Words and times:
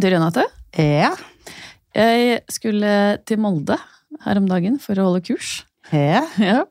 Du, 0.00 0.06
Renate. 0.08 0.46
Ja. 0.80 1.10
Jeg 1.92 2.38
skulle 2.48 2.92
til 3.28 3.40
Molde 3.42 3.76
her 4.24 4.38
om 4.40 4.46
dagen 4.48 4.78
for 4.80 4.96
å 4.96 5.10
holde 5.10 5.24
kurs. 5.26 5.60
Ja. 5.92 6.22
Ja. 6.40 6.62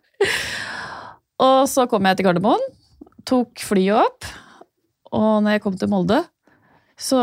Og 1.39 1.69
så 1.71 1.85
kom 1.87 2.03
jeg 2.03 2.17
til 2.19 2.25
Gardermoen, 2.27 2.63
tok 3.29 3.61
flyet 3.63 3.95
opp, 3.95 4.25
og 5.15 5.37
når 5.45 5.53
jeg 5.55 5.61
kom 5.63 5.77
til 5.79 5.87
Molde, 5.87 6.17
så 6.99 7.21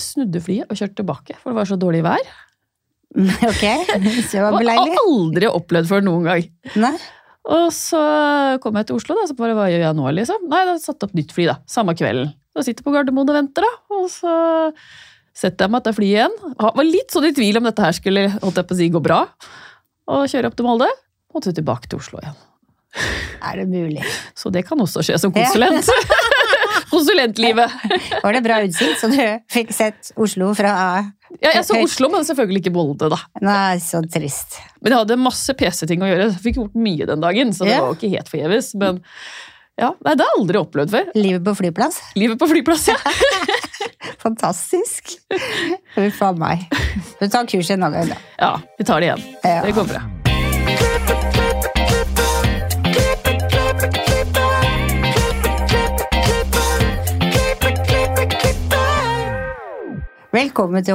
snudde 0.00 0.40
flyet 0.40 0.70
og 0.72 0.78
kjørte 0.80 0.96
tilbake, 1.02 1.36
for 1.42 1.52
det 1.52 1.58
var 1.58 1.68
så 1.68 1.76
dårlig 1.80 2.00
vær. 2.06 2.30
Ok, 3.50 3.64
så 4.30 4.46
var 4.46 4.56
beleilig 4.62 4.94
Jeg 4.94 4.96
har 4.96 5.02
aldri 5.02 5.50
opplevd 5.50 5.90
før 5.90 6.06
noen 6.06 6.30
gang. 6.30 6.46
Nei. 6.80 6.94
Og 7.50 7.68
så 7.74 8.00
kom 8.62 8.78
jeg 8.80 8.88
til 8.88 9.00
Oslo, 9.02 9.18
da, 9.18 9.26
så 9.28 9.36
bare 9.36 9.58
hva 9.58 9.68
gjør 9.68 9.84
jeg 9.90 9.98
nå, 9.98 10.08
liksom? 10.22 10.48
Nei, 10.48 10.62
da 10.70 10.78
satte 10.80 11.10
opp 11.10 11.18
nytt 11.18 11.34
fly, 11.36 11.50
da. 11.50 11.58
Samme 11.68 11.92
kvelden. 11.98 12.32
Da 12.56 12.64
sitter 12.66 12.82
jeg 12.82 12.86
på 12.88 12.94
Gardermoen 12.96 13.30
og 13.30 13.36
venter, 13.38 13.66
da. 13.66 13.96
Og 14.00 14.08
så 14.10 14.32
setter 15.40 15.66
jeg 15.68 15.72
meg 15.76 15.84
til 15.86 15.96
flyet 15.96 16.16
igjen. 16.16 16.34
Jeg 16.50 16.76
var 16.80 16.88
litt 16.88 17.14
sånn 17.14 17.28
i 17.30 17.34
tvil 17.36 17.60
om 17.60 17.68
dette 17.68 17.84
her 17.86 17.96
skulle 17.96 18.26
holdt 18.40 18.58
jeg 18.60 18.66
på 18.70 18.76
å 18.76 18.80
si, 18.80 18.88
gå 18.90 19.02
bra. 19.04 19.20
Og 20.10 20.26
kjøre 20.32 20.50
opp 20.50 20.56
til 20.58 20.66
Molde. 20.66 20.88
så 21.30 21.52
tilbake 21.54 21.86
til 21.88 22.00
Oslo 22.02 22.18
igjen. 22.18 22.38
Er 23.46 23.60
det 23.60 23.68
mulig? 23.70 24.02
Så 24.34 24.50
det 24.50 24.64
kan 24.66 24.80
også 24.82 25.04
skje 25.06 25.14
som 25.22 25.30
konsulent. 25.32 25.86
Konsulentlivet. 26.90 27.70
Var 28.22 28.34
det 28.34 28.40
bra 28.42 28.56
utsikt, 28.66 28.98
så 28.98 29.06
du 29.12 29.18
fikk 29.52 29.70
sett 29.74 30.10
Oslo 30.18 30.50
fra 30.58 30.72
Ja, 31.38 31.52
jeg 31.54 31.62
så 31.68 31.76
Oslo, 31.78 32.08
men 32.10 32.26
selvfølgelig 32.26 32.64
ikke 32.64 32.72
Molde, 32.74 33.06
da. 33.12 33.18
Nei, 33.46 33.76
så 33.82 34.00
trist. 34.10 34.58
Men 34.82 34.90
jeg 34.96 35.04
hadde 35.04 35.18
masse 35.22 35.54
PC-ting 35.54 36.02
å 36.02 36.08
gjøre. 36.10 36.26
Jeg 36.32 36.42
fikk 36.48 36.58
gjort 36.58 36.74
mye 36.82 37.06
den 37.06 37.22
dagen, 37.22 37.54
så 37.54 37.64
det 37.68 37.76
Ja. 37.76 37.84
var 37.84 37.92
jo 37.94 37.98
ikke 38.00 38.10
helt 38.16 38.32
forgjeves. 38.32 38.72
Men 38.82 38.98
ja, 39.80 39.94
nei, 40.04 40.12
det 40.12 40.24
har 40.26 40.34
jeg 40.34 40.42
aldri 40.42 40.60
opplevd 40.60 40.92
før. 40.92 41.06
Livet 41.16 41.44
på 41.46 41.54
flyplass? 41.56 42.00
Livet 42.20 42.40
på 42.40 42.48
flyplass, 42.50 42.82
ja. 42.90 42.98
Fantastisk. 44.24 45.14
Huff 45.96 46.20
a 46.26 46.32
meg. 46.36 46.66
Du 47.16 47.24
tar 47.24 47.48
kurset 47.48 47.78
en 47.78 47.88
annen 47.88 48.02
gang, 48.02 48.12
da. 48.12 48.18
Ja, 48.36 48.52
vi 48.76 48.84
tar 48.84 49.00
det 49.00 49.08
igjen. 49.08 49.24
Ja. 49.40 49.62
Det 49.64 49.72
går 49.78 49.88
bra. 49.88 50.04
Velkommen 60.30 60.84
til 60.86 60.94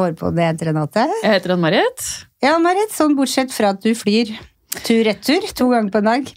heter 0.54 0.70
Renate. 0.70 1.10
Jeg 1.26 1.40
heter 1.40 1.58
Ann-Marit. 1.58 2.06
Ja, 2.46 2.54
Marit, 2.62 2.94
sånn 2.94 3.18
bortsett 3.18 3.50
fra 3.52 3.74
at 3.74 3.82
du 3.84 3.92
flyr 3.98 4.30
tur-retur 4.84 5.46
to 5.56 5.68
ganger 5.72 5.92
på 5.94 6.02
en 6.02 6.10
dag. 6.10 6.30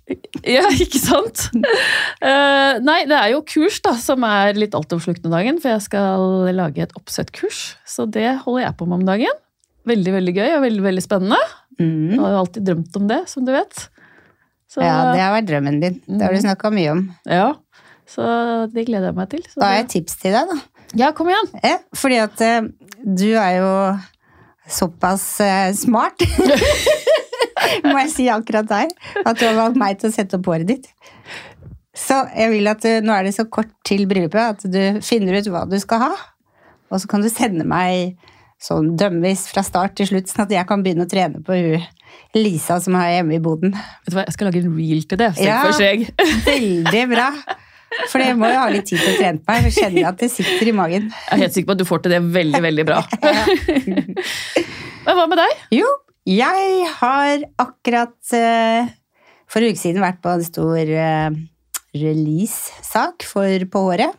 Ja, 0.46 0.62
ikke 0.70 1.00
sant? 1.02 1.48
uh, 1.56 2.78
nei, 2.84 3.00
det 3.10 3.16
er 3.18 3.32
jo 3.34 3.42
kurs 3.48 3.80
da, 3.84 3.94
som 3.98 4.22
er 4.28 4.54
litt 4.58 4.76
altoppslukende 4.78 5.32
dagen, 5.32 5.58
for 5.62 5.72
jeg 5.74 5.84
skal 5.88 6.48
lage 6.54 6.84
et 6.86 6.94
oppsettkurs. 6.98 7.74
Så 7.88 8.06
det 8.10 8.28
holder 8.44 8.66
jeg 8.68 8.76
på 8.78 8.86
med 8.88 9.00
om 9.02 9.06
dagen. 9.08 9.38
Veldig, 9.88 10.12
veldig 10.18 10.34
gøy 10.36 10.50
og 10.58 10.62
veldig, 10.66 10.84
veldig 10.90 11.04
spennende. 11.06 11.38
Jeg 11.78 11.86
Mm. 11.86 12.18
har 12.18 12.32
jo 12.32 12.38
alltid 12.40 12.64
drømt 12.66 12.96
om 12.98 13.04
det, 13.06 13.20
som 13.30 13.44
du 13.46 13.52
vet. 13.54 13.84
Så, 14.68 14.80
Ja, 14.82 15.12
det 15.14 15.20
har 15.22 15.30
vært 15.36 15.46
drømmen 15.46 15.76
din. 15.80 16.00
Det 16.10 16.22
har 16.26 16.32
du 16.34 16.40
snakka 16.42 16.72
mye 16.74 16.90
om. 16.90 17.04
ja, 17.24 17.52
så 18.08 18.24
det 18.74 18.84
gleder 18.88 19.12
jeg 19.12 19.14
meg 19.14 19.28
til. 19.30 19.42
Så 19.46 19.60
Da 19.60 19.66
har 19.68 19.74
jeg 19.78 19.84
et 19.84 19.90
tips 19.94 20.16
til 20.18 20.32
deg, 20.34 20.48
da. 20.50 20.56
ja, 20.98 21.12
kom 21.12 21.28
igjen! 21.30 21.48
Ja, 21.62 21.76
fordi 21.94 22.18
at 22.24 22.42
uh, 22.42 22.68
du 23.04 23.28
er 23.38 23.52
jo 23.60 23.70
såpass 24.68 25.40
uh, 25.40 25.70
smart, 25.78 26.18
må 27.84 27.96
jeg 28.04 28.10
si 28.14 28.28
akkurat 28.32 28.68
der, 28.70 28.88
at 29.24 29.38
du 29.40 29.44
har 29.48 29.56
valgt 29.58 29.78
meg 29.80 29.98
til 30.00 30.10
å 30.10 30.14
sette 30.14 30.38
opp 30.38 30.48
håret 30.50 30.68
ditt. 30.70 30.88
Så 31.98 32.20
jeg 32.36 32.52
vil 32.52 32.70
at 32.70 32.82
du, 32.84 32.90
nå 33.02 33.12
er 33.16 33.26
det 33.26 33.34
så 33.34 33.44
kort 33.50 33.70
til 33.86 34.04
bryllupet 34.10 34.40
at 34.44 34.66
du 34.70 35.00
finner 35.02 35.40
ut 35.40 35.48
hva 35.50 35.64
du 35.68 35.78
skal 35.82 36.04
ha, 36.06 36.10
og 36.88 37.00
så 37.02 37.10
kan 37.10 37.24
du 37.24 37.28
sende 37.32 37.66
meg 37.68 38.14
sånn 38.62 38.92
dømmevis 38.98 39.46
fra 39.52 39.62
start 39.66 39.94
til 39.98 40.08
slutt, 40.10 40.30
sånn 40.30 40.46
at 40.46 40.54
jeg 40.54 40.66
kan 40.66 40.82
begynne 40.82 41.04
å 41.06 41.10
trene 41.10 41.42
på 41.46 41.54
hun 41.58 41.86
Lisa 42.34 42.76
som 42.82 42.96
er 42.98 43.18
hjemme 43.18 43.36
i 43.36 43.42
boden. 43.42 43.72
Vet 43.72 44.10
du 44.12 44.16
hva, 44.18 44.24
Jeg 44.26 44.34
skal 44.34 44.48
lage 44.50 44.60
en 44.64 44.72
reel 44.76 45.04
til 45.08 45.20
det, 45.20 45.28
steg 45.36 45.46
Ja. 45.46 45.58
for 45.64 45.76
steg. 45.76 46.08
Veldig 46.46 47.04
bra! 47.12 47.28
For 48.12 48.20
jeg 48.20 48.36
må 48.36 48.50
jo 48.52 48.58
ha 48.60 48.66
litt 48.72 48.84
tid 48.90 49.00
til 49.00 49.14
å 49.14 49.16
trene 49.16 49.40
på 49.40 49.48
meg, 49.54 49.62
for 49.64 49.76
kjenner 49.80 50.00
jeg 50.02 50.08
at 50.10 50.18
det 50.20 50.28
sitter 50.32 50.68
i 50.68 50.74
magen. 50.76 51.06
Jeg 51.08 51.32
er 51.38 51.42
helt 51.44 51.54
sikker 51.56 51.70
på 51.70 51.76
at 51.76 51.80
du 51.80 51.86
får 51.88 52.02
til 52.04 52.14
det 52.16 52.20
veldig, 52.34 52.60
veldig 52.66 52.84
bra. 52.88 52.98
Men 55.06 55.16
hva 55.16 55.24
med 55.30 55.40
deg? 55.40 55.54
Jo, 55.78 55.88
jeg 56.28 56.88
har 56.98 57.44
akkurat 57.56 58.32
eh, 58.36 58.90
for 59.48 59.64
en 59.64 59.72
uke 59.72 59.80
siden 59.80 60.04
vært 60.04 60.20
på 60.24 60.32
en 60.34 60.44
stor 60.44 60.76
eh, 60.84 61.36
release-sak 61.96 63.24
for 63.24 63.64
På 63.72 63.86
håret. 63.88 64.12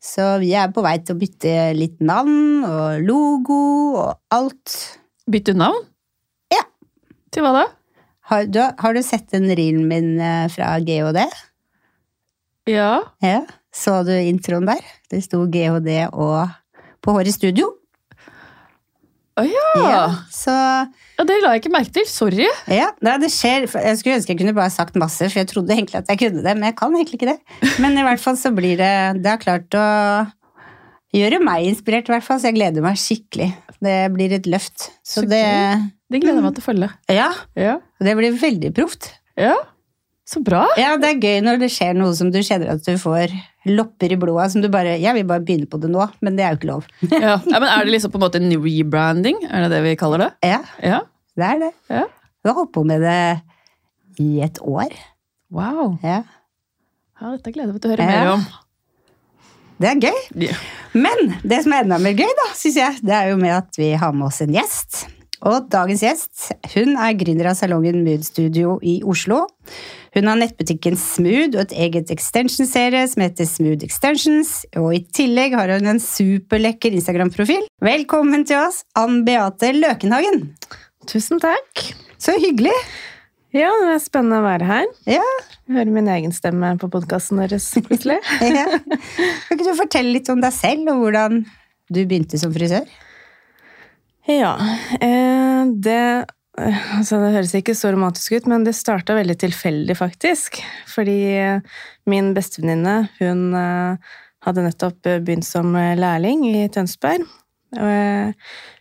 Så 0.00 0.24
vi 0.40 0.54
er 0.56 0.70
på 0.72 0.84
vei 0.84 0.96
til 1.04 1.16
å 1.16 1.20
bytte 1.20 1.54
litt 1.76 1.98
navn 2.00 2.64
og 2.64 3.04
logo 3.04 3.60
og 4.00 4.14
alt. 4.32 4.76
Bytte 5.28 5.52
navn? 5.56 5.80
Ja. 6.52 6.64
Til 7.32 7.44
hva 7.44 7.52
da? 7.56 7.64
Har 8.30 8.46
du, 8.48 8.60
har 8.60 8.96
du 8.96 9.02
sett 9.04 9.28
den 9.32 9.48
reelen 9.48 9.88
min 9.90 10.14
eh, 10.20 10.46
fra 10.52 10.76
GHD? 10.84 11.24
Ja. 12.68 12.92
Ja. 13.24 13.42
Så 13.72 14.00
du 14.04 14.12
introen 14.12 14.68
der? 14.68 14.84
Det 15.10 15.22
sto 15.24 15.46
GHD 15.48 16.10
og 16.12 16.48
På 17.00 17.14
håret 17.16 17.32
studio. 17.32 17.79
Å 19.40 19.84
ja. 19.84 20.02
Så 20.34 20.54
ja! 20.54 21.24
Det 21.28 21.36
la 21.42 21.50
jeg 21.52 21.60
ikke 21.60 21.72
merke 21.74 21.92
til. 21.92 22.06
Sorry. 22.08 22.46
Ja, 22.72 22.86
det 23.20 23.28
skjer. 23.32 23.66
Jeg 23.68 23.98
skulle 24.00 24.16
ønske 24.16 24.32
jeg 24.32 24.38
kunne 24.40 24.54
bare 24.56 24.72
sagt 24.72 24.94
masse, 25.00 25.26
for 25.28 25.40
jeg 25.42 25.48
trodde 25.50 25.74
egentlig 25.74 25.98
at 26.00 26.08
jeg 26.08 26.20
kunne 26.22 26.40
det, 26.44 26.54
men 26.56 26.70
jeg 26.70 26.76
kan 26.78 26.94
egentlig 26.96 27.18
ikke 27.20 27.34
det. 27.34 27.74
Men 27.82 27.98
i 28.00 28.04
hvert 28.06 28.22
fall 28.22 28.38
så 28.40 28.52
blir 28.56 28.78
det 28.80 28.92
Det 29.20 29.28
har 29.34 29.42
klart 29.42 29.76
å 29.76 29.84
gjøre 31.12 31.40
meg 31.42 31.66
inspirert, 31.68 32.08
i 32.08 32.14
hvert 32.14 32.24
fall, 32.24 32.40
så 32.40 32.48
jeg 32.50 32.56
gleder 32.60 32.84
meg 32.84 32.96
skikkelig. 33.00 33.50
Det 33.82 33.96
blir 34.14 34.32
et 34.36 34.46
løft. 34.48 34.90
Så 35.02 35.22
Så 35.24 35.28
det 35.28 35.42
Det 36.10 36.20
gleder 36.22 36.40
jeg 36.40 36.46
meg 36.46 36.56
til 36.56 36.64
å 36.64 36.68
følge. 36.70 36.90
Ja, 37.10 37.30
Ja. 37.56 37.78
det 38.00 38.16
blir 38.16 38.32
veldig 38.40 38.72
proft. 38.74 39.12
ja. 39.36 39.56
Så 40.30 40.38
bra. 40.46 40.62
Ja, 40.78 40.92
det 41.00 41.08
er 41.16 41.22
gøy 41.24 41.40
når 41.42 41.58
det 41.64 41.70
skjer 41.74 41.96
noe 41.98 42.14
som 42.14 42.28
du 42.30 42.38
kjenner 42.46 42.70
at 42.76 42.84
du 42.86 42.92
får 43.02 43.32
lopper 43.66 44.12
i 44.14 44.18
blodet, 44.20 44.52
som 44.52 44.62
du 44.62 44.68
bare 44.72 44.92
Jeg 45.02 45.14
vil 45.16 45.26
bare 45.26 45.42
begynne 45.42 45.66
på 45.68 45.80
det 45.82 45.90
nå, 45.90 46.04
men 46.22 46.36
det 46.38 46.44
er 46.46 46.54
jo 46.54 46.60
ikke 46.60 46.70
lov. 46.70 46.86
Ja. 47.10 47.34
Ja, 47.42 47.58
men 47.58 47.66
Er 47.68 47.84
det 47.84 47.94
liksom 47.96 48.12
på 48.14 48.20
en 48.20 48.24
måte 48.28 48.38
en 48.38 48.52
rebranding? 48.62 49.40
Er 49.50 49.66
det 49.66 49.72
det 49.74 49.82
vi 49.88 49.96
kaller 49.98 50.26
det? 50.26 50.30
Ja, 50.46 50.60
Ja. 50.86 51.00
det 51.36 51.48
er 51.48 51.62
det. 51.66 51.72
Ja. 51.90 52.04
Du 52.40 52.48
har 52.52 52.56
holdt 52.62 52.72
på 52.76 52.84
med 52.86 53.02
det 53.02 53.18
i 54.22 54.40
et 54.46 54.60
år. 54.62 54.94
Wow. 55.50 55.96
Ja. 56.06 56.22
Ja, 57.20 57.34
dette 57.34 57.52
gleder 57.52 57.72
jeg 57.72 57.74
meg 57.74 57.82
til 57.82 57.90
å 57.90 57.96
høre 57.96 58.06
mer 58.08 58.30
om. 58.38 58.44
Det 59.80 59.88
er 59.90 60.00
gøy. 60.06 60.18
Yeah. 60.46 60.62
Men 60.94 61.34
det 61.42 61.62
som 61.64 61.72
er 61.74 61.84
enda 61.86 61.98
mer 62.00 62.14
gøy, 62.16 62.28
da, 62.38 62.46
synes 62.56 62.76
jeg, 62.78 63.00
det 63.04 63.14
er 63.16 63.30
jo 63.32 63.38
med 63.40 63.54
at 63.56 63.76
vi 63.80 63.90
har 63.98 64.12
med 64.16 64.28
oss 64.28 64.40
en 64.44 64.52
gjest. 64.54 65.02
Og 65.48 65.70
dagens 65.72 66.02
gjest 66.04 66.50
hun 66.74 66.96
er 67.00 67.16
gründer 67.16 67.48
av 67.48 67.56
salongen 67.56 68.02
Mood 68.04 68.26
Studio 68.26 68.76
i 68.84 68.98
Oslo. 69.08 69.46
Hun 70.12 70.28
har 70.28 70.36
nettbutikken 70.40 70.98
Smooth 71.00 71.54
og 71.54 71.62
et 71.62 71.76
eget 71.86 72.12
extension-serie 72.12 73.06
som 73.08 73.24
heter 73.24 73.48
Smooth 73.48 73.86
Extensions. 73.86 74.52
Og 74.76 74.92
i 74.98 75.02
tillegg 75.16 75.56
har 75.56 75.72
hun 75.72 75.94
en 75.94 76.02
superlekker 76.02 76.92
Instagram-profil. 76.98 77.64
Velkommen 77.80 78.44
til 78.48 78.60
oss, 78.60 78.82
Ann 79.00 79.22
Beate 79.24 79.72
Løkenhagen. 79.78 80.50
Tusen 81.08 81.40
takk. 81.40 81.86
Så 82.20 82.36
hyggelig. 82.36 82.76
Ja, 83.56 83.72
det 83.80 83.96
er 83.96 84.02
spennende 84.04 84.42
å 84.42 84.46
være 84.46 84.68
her. 84.68 84.92
Ja, 85.08 85.24
Høre 85.70 85.92
min 85.94 86.08
egen 86.10 86.32
stemme 86.34 86.72
på 86.82 86.88
podkasten 86.90 87.38
deres 87.38 87.68
plutselig. 87.86 88.18
ja. 88.58 88.66
Kan 88.66 89.54
ikke 89.54 89.68
du 89.68 89.76
fortelle 89.78 90.16
litt 90.16 90.28
om 90.32 90.42
deg 90.42 90.52
selv, 90.54 90.90
og 90.90 91.04
hvordan 91.04 91.44
du 91.90 92.00
begynte 92.02 92.38
som 92.42 92.52
frisør? 92.54 92.88
Ja, 94.28 94.56
eh, 95.00 95.64
det 95.80 96.00
eh, 96.58 96.80
Altså, 96.98 97.20
det 97.22 97.32
høres 97.32 97.54
ikke 97.56 97.74
så 97.78 97.92
romantisk 97.94 98.34
ut, 98.36 98.48
men 98.50 98.66
det 98.66 98.74
starta 98.76 99.14
veldig 99.16 99.38
tilfeldig, 99.40 99.96
faktisk. 99.96 100.58
Fordi 100.90 101.18
eh, 101.38 101.78
min 102.10 102.34
bestevenninne, 102.36 102.96
hun 103.20 103.54
hadde 104.44 104.64
nettopp 104.64 104.98
begynt 105.24 105.46
som 105.46 105.72
lærling 105.72 106.44
i 106.50 106.66
Tønsberg. 106.72 107.24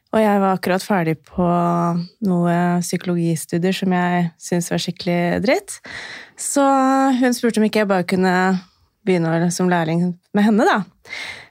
Og 0.09 0.17
jeg 0.23 0.41
var 0.41 0.55
akkurat 0.55 0.83
ferdig 0.83 1.17
på 1.27 1.45
noen 2.25 2.81
psykologistudier 2.81 3.75
som 3.75 3.93
jeg 3.93 4.29
syntes 4.41 4.71
var 4.73 4.81
skikkelig 4.81 5.19
dritt. 5.45 5.75
Så 6.39 6.65
hun 7.19 7.35
spurte 7.37 7.61
om 7.61 7.67
ikke 7.67 7.83
jeg 7.83 7.91
bare 7.91 8.07
kunne 8.09 8.33
begynne 9.05 9.51
som 9.53 9.69
lærling 9.71 10.07
med 10.33 10.47
henne, 10.47 10.65
da. 10.65 10.81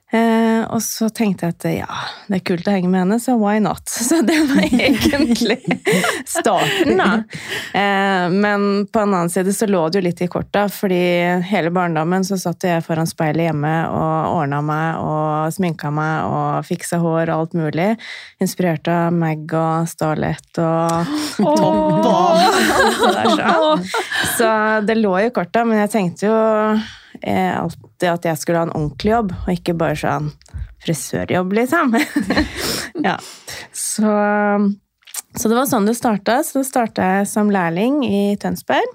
Eh, 0.09 0.63
og 0.73 0.81
så 0.81 1.11
tenkte 1.13 1.51
jeg 1.51 1.55
at 1.55 1.65
ja, 1.69 1.97
det 2.31 2.39
er 2.39 2.45
kult 2.49 2.69
å 2.71 2.73
henge 2.73 2.89
med 2.89 3.03
henne, 3.03 3.19
så 3.21 3.35
why 3.37 3.59
not? 3.61 3.85
Så 4.09 4.23
det 4.25 4.39
var 4.49 4.65
egentlig 4.65 5.59
starten, 6.25 6.97
da. 6.97 7.11
Eh, 7.77 8.29
men 8.33 8.87
på 8.89 9.03
en 9.03 9.13
annen 9.13 9.33
side 9.33 9.53
så 9.53 9.69
lå 9.69 9.83
det 9.89 10.01
jo 10.01 10.05
litt 10.07 10.23
i 10.25 10.31
korta, 10.33 10.65
fordi 10.73 11.01
hele 11.51 11.73
barndommen 11.75 12.25
så 12.25 12.39
satt 12.41 12.65
jeg 12.65 12.85
foran 12.87 13.09
speilet 13.11 13.51
hjemme 13.51 13.73
og 13.93 14.39
ordna 14.39 14.63
meg 14.65 15.03
og 15.03 15.53
sminka 15.53 15.93
meg 15.93 16.29
og 16.33 16.69
fiksa 16.69 17.01
hår 17.03 17.29
og 17.29 17.35
alt 17.35 17.59
mulig. 17.61 17.91
Inspirert 18.41 18.89
av 18.89 19.13
Mag 19.13 19.45
og 19.53 19.91
Starlett 19.93 20.63
og 20.63 21.13
Topp 21.37 22.09
og 22.09 22.15
alt 22.15 23.03
det 23.03 23.13
der. 23.19 23.35
Så. 23.37 23.99
så 24.39 24.55
det 24.89 24.97
lå 25.03 25.19
i 25.21 25.29
korta, 25.37 25.67
men 25.69 25.85
jeg 25.85 25.93
tenkte 25.99 26.31
jo 26.31 26.39
alltid 27.23 28.09
at 28.11 28.27
jeg 28.29 28.41
skulle 28.41 28.63
ha 28.63 28.69
en 28.69 28.77
ordentlig 28.77 29.13
jobb, 29.13 29.33
og 29.45 29.51
ikke 29.55 29.77
bare 29.79 29.99
sånn 29.99 30.31
frisørjobb, 30.85 31.55
liksom. 31.59 31.97
ja. 33.09 33.17
Så, 33.73 34.13
så, 35.35 35.49
det 35.49 35.57
var 35.57 35.67
sånn 35.71 35.89
det 35.89 35.97
starta. 35.99 36.41
Så 36.47 36.65
starta 36.67 37.11
jeg 37.19 37.29
som 37.31 37.53
lærling 37.53 38.01
i 38.07 38.23
Tønsberg. 38.41 38.89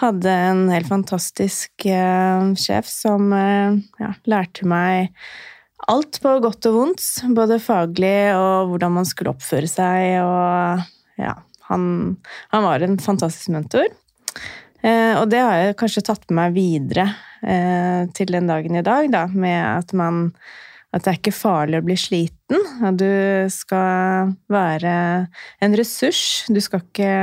Hadde 0.00 0.30
en 0.50 0.66
helt 0.74 0.90
fantastisk 0.90 1.86
uh, 1.86 2.50
sjef 2.58 2.88
som 2.90 3.30
uh, 3.30 3.76
ja, 4.02 4.10
lærte 4.26 4.66
meg 4.66 5.12
alt 5.90 6.18
på 6.22 6.32
godt 6.42 6.66
og 6.70 6.78
vondt. 6.78 7.04
Både 7.36 7.60
faglig 7.62 8.34
og 8.34 8.72
hvordan 8.72 8.96
man 8.98 9.06
skulle 9.08 9.34
oppføre 9.36 9.70
seg. 9.70 10.18
Og 10.24 11.20
ja, 11.22 11.36
han, 11.70 11.84
han 12.50 12.66
var 12.66 12.82
en 12.82 12.98
fantastisk 13.02 13.54
mentor. 13.54 13.86
Uh, 14.84 15.14
og 15.22 15.30
det 15.32 15.40
har 15.40 15.56
jeg 15.60 15.78
kanskje 15.80 16.04
tatt 16.04 16.28
med 16.28 16.40
meg 16.42 16.58
videre 16.58 17.08
til 18.16 18.30
den 18.32 18.46
dagen 18.48 18.78
i 18.78 18.80
dag, 18.80 19.04
da, 19.12 19.26
med 19.28 19.58
at 19.60 19.90
man 19.92 20.30
at 20.94 21.02
det 21.02 21.10
er 21.10 21.18
ikke 21.18 21.34
farlig 21.34 21.80
å 21.80 21.84
bli 21.86 21.96
sliten. 21.98 22.66
At 22.86 22.98
du 23.00 23.10
skal 23.50 24.34
være 24.52 24.92
en 25.64 25.74
ressurs. 25.78 26.44
Du 26.46 26.60
skal 26.62 26.84
ikke 26.84 27.14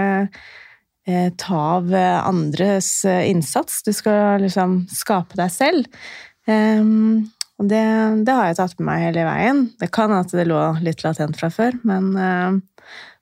eh, 1.08 1.30
ta 1.40 1.62
av 1.78 1.94
andres 1.96 2.90
eh, 3.08 3.30
innsats. 3.32 3.80
Du 3.88 3.94
skal 3.96 4.44
liksom 4.44 4.82
skape 4.92 5.40
deg 5.40 5.54
selv. 5.56 6.02
Um, 6.50 7.30
og 7.62 7.70
det, 7.72 7.84
det, 8.26 8.36
har 8.36 8.50
jeg 8.50 8.60
tatt 8.60 8.76
med 8.80 8.90
meg 8.90 9.06
hele 9.06 9.26
veien. 9.30 9.64
Det 9.80 9.92
kan 9.94 10.12
at 10.18 10.36
det 10.36 10.50
lå 10.50 10.60
litt 10.84 11.06
latent 11.06 11.40
fra 11.40 11.52
før, 11.54 11.78
men 11.88 12.12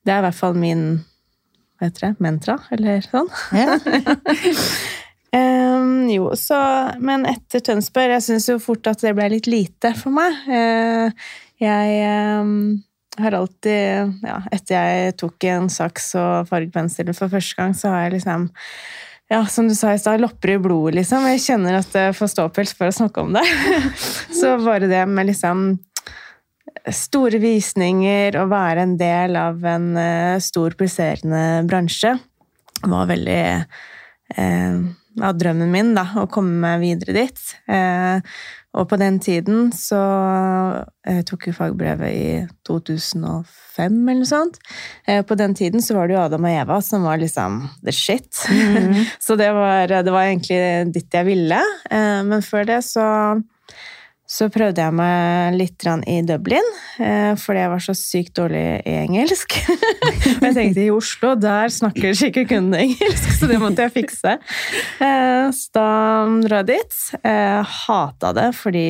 det 0.07 0.13
er 0.13 0.21
i 0.21 0.25
hvert 0.25 0.37
fall 0.37 0.55
min 0.57 0.85
hva 1.79 1.87
heter 1.87 2.09
det, 2.09 2.15
Mentra, 2.23 2.57
eller 2.75 3.05
sånn. 3.07 3.29
Ja. 3.55 3.79
Um, 5.29 6.07
jo, 6.09 6.31
så 6.33 6.57
Men 6.97 7.21
etter 7.29 7.61
Tønsberg 7.61 8.15
Jeg 8.15 8.23
syns 8.25 8.47
jo 8.49 8.55
fort 8.57 8.87
at 8.89 9.03
det 9.05 9.11
ble 9.13 9.27
litt 9.35 9.45
lite 9.45 9.91
for 9.93 10.09
meg. 10.15 10.39
Uh, 10.49 11.11
jeg 11.61 11.99
um, 12.41 12.79
har 13.19 13.37
alltid 13.37 14.15
Ja, 14.25 14.39
etter 14.49 14.73
jeg 14.79 15.13
tok 15.21 15.45
en 15.51 15.69
saks 15.69 16.15
og 16.17 16.49
fargepensel 16.49 17.13
for 17.13 17.29
første 17.29 17.61
gang, 17.61 17.77
så 17.77 17.93
har 17.93 18.07
jeg 18.07 18.17
liksom 18.17 18.49
ja, 19.29 19.43
som 19.45 19.67
du 19.69 19.75
sa 19.77 19.91
i 19.93 19.99
stad, 20.01 20.23
lopper 20.23 20.55
i 20.55 20.57
blodet, 20.57 20.95
liksom. 20.97 21.27
Jeg 21.29 21.43
kjenner 21.43 21.75
at 21.77 21.91
det 21.93 22.07
får 22.17 22.31
ståpels 22.31 22.71
for 22.73 22.89
å 22.89 22.95
snakke 22.95 23.21
om 23.21 23.35
det. 23.35 23.43
så 24.39 24.55
bare 24.63 24.89
det 24.89 25.03
med 25.05 25.29
liksom 25.29 25.67
store 26.93 27.41
visninger, 27.41 28.37
og 28.41 28.51
være 28.53 28.85
en 28.85 28.95
del 28.99 29.37
av 29.39 29.65
en 29.67 29.91
uh, 29.97 30.37
stor, 30.43 30.77
pulserende 30.79 31.43
bransje, 31.69 32.15
var 32.87 33.09
veldig 33.09 33.43
uh, 34.37 34.87
av 35.25 35.37
drømmen 35.39 35.71
min, 35.71 35.91
da, 35.97 36.05
å 36.21 36.27
komme 36.31 36.57
meg 36.61 36.81
videre 36.83 37.15
dit. 37.15 37.41
Eh, 37.71 38.21
og 38.77 38.85
på 38.91 38.99
den 39.01 39.17
tiden 39.17 39.71
så 39.73 39.97
Jeg 41.01 41.23
tok 41.25 41.47
jo 41.49 41.55
fagbrevet 41.57 42.13
i 42.13 42.25
2005 42.69 43.95
eller 43.97 44.19
noe 44.21 44.29
sånt. 44.29 44.59
Eh, 45.09 45.23
på 45.25 45.37
den 45.39 45.55
tiden 45.57 45.81
så 45.81 45.97
var 45.97 46.07
det 46.07 46.15
jo 46.15 46.21
Adam 46.21 46.45
og 46.45 46.53
Eva 46.53 46.77
som 46.85 47.07
var 47.07 47.17
liksom 47.21 47.63
the 47.81 47.93
shit. 47.95 48.29
Mm. 48.45 49.07
så 49.25 49.35
det 49.39 49.49
var, 49.57 49.89
det 49.89 50.13
var, 50.13 50.27
egentlig 50.27 50.93
dit 50.93 51.17
jeg 51.17 51.27
ville. 51.27 51.61
Eh, 51.89 52.21
men 52.29 52.45
før 52.45 52.69
det 52.69 52.83
så 52.85 53.07
så 54.29 54.45
prøvde 54.53 54.83
jeg 54.83 54.93
meg 54.93 55.55
litt 55.57 55.85
i 56.05 56.19
Dublin, 56.21 56.67
eh, 57.01 57.31
fordi 57.39 57.63
jeg 57.63 57.71
var 57.71 57.81
så 57.81 57.95
sykt 57.97 58.35
dårlig 58.37 58.61
i 58.85 58.93
engelsk. 58.99 59.55
Og 60.35 60.45
jeg 60.45 60.53
tenkte 60.53 60.83
i 60.83 60.91
Oslo, 60.93 61.33
der 61.39 61.73
snakker 61.73 62.13
sikkert 62.17 62.51
kundene 62.51 62.83
engelsk, 62.85 63.31
så 63.39 63.49
det 63.49 63.57
måtte 63.61 63.87
jeg 63.87 63.95
fikse. 63.95 64.35
Eh, 65.01 65.49
så 65.55 65.73
da 65.73 65.87
dro 66.45 66.61
jeg 66.61 66.69
dit. 66.69 67.01
Jeg 67.23 67.65
hata 67.79 68.33
det 68.37 68.47
fordi 68.59 68.87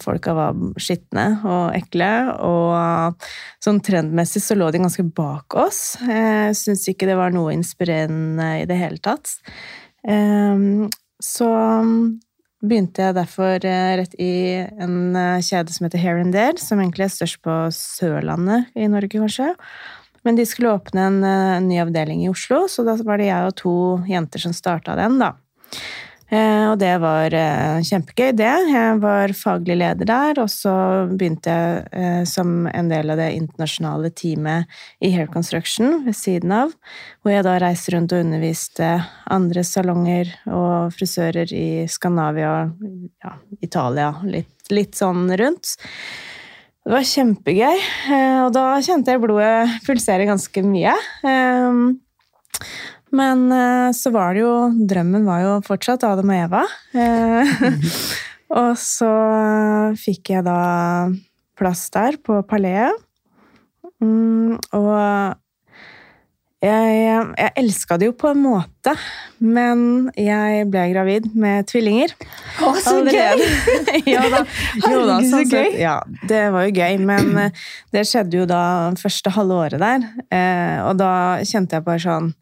folka 0.00 0.32
var 0.32 0.56
skitne 0.80 1.26
og 1.44 1.76
ekle, 1.76 2.10
og 2.40 3.28
sånn 3.60 3.82
trendmessig 3.84 4.40
så 4.40 4.56
lå 4.56 4.70
de 4.72 4.80
ganske 4.80 5.04
bak 5.12 5.60
oss. 5.60 5.82
Jeg 6.00 6.56
syns 6.56 6.88
ikke 6.88 7.12
det 7.12 7.20
var 7.20 7.36
noe 7.36 7.52
inspirerende 7.52 8.54
i 8.62 8.68
det 8.70 8.80
hele 8.80 9.04
tatt. 9.04 9.36
Eh, 10.08 10.88
så 11.22 11.54
begynte 12.62 13.02
jeg 13.02 13.16
derfor 13.16 13.64
eh, 13.66 13.94
rett 13.98 14.14
i 14.22 14.34
en 14.62 15.16
eh, 15.18 15.42
kjede 15.42 15.74
som 15.74 15.86
heter 15.86 16.02
Here 16.02 16.22
and 16.22 16.34
There, 16.34 16.58
som 16.62 16.80
egentlig 16.82 17.08
er 17.08 17.16
størst 17.16 17.40
på 17.44 17.56
Sørlandet 17.74 18.70
i 18.78 18.88
Norge, 18.90 19.10
kanskje. 19.16 19.52
Men 20.22 20.38
de 20.38 20.46
skulle 20.46 20.74
åpne 20.76 21.08
en, 21.08 21.18
eh, 21.26 21.58
ny 21.66 21.80
avdeling 21.82 22.22
i 22.24 22.30
Oslo, 22.30 22.64
så 22.70 22.86
da 22.86 22.94
var 23.02 23.18
det 23.18 23.30
jeg 23.30 23.50
og 23.50 23.56
to 23.58 23.74
jenter 24.10 24.44
som 24.44 24.54
starta 24.54 24.94
den, 24.98 25.18
da. 25.22 25.34
Eh, 26.32 26.64
og 26.70 26.78
det 26.80 26.94
var 27.02 27.34
eh, 27.36 27.82
kjempegøy, 27.84 28.30
det. 28.38 28.52
Jeg 28.72 29.00
var 29.02 29.34
faglig 29.36 29.76
leder 29.82 30.08
der, 30.08 30.38
og 30.40 30.48
så 30.48 30.72
begynte 31.10 31.52
jeg 31.52 31.82
eh, 31.92 32.22
som 32.28 32.64
en 32.70 32.88
del 32.88 33.12
av 33.12 33.20
det 33.20 33.34
internasjonale 33.36 34.08
teamet 34.16 34.70
i 35.04 35.10
Hair 35.12 35.28
Construction 35.32 36.06
ved 36.06 36.16
siden 36.16 36.54
av, 36.56 36.72
hvor 37.20 37.34
jeg 37.34 37.44
da 37.44 37.58
reiste 37.60 37.92
rundt 37.92 38.14
og 38.16 38.24
underviste 38.24 38.88
andre 39.34 39.64
salonger 39.66 40.32
og 40.48 40.94
frisører 40.96 41.52
i 41.52 41.66
Skandinavia, 41.92 42.54
ja, 43.26 43.34
Italia, 43.60 44.14
litt, 44.24 44.54
litt 44.72 44.96
sånn 44.96 45.26
rundt. 45.36 45.74
Det 46.82 46.90
var 46.96 47.04
kjempegøy, 47.06 47.84
og 48.42 48.48
da 48.56 48.64
kjente 48.82 49.12
jeg 49.12 49.20
blodet 49.22 49.76
pulsere 49.84 50.24
ganske 50.26 50.64
mye. 50.66 50.96
Men 53.12 53.44
eh, 53.52 53.90
så 53.96 54.12
var 54.14 54.34
det 54.34 54.44
jo 54.44 54.54
Drømmen 54.88 55.26
var 55.28 55.44
jo 55.44 55.52
fortsatt 55.66 56.06
Adam 56.08 56.32
og 56.32 56.40
Eva. 56.46 56.64
Mm. 56.96 57.84
og 58.62 58.72
så 58.80 59.12
fikk 60.00 60.32
jeg 60.36 60.48
da 60.48 60.58
plass 61.58 61.86
der 61.92 62.18
på 62.24 62.40
Paleet. 62.48 62.96
Mm, 64.02 64.56
og 64.74 65.38
jeg, 66.62 66.90
jeg 67.38 67.50
elska 67.58 67.98
det 67.98 68.08
jo 68.08 68.14
på 68.18 68.30
en 68.30 68.40
måte, 68.42 68.94
men 69.42 70.08
jeg 70.18 70.66
ble 70.70 70.84
gravid 70.92 71.28
med 71.38 71.66
tvillinger. 71.70 72.14
Å, 72.62 72.72
så 72.82 72.96
gøy! 73.02 73.42
ja, 74.14 74.24
da, 74.30 74.42
jo, 74.78 75.00
da, 75.06 75.16
sånn 75.26 75.30
så 75.30 75.42
gøy! 75.44 75.76
Ja, 75.82 75.96
det 76.30 76.44
var 76.54 76.66
jo 76.66 76.74
gøy, 76.74 77.00
men 77.02 77.32
eh, 77.44 77.64
det 77.94 78.06
skjedde 78.10 78.42
jo 78.42 78.46
da 78.50 78.62
første 78.98 79.34
halve 79.36 79.58
året 79.66 79.82
der. 79.82 80.06
og 80.86 80.94
da 81.02 81.12
kjente 81.46 81.78
jeg 81.78 81.86
bare 81.86 82.02
sånn 82.06 82.32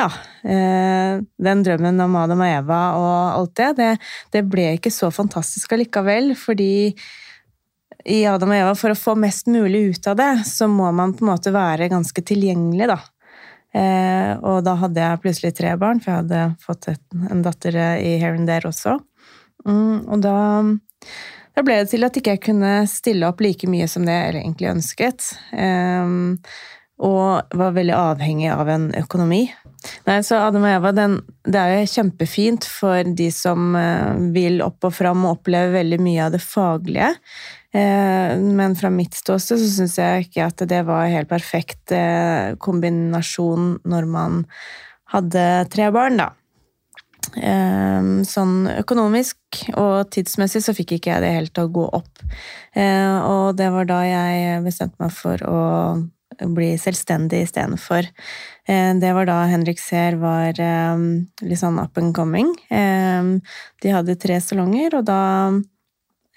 ja, 0.00 0.08
eh, 0.48 1.20
den 1.44 1.64
drømmen 1.66 2.00
om 2.04 2.16
Adam 2.16 2.44
og 2.44 2.50
Eva 2.50 2.80
og 2.98 3.16
alt 3.38 3.54
det, 3.60 3.70
det, 3.78 3.90
det 4.34 4.44
ble 4.48 4.70
ikke 4.76 4.92
så 4.94 5.10
fantastisk 5.14 5.76
allikevel, 5.76 6.32
fordi 6.38 6.72
i 8.08 8.22
Adam 8.24 8.52
og 8.52 8.56
Eva, 8.56 8.74
for 8.78 8.94
å 8.94 8.98
få 8.98 9.14
mest 9.20 9.50
mulig 9.50 9.82
ut 9.92 10.06
av 10.08 10.16
det, 10.20 10.30
så 10.48 10.68
må 10.70 10.88
man 10.96 11.12
på 11.12 11.24
en 11.24 11.32
måte 11.34 11.52
være 11.52 11.90
ganske 11.92 12.24
tilgjengelig, 12.24 12.88
da. 12.88 13.00
Eh, 13.76 14.32
og 14.40 14.64
da 14.66 14.74
hadde 14.80 15.04
jeg 15.04 15.20
plutselig 15.22 15.52
tre 15.58 15.74
barn, 15.78 16.00
for 16.02 16.12
jeg 16.12 16.24
hadde 16.24 16.40
fått 16.64 16.88
et, 16.94 17.02
en 17.30 17.44
datter 17.44 17.76
i 18.00 18.16
Here 18.16 18.34
and 18.38 18.48
There 18.50 18.70
også. 18.70 18.96
Mm, 19.68 20.08
og 20.08 20.24
da, 20.24 20.36
da, 21.52 21.64
ble 21.66 21.82
det 21.82 21.90
til 21.92 22.08
at 22.08 22.16
ikke 22.16 22.38
jeg 22.38 22.44
kunne 22.48 22.74
stille 22.90 23.28
opp 23.28 23.42
like 23.44 23.68
mye 23.70 23.88
som 23.90 24.08
det 24.08 24.16
jeg 24.16 24.36
egentlig 24.40 24.72
ønsket. 24.72 25.32
Eh, 25.52 26.16
og 27.00 27.56
var 27.56 27.76
veldig 27.76 27.96
avhengig 27.96 28.50
av 28.52 28.68
en 28.68 28.90
økonomi. 28.98 29.46
Nei, 30.04 30.18
så 30.24 30.40
Adam 30.44 30.64
og 30.66 30.74
Eva, 30.74 30.90
den, 30.96 31.16
det 31.48 31.60
er 31.60 31.78
jo 31.78 31.92
kjempefint 31.94 32.66
for 32.68 33.06
de 33.16 33.30
som 33.32 33.76
eh, 33.78 34.18
vil 34.34 34.60
opp 34.64 34.84
og 34.88 34.94
fram 34.96 35.24
og 35.24 35.38
oppleve 35.38 35.78
veldig 35.78 36.00
mye 36.04 36.26
av 36.26 36.34
det 36.34 36.42
faglige. 36.44 37.14
Eh, 37.72 38.34
men 38.40 38.76
fra 38.76 38.90
mitt 38.92 39.16
ståsted 39.16 39.62
så 39.62 39.70
syns 39.76 39.96
jeg 40.00 40.26
ikke 40.26 40.50
at 40.50 40.66
det 40.68 40.82
var 40.88 41.08
helt 41.12 41.30
perfekt 41.30 41.94
eh, 41.96 42.52
kombinasjon 42.60 43.78
når 43.88 44.10
man 44.10 44.44
hadde 45.14 45.46
tre 45.72 45.88
barn, 45.94 46.20
da. 46.20 46.30
Sånn 47.30 48.54
økonomisk 48.72 49.58
og 49.78 50.08
tidsmessig 50.10 50.62
så 50.64 50.72
fikk 50.74 50.96
ikke 50.96 51.12
jeg 51.12 51.22
det 51.22 51.34
helt 51.34 51.52
til 51.54 51.68
å 51.68 51.72
gå 51.76 51.84
opp. 52.00 52.22
Og 52.74 53.44
det 53.58 53.68
var 53.70 53.86
da 53.86 53.98
jeg 54.08 54.62
bestemte 54.64 54.98
meg 54.98 55.12
for 55.14 55.44
å 55.46 55.60
bli 56.48 56.72
selvstendig 56.80 57.44
istedenfor. 57.46 58.08
Eh, 58.70 58.94
det 58.94 59.12
var 59.16 59.28
da 59.28 59.42
Henrik 59.50 59.80
Seer 59.82 60.16
var 60.20 60.60
eh, 60.60 61.02
litt 61.42 61.60
sånn 61.60 61.80
up 61.82 61.98
and 62.00 62.14
coming. 62.16 62.52
Eh, 62.70 63.36
de 63.82 63.94
hadde 63.94 64.18
tre 64.20 64.40
salonger, 64.44 65.00
og 65.00 65.06
da 65.10 65.20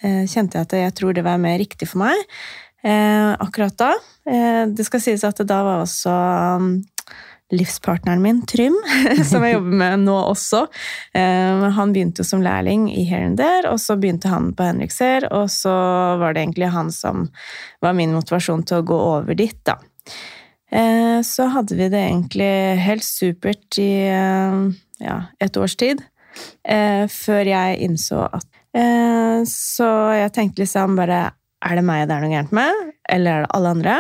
kjente 0.04 0.58
jeg 0.58 0.66
at 0.66 0.74
jeg 0.76 0.94
tror 0.98 1.14
det 1.16 1.22
var 1.24 1.38
mer 1.40 1.56
riktig 1.62 1.88
for 1.88 2.02
meg 2.02 2.18
akkurat 2.84 3.78
da. 3.80 3.94
Det 4.68 4.84
skal 4.84 5.00
sies 5.00 5.22
at 5.24 5.38
da 5.48 5.62
var 5.64 5.86
også 5.86 6.12
livspartneren 7.56 8.20
min, 8.20 8.42
Trym, 8.44 8.76
som 9.30 9.46
jeg 9.48 9.56
jobber 9.56 9.78
med 9.80 10.04
nå 10.04 10.18
også. 10.26 10.66
Han 11.16 11.96
begynte 11.96 12.20
jo 12.20 12.28
som 12.28 12.44
lærling 12.44 12.90
i 12.92 13.06
Here 13.08 13.30
and 13.30 13.40
There, 13.40 13.72
og 13.72 13.80
så 13.80 13.96
begynte 13.96 14.28
han 14.34 14.52
på 14.58 14.68
Henrikser, 14.68 15.30
og 15.32 15.48
så 15.56 15.72
var 16.20 16.36
det 16.36 16.44
egentlig 16.44 16.74
han 16.76 16.92
som 16.92 17.30
var 17.80 17.96
min 17.96 18.12
motivasjon 18.18 18.68
til 18.68 18.82
å 18.82 18.88
gå 18.92 19.00
over 19.14 19.40
dit, 19.40 19.56
da. 19.64 19.80
Eh, 20.74 21.20
så 21.26 21.46
hadde 21.54 21.78
vi 21.78 21.90
det 21.92 22.02
egentlig 22.02 22.50
helt 22.82 23.06
supert 23.06 23.78
i 23.82 23.92
eh, 24.10 24.58
ja, 25.04 25.20
et 25.44 25.58
års 25.60 25.76
tid. 25.78 26.02
Eh, 26.66 27.06
før 27.12 27.46
jeg 27.46 27.80
innså 27.86 28.26
at 28.26 28.50
Så 29.46 29.86
jeg 30.18 30.32
tenkte 30.34 30.64
liksom 30.64 30.96
bare 30.98 31.28
er 31.64 31.78
det 31.78 31.84
meg 31.86 32.08
det 32.10 32.16
er 32.16 32.24
noe 32.24 32.32
gærent 32.32 32.56
med, 32.58 32.80
eller 33.14 33.36
er 33.36 33.44
det 33.44 33.52
alle 33.54 33.74
andre? 33.76 33.94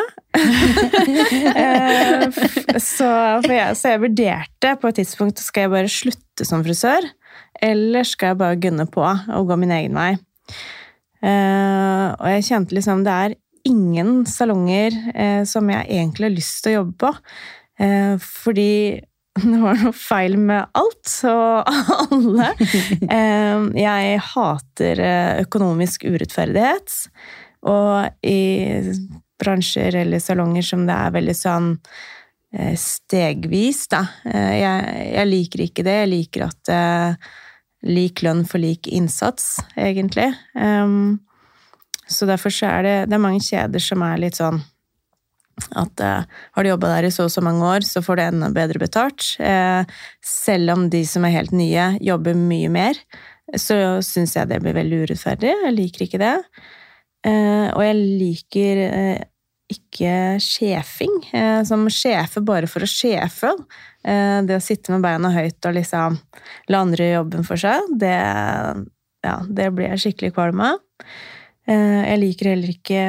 Så, 2.81 3.05
jeg, 3.45 3.75
så, 3.77 3.91
jeg, 3.91 4.01
vurderte 4.01 4.71
på 4.81 4.89
et 4.89 4.97
tidspunkt 4.97 5.37
skal 5.43 5.67
jeg 5.67 5.71
bare 5.75 5.91
slutte 5.93 6.47
som 6.49 6.63
frisør, 6.65 7.05
eller 7.61 8.09
skal 8.09 8.33
jeg 8.33 8.39
bare 8.41 8.57
gunne 8.65 8.87
på 8.89 9.05
og 9.05 9.45
gå 9.51 9.59
min 9.61 9.75
egen 9.77 9.93
vei. 9.93 10.17
Og 11.21 12.27
jeg 12.33 12.47
kjente 12.49 12.73
liksom 12.75 13.05
det 13.05 13.13
er 13.13 13.37
ingen 13.67 14.25
salonger 14.29 14.95
eh, 15.15 15.41
som 15.47 15.69
jeg 15.71 15.87
egentlig 15.87 16.29
har 16.29 16.35
lyst 16.37 16.61
til 16.63 16.73
å 16.73 16.77
jobbe 16.81 16.95
på. 17.05 17.15
fordi 18.21 19.01
det 19.41 19.59
var 19.63 19.79
noe 19.81 19.91
feil 19.97 20.37
med 20.37 20.67
alt 20.77 21.13
og 21.25 21.71
alle. 22.05 22.51
Jeg 23.73 24.19
hater 24.27 25.01
økonomisk 25.41 26.05
urettferdighet. 26.05 26.99
Og 27.63 28.27
i 28.27 28.41
bransjer 29.43 29.95
eller 30.03 30.19
salonger 30.19 30.65
som 30.65 30.85
det 30.87 30.95
er 30.95 31.15
veldig 31.15 31.35
sånn 31.37 31.69
eh, 32.55 32.75
stegvis, 32.79 33.85
da. 33.93 34.03
Eh, 34.29 34.53
jeg, 34.61 34.95
jeg 35.15 35.31
liker 35.31 35.65
ikke 35.67 35.87
det. 35.87 35.97
Jeg 36.03 36.13
liker 36.13 36.47
at 36.49 36.73
lik 37.83 38.23
lønn 38.23 38.45
for 38.47 38.63
lik 38.63 38.87
innsats, 38.87 39.57
egentlig. 39.75 40.29
Um, 40.55 41.19
så 42.13 42.27
derfor 42.29 42.53
så 42.53 42.69
er 42.69 42.85
det, 42.85 42.95
det 43.09 43.17
er 43.17 43.25
mange 43.25 43.43
kjeder 43.43 43.83
som 43.83 44.05
er 44.05 44.21
litt 44.21 44.39
sånn 44.39 44.61
at 45.77 46.01
uh, 46.01 46.23
har 46.55 46.65
du 46.65 46.71
jobba 46.71 46.89
der 46.95 47.07
i 47.07 47.11
så 47.13 47.27
og 47.27 47.33
så 47.33 47.43
mange 47.45 47.65
år, 47.67 47.85
så 47.85 48.01
får 48.03 48.17
du 48.17 48.23
enda 48.25 48.49
bedre 48.53 48.81
betalt. 48.81 49.25
Uh, 49.37 49.85
selv 50.25 50.73
om 50.73 50.87
de 50.93 51.03
som 51.07 51.25
er 51.27 51.35
helt 51.35 51.53
nye, 51.55 51.91
jobber 52.03 52.37
mye 52.37 52.71
mer, 52.73 52.97
så 53.59 53.99
syns 54.05 54.33
jeg 54.37 54.49
det 54.49 54.61
blir 54.63 54.75
veldig 54.77 55.03
urettferdig. 55.03 55.51
Jeg 55.67 55.75
liker 55.75 56.07
ikke 56.07 56.21
det. 56.23 56.37
Uh, 57.27 57.69
og 57.75 57.83
jeg 57.85 57.99
liker 58.01 58.83
ikke 59.73 60.15
sjefing. 60.43 61.13
som 61.65 61.87
sjefe 61.89 62.43
bare 62.45 62.67
for 62.69 62.83
å 62.83 62.89
sjefe. 62.89 63.49
det 64.03 64.57
å 64.57 64.61
sitte 64.61 64.91
med 64.91 65.01
beina 65.01 65.31
høyt 65.33 65.65
og 65.65 65.73
liksom 65.73 66.17
la 66.69 66.81
andre 66.83 67.07
jobben 67.07 67.47
for 67.47 67.57
seg, 67.57 67.87
det, 67.97 68.13
ja, 69.25 69.37
det 69.47 69.69
blir 69.73 69.87
jeg 69.95 70.03
skikkelig 70.03 70.33
kvalm 70.35 70.61
av. 70.67 70.83
Eh, 71.63 72.01
jeg 72.09 72.19
liker 72.19 72.49
heller 72.51 72.71
ikke 72.73 73.03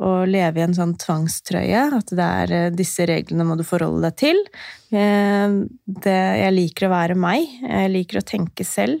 å 0.00 0.24
leve 0.28 0.60
i 0.60 0.62
en 0.64 0.74
sånn 0.76 0.94
tvangstrøye, 1.00 1.80
at 1.98 2.08
det 2.16 2.24
er 2.24 2.52
eh, 2.56 2.70
disse 2.72 3.04
reglene 3.08 3.44
må 3.44 3.56
du 3.58 3.64
forholde 3.68 4.02
deg 4.06 4.14
til. 4.22 4.38
Eh, 4.96 5.48
jeg 6.08 6.52
liker 6.54 6.86
å 6.88 6.94
være 6.94 7.16
meg. 7.20 7.40
Jeg 7.60 7.92
liker 7.92 8.18
å 8.20 8.28
tenke 8.36 8.64
selv. 8.64 8.98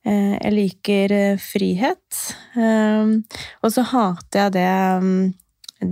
Jeg 0.00 0.52
liker 0.54 1.36
frihet. 1.36 2.08
Og 2.56 3.68
så 3.68 3.84
hater 3.90 4.38
jeg 4.40 4.52
det 4.54 4.72
mm, 5.04 5.28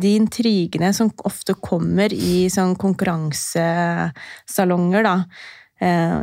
de 0.01 0.13
intrigene 0.17 0.93
som 0.97 1.13
ofte 1.29 1.53
kommer 1.61 2.09
i 2.17 2.49
sånn 2.49 2.73
konkurransesalonger, 2.81 5.05
da. 5.05 5.29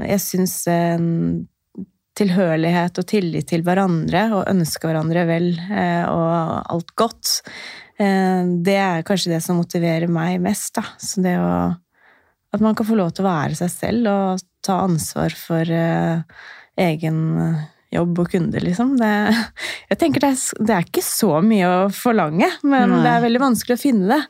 Jeg 0.10 0.18
syns 0.26 0.66
tilhørighet 2.16 3.00
og 3.02 3.08
tillit 3.10 3.50
til 3.52 3.64
hverandre 3.66 4.28
og 4.38 4.50
ønske 4.52 4.88
hverandre 4.88 5.26
vel 5.28 5.50
eh, 5.68 6.06
og 6.08 6.72
alt 6.72 6.94
godt. 6.98 7.34
Eh, 8.00 8.42
det 8.66 8.78
er 8.80 9.06
kanskje 9.08 9.36
det 9.36 9.42
som 9.44 9.60
motiverer 9.60 10.12
meg 10.12 10.40
mest. 10.44 10.76
Da. 10.78 10.86
Så 11.02 11.24
det 11.26 11.38
å 11.42 11.56
At 12.56 12.62
man 12.64 12.76
kan 12.76 12.88
få 12.88 12.96
lov 12.96 13.10
til 13.12 13.26
å 13.26 13.28
være 13.28 13.56
seg 13.58 13.72
selv 13.74 14.08
og 14.08 14.44
ta 14.64 14.78
ansvar 14.86 15.34
for 15.36 15.68
uh, 15.68 16.22
egen 16.80 17.18
jobb 17.92 18.22
og 18.22 18.30
kunder, 18.32 18.64
liksom. 18.64 18.94
Det, 18.96 19.10
jeg 19.92 20.00
tenker 20.00 20.24
det 20.24 20.30
er, 20.32 20.64
det 20.64 20.76
er, 20.78 20.88
ikke 20.88 21.04
så 21.04 21.42
mye 21.44 21.68
å 21.68 21.82
forlange, 21.92 22.48
men 22.64 22.94
nei. 22.94 23.02
det 23.04 23.12
er 23.12 23.26
veldig 23.26 23.42
vanskelig 23.44 23.76
å 23.76 23.82
finne 23.82 24.08
det. 24.14 24.22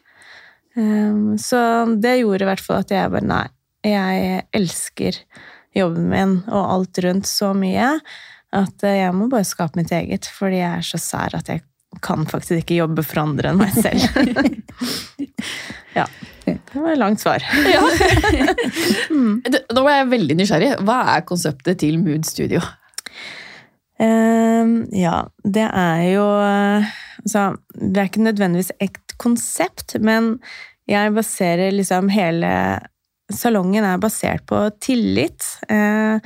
Så 1.40 1.60
det 2.02 2.18
gjorde 2.18 2.44
i 2.44 2.50
hvert 2.50 2.66
fall 2.66 2.82
at 2.82 2.90
jeg 2.92 3.14
bare 3.14 3.30
Nei, 3.30 3.46
jeg 3.86 4.42
elsker 4.58 5.22
jobben 5.76 6.10
min 6.12 6.38
og 6.48 6.64
alt 6.78 7.04
rundt 7.06 7.30
så 7.30 7.52
mye 7.58 7.96
at 8.56 8.86
eh, 8.88 9.00
jeg 9.02 9.16
må 9.16 9.30
bare 9.32 9.48
skape 9.48 9.80
mitt 9.80 9.92
eget, 9.96 10.30
fordi 10.32 10.62
jeg 10.62 10.80
er 10.80 10.86
så 10.86 11.00
sær 11.02 11.36
at 11.38 11.52
jeg 11.52 11.64
kan 12.04 12.26
faktisk 12.28 12.60
ikke 12.60 12.80
jobbe 12.82 13.04
for 13.08 13.24
andre 13.24 13.52
enn 13.52 13.60
meg 13.62 13.76
selv. 13.76 14.04
ja. 16.00 16.08
Det 16.46 16.78
var 16.78 16.92
et 16.92 17.00
langt 17.00 17.24
svar. 17.24 17.44
ja. 17.72 17.82
mm. 19.16 19.44
Nå 19.74 19.84
var 19.86 20.02
jeg 20.02 20.10
veldig 20.12 20.38
nysgjerrig. 20.42 20.74
Hva 20.86 20.98
er 21.16 21.24
konseptet 21.28 21.80
til 21.82 21.98
Mood 22.04 22.28
Studio? 22.28 22.62
Um, 23.96 24.84
ja, 24.92 25.22
det 25.48 25.70
er 25.70 26.02
jo 26.12 26.24
altså, 26.36 27.46
Det 27.72 27.96
er 27.96 28.10
ikke 28.10 28.26
nødvendigvis 28.28 28.74
et 28.84 29.16
konsept, 29.24 29.96
men 30.04 30.36
jeg 30.92 31.14
baserer 31.16 31.72
liksom 31.72 32.12
hele 32.12 32.52
salongen 33.34 33.86
er 33.86 34.02
basert 34.02 34.46
på 34.50 34.60
tillit. 34.84 35.46
Eh, 35.70 36.18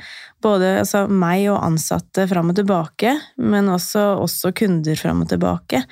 både 0.42 0.80
altså, 0.82 1.06
meg 1.08 1.46
og 1.50 1.62
ansatte 1.64 2.26
fram 2.30 2.52
og 2.52 2.58
tilbake, 2.58 3.14
men 3.40 3.70
også, 3.72 4.14
også 4.20 4.52
kunder 4.56 4.98
fram 5.00 5.24
og 5.24 5.30
tilbake. 5.32 5.84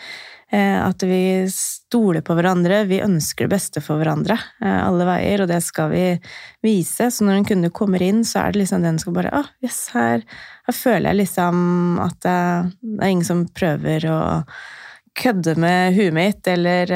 Eh, 0.52 0.78
at 0.80 1.02
vi 1.04 1.44
stoler 1.52 2.24
på 2.24 2.32
hverandre, 2.36 2.82
vi 2.88 3.02
ønsker 3.04 3.44
det 3.44 3.52
beste 3.52 3.82
for 3.84 4.00
hverandre 4.00 4.38
eh, 4.64 4.80
alle 4.80 5.04
veier, 5.08 5.44
og 5.44 5.50
det 5.50 5.60
skal 5.64 5.92
vi 5.92 6.04
vise. 6.64 7.10
Så 7.12 7.26
når 7.26 7.40
en 7.40 7.48
kunde 7.52 7.72
kommer 7.74 8.04
inn, 8.04 8.22
så 8.24 8.44
er 8.46 8.52
det 8.52 8.64
liksom 8.64 8.84
den 8.84 9.00
skal 9.00 9.16
bare 9.16 9.32
Å, 9.32 9.44
oh, 9.44 9.54
yes, 9.64 9.82
her, 9.96 10.24
her, 10.68 10.76
føler 10.76 11.10
jeg 11.10 11.22
liksom 11.22 11.62
at 12.04 12.20
det, 12.24 12.36
er 12.98 13.12
ingen 13.12 13.28
som 13.28 13.46
prøver 13.52 14.08
å 14.12 14.20
kødde 15.18 15.56
med 15.58 15.96
huet 15.98 16.14
mitt, 16.14 16.46
eller 16.48 16.92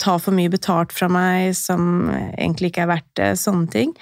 ta 0.00 0.16
for 0.22 0.36
mye 0.36 0.52
betalt 0.52 0.94
fra 0.96 1.08
meg 1.12 1.52
som 1.58 2.08
egentlig 2.10 2.72
ikke 2.72 2.86
er 2.86 2.92
verdt 2.94 3.12
det, 3.20 3.30
sånne 3.40 3.70
ting. 3.72 3.94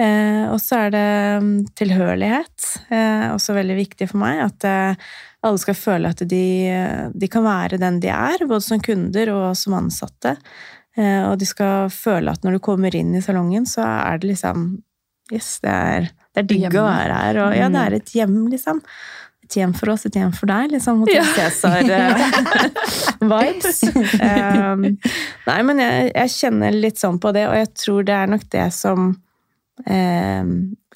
Eh, 0.00 0.44
og 0.50 0.58
så 0.58 0.86
er 0.86 0.94
det 0.94 1.08
mm, 1.44 1.52
tilhørighet, 1.78 2.68
eh, 2.90 3.28
også 3.30 3.54
veldig 3.54 3.76
viktig 3.78 4.08
for 4.10 4.22
meg. 4.24 4.40
At 4.48 4.66
eh, 4.66 5.10
alle 5.44 5.60
skal 5.60 5.76
føle 5.78 6.10
at 6.10 6.24
de, 6.28 6.46
de, 7.12 7.28
kan 7.30 7.44
være 7.46 7.78
den 7.82 8.00
de 8.02 8.10
er, 8.10 8.46
både 8.48 8.64
som 8.64 8.82
kunder 8.82 9.30
og 9.34 9.46
som 9.60 9.76
ansatte. 9.78 10.34
Eh, 10.96 11.22
og 11.28 11.38
de 11.38 11.46
skal 11.48 11.92
føle 11.94 12.34
at 12.34 12.46
når 12.46 12.56
du 12.56 12.64
kommer 12.64 12.94
inn 12.96 13.14
i 13.14 13.22
salongen, 13.24 13.68
så 13.68 13.86
er 13.86 14.20
det 14.22 14.34
liksom 14.34 14.72
Yes, 15.32 15.54
det 15.64 15.72
er, 15.72 16.06
det 16.36 16.42
er 16.42 16.48
digg 16.50 16.74
å 16.76 16.82
være 16.84 17.14
her. 17.16 17.38
Og 17.46 17.54
ja, 17.56 17.70
det 17.72 17.80
er 17.80 17.94
et 17.96 18.10
hjem, 18.12 18.42
liksom 18.52 18.82
et 19.44 19.56
hjem 19.58 19.74
for 19.76 19.90
oss, 19.92 20.06
et 20.08 20.16
hjem 20.16 20.32
for 20.34 20.46
deg. 20.50 20.70
Liksom 20.72 21.00
Hotell 21.04 21.28
Cæsar-vibes. 21.36 21.82
Eh, 24.20 24.54
um, 24.72 24.80
nei, 25.48 25.60
men 25.68 25.76
jeg, 25.82 26.10
jeg, 26.14 26.28
kjenner 26.38 26.70
litt 26.76 26.98
sånn 27.00 27.18
på 27.22 27.28
det, 27.36 27.44
og 27.50 27.56
jeg 27.58 27.68
tror 27.78 28.00
det 28.08 28.16
er 28.16 28.28
nok 28.32 28.44
det 28.54 28.68
som 28.74 28.98
eh, 29.86 30.44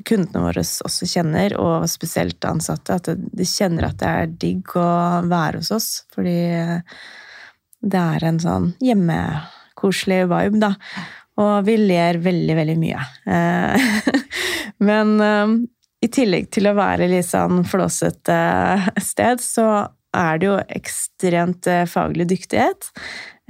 kundene 0.09 0.45
våre 0.47 0.63
også 0.65 1.05
kjenner, 1.11 1.51
og 1.61 1.89
spesielt 1.91 2.41
ansatte. 2.49 2.91
At 2.99 3.07
de 3.15 3.45
kjenner 3.49 3.83
at 3.91 3.99
det 4.03 4.09
er 4.09 4.27
digg 4.47 4.65
å 4.79 4.91
være 5.29 5.57
hos 5.63 5.71
oss. 5.75 5.89
Fordi 6.15 6.41
det 7.79 8.03
er 8.17 8.21
en 8.27 8.41
sånn 8.43 8.67
hjemmekoselig 8.83 10.21
vibe, 10.31 10.59
da. 10.65 10.73
Og 11.39 11.55
vi 11.69 11.77
ler 11.79 12.19
veldig, 12.23 12.55
veldig 12.59 12.79
mye. 12.81 13.01
Eh, 13.31 13.77
men 14.89 15.07
um, 15.23 15.59
i 16.05 16.09
tillegg 16.13 16.51
til 16.55 16.69
å 16.71 16.77
være 16.79 17.09
litt 17.11 17.27
sånn 17.27 17.65
flåsete 17.67 18.37
sted, 19.03 19.43
så 19.43 19.69
er 20.17 20.39
det 20.41 20.49
jo 20.49 20.59
ekstremt 20.79 21.69
eh, 21.71 21.87
faglig 21.91 22.29
dyktighet. 22.31 22.91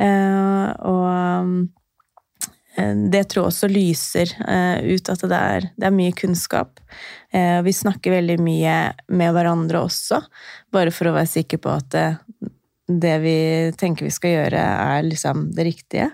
Eh, 0.01 0.69
og 0.89 1.69
eh, 2.79 2.95
det 3.13 3.25
tror 3.29 3.45
jeg 3.45 3.53
også 3.53 3.71
lyser 3.71 4.35
ut 4.87 5.11
at 5.13 5.25
det 5.27 5.39
er, 5.39 5.69
det 5.77 5.89
er 5.89 5.95
mye 5.95 6.15
kunnskap. 6.15 6.79
Vi 7.29 7.73
snakker 7.75 8.15
veldig 8.15 8.37
mye 8.41 8.75
med 9.11 9.33
hverandre 9.35 9.81
også, 9.83 10.21
bare 10.73 10.93
for 10.95 11.11
å 11.11 11.17
være 11.17 11.29
sikker 11.33 11.59
på 11.61 11.73
at 11.75 11.97
det 12.89 13.17
vi 13.21 13.35
tenker 13.77 14.07
vi 14.07 14.15
skal 14.15 14.33
gjøre, 14.37 14.63
er 14.63 15.03
liksom 15.05 15.49
det 15.57 15.67
riktige. 15.67 16.07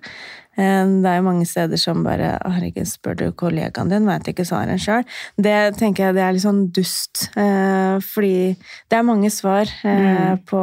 Eh, 0.54 0.84
det 1.02 1.10
er 1.10 1.18
jo 1.18 1.26
mange 1.26 1.46
steder 1.48 1.80
som 1.80 2.04
bare 2.06 2.38
'Herregud, 2.38 2.86
spør 2.86 3.16
du 3.18 3.32
kollegaen 3.32 3.90
din, 3.90 4.06
veit 4.06 4.28
ikke 4.28 4.46
svaret 4.46 4.80
sjøl'. 4.80 5.06
Det 5.36 5.76
tenker 5.76 6.06
jeg 6.06 6.14
det 6.14 6.22
er 6.22 6.32
litt 6.32 6.46
sånn 6.46 6.70
dust. 6.70 7.28
Eh, 7.36 7.98
fordi 7.98 8.56
det 8.88 8.98
er 8.98 9.02
mange 9.02 9.30
svar 9.30 9.66
eh, 9.84 10.34
mm. 10.34 10.44
på 10.46 10.62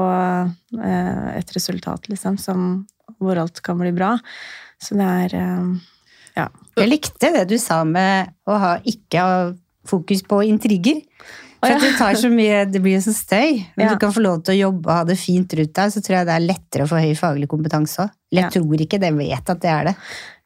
et 0.72 1.52
resultat, 1.56 2.08
liksom, 2.08 2.38
som, 2.40 2.88
hvor 3.20 3.38
alt 3.38 3.62
kan 3.62 3.78
bli 3.78 3.92
bra. 3.92 4.18
Så 4.80 4.96
det 4.96 5.36
er 5.36 5.80
Ja. 6.38 6.48
Jeg 6.78 6.88
likte 6.88 7.34
det 7.34 7.50
du 7.50 7.58
sa 7.58 7.84
med 7.84 8.32
å 8.48 8.58
ha, 8.58 8.78
ikke 8.88 9.20
ha 9.20 9.54
fokus 9.86 10.22
på 10.24 10.48
intriger. 10.48 11.02
For 11.62 11.78
det 11.84 11.94
tar 12.00 12.18
så 12.18 12.30
mye, 12.34 12.64
det 12.70 12.82
blir 12.82 12.98
jo 12.98 13.04
så 13.06 13.14
støy. 13.14 13.62
Hvis 13.76 13.86
ja. 13.86 13.94
du 13.94 14.02
kan 14.02 14.14
få 14.16 14.24
lov 14.24 14.42
til 14.46 14.56
å 14.56 14.60
jobbe 14.64 14.90
og 14.90 14.96
ha 14.96 15.08
det 15.08 15.18
fint 15.22 15.54
rundt 15.60 15.74
deg, 15.78 15.94
så 15.94 16.02
tror 16.02 16.18
jeg 16.18 16.30
det 16.30 16.36
er 16.36 16.46
lettere 16.48 16.88
å 16.88 16.90
få 16.90 17.02
høy 17.04 17.12
faglig 17.20 17.50
kompetanse 17.52 18.08
òg. 18.08 18.14
Jeg 18.32 18.48
ja. 18.48 18.52
tror 18.54 18.86
ikke 18.86 19.00
det 19.02 19.12
jeg 19.12 19.20
vet 19.20 19.52
at 19.54 19.62
det 19.62 19.72
er 19.72 19.92
det. 19.92 19.96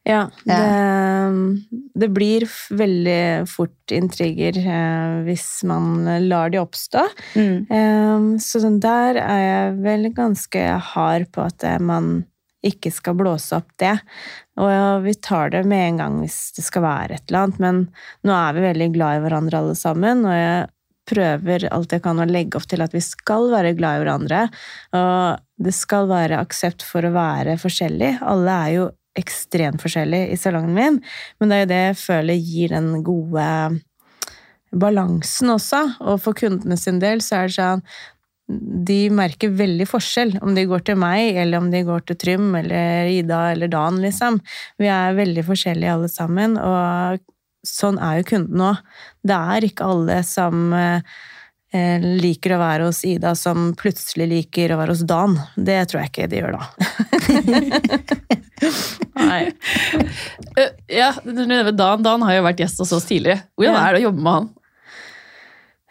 Ja, 0.05 0.27
det, 0.45 0.57
det 1.97 2.09
blir 2.13 2.43
veldig 2.77 3.47
fort 3.49 3.93
intriger 3.95 4.59
eh, 4.61 5.15
hvis 5.25 5.47
man 5.65 6.05
lar 6.27 6.53
de 6.53 6.61
oppstå. 6.61 7.07
Mm. 7.33 7.65
Eh, 7.73 8.27
så 8.43 8.61
der 8.83 9.17
er 9.23 9.41
jeg 9.41 9.73
vel 9.87 10.11
ganske 10.13 10.67
hard 10.91 11.25
på 11.33 11.47
at 11.47 11.65
eh, 11.65 11.81
man 11.81 12.19
ikke 12.65 12.91
skal 12.93 13.17
blåse 13.17 13.57
opp 13.57 13.73
det. 13.81 13.95
Og 14.61 15.03
vi 15.05 15.15
tar 15.25 15.51
det 15.53 15.63
med 15.69 15.87
en 15.87 15.99
gang 16.03 16.21
hvis 16.21 16.39
det 16.57 16.65
skal 16.65 16.85
være 16.85 17.17
et 17.17 17.25
eller 17.29 17.47
annet, 17.47 17.59
men 17.61 17.81
nå 18.25 18.37
er 18.37 18.55
vi 18.55 18.65
veldig 18.65 18.91
glad 18.93 19.17
i 19.17 19.25
hverandre 19.25 19.61
alle 19.61 19.75
sammen, 19.79 20.25
og 20.25 20.37
jeg 20.37 20.65
prøver 21.09 21.67
alt 21.71 21.93
jeg 21.93 22.03
kan 22.05 22.19
å 22.21 22.27
legge 22.29 22.59
opp 22.59 22.67
til 22.69 22.83
at 22.85 22.93
vi 22.95 23.01
skal 23.03 23.49
være 23.53 23.75
glad 23.77 23.99
i 23.99 24.03
hverandre, 24.03 24.43
og 24.97 25.65
det 25.65 25.73
skal 25.75 26.09
være 26.11 26.39
aksept 26.41 26.85
for 26.85 27.05
å 27.05 27.13
være 27.15 27.57
forskjellig. 27.61 28.17
Alle 28.25 28.55
er 28.65 28.71
jo 28.75 28.87
ekstremt 29.15 29.83
forskjellige 29.83 30.33
i 30.33 30.39
salongen 30.39 30.75
min, 30.75 30.97
men 31.39 31.51
det 31.51 31.57
er 31.57 31.63
jo 31.63 31.71
det 31.71 31.83
jeg 31.83 32.01
føler 32.01 32.41
gir 32.49 32.73
den 32.75 32.89
gode 33.05 33.45
balansen 34.75 35.53
også. 35.53 35.85
Og 36.03 36.19
for 36.25 36.35
kundene 36.37 36.77
sin 36.79 36.99
del 37.03 37.23
så 37.23 37.43
er 37.43 37.49
det 37.49 37.57
sånn 37.59 37.87
de 38.85 39.07
merker 39.09 39.49
veldig 39.57 39.87
forskjell 39.89 40.35
om 40.45 40.53
de 40.53 40.67
går 40.69 40.83
til 40.85 40.99
meg, 41.01 41.33
eller 41.41 41.63
om 41.63 41.71
de 41.73 41.81
går 41.87 42.03
til 42.05 42.17
Trym 42.21 42.51
eller 42.59 43.09
Ida 43.09 43.39
eller 43.55 43.71
Dan, 43.73 43.97
liksom. 44.03 44.37
Vi 44.77 44.89
er 44.91 45.17
veldig 45.17 45.45
forskjellige 45.47 45.95
alle 45.95 46.09
sammen, 46.11 46.53
og 46.61 47.23
sånn 47.67 47.97
er 48.01 48.21
jo 48.21 48.27
kunden 48.33 48.59
òg. 48.71 48.81
Det 49.25 49.37
er 49.55 49.67
ikke 49.67 49.87
alle 49.91 50.19
som 50.27 50.69
eh, 50.77 50.99
eh, 51.75 51.97
liker 52.21 52.55
å 52.55 52.61
være 52.61 52.87
hos 52.89 53.01
Ida, 53.07 53.31
som 53.39 53.71
plutselig 53.79 54.27
liker 54.31 54.73
å 54.75 54.79
være 54.81 54.95
hos 54.95 55.05
Dan. 55.09 55.31
Det 55.57 55.79
tror 55.91 56.03
jeg 56.03 56.13
ikke 56.13 56.29
de 56.31 56.41
gjør 56.43 56.57
da. 56.57 56.63
Nei. 59.25 59.41
Eh, 60.57 60.71
Ja, 60.91 61.11
Dan. 61.25 62.03
Dan 62.05 62.25
har 62.25 62.37
jo 62.37 62.45
vært 62.45 62.61
gjest 62.63 62.81
hos 62.83 62.93
oss 62.95 63.07
tidligere. 63.09 63.45
Hvordan 63.57 63.79
er 63.81 63.95
det 63.97 64.03
å 64.03 64.07
jobbe 64.09 64.23
med 64.25 64.37
han? 64.39 64.49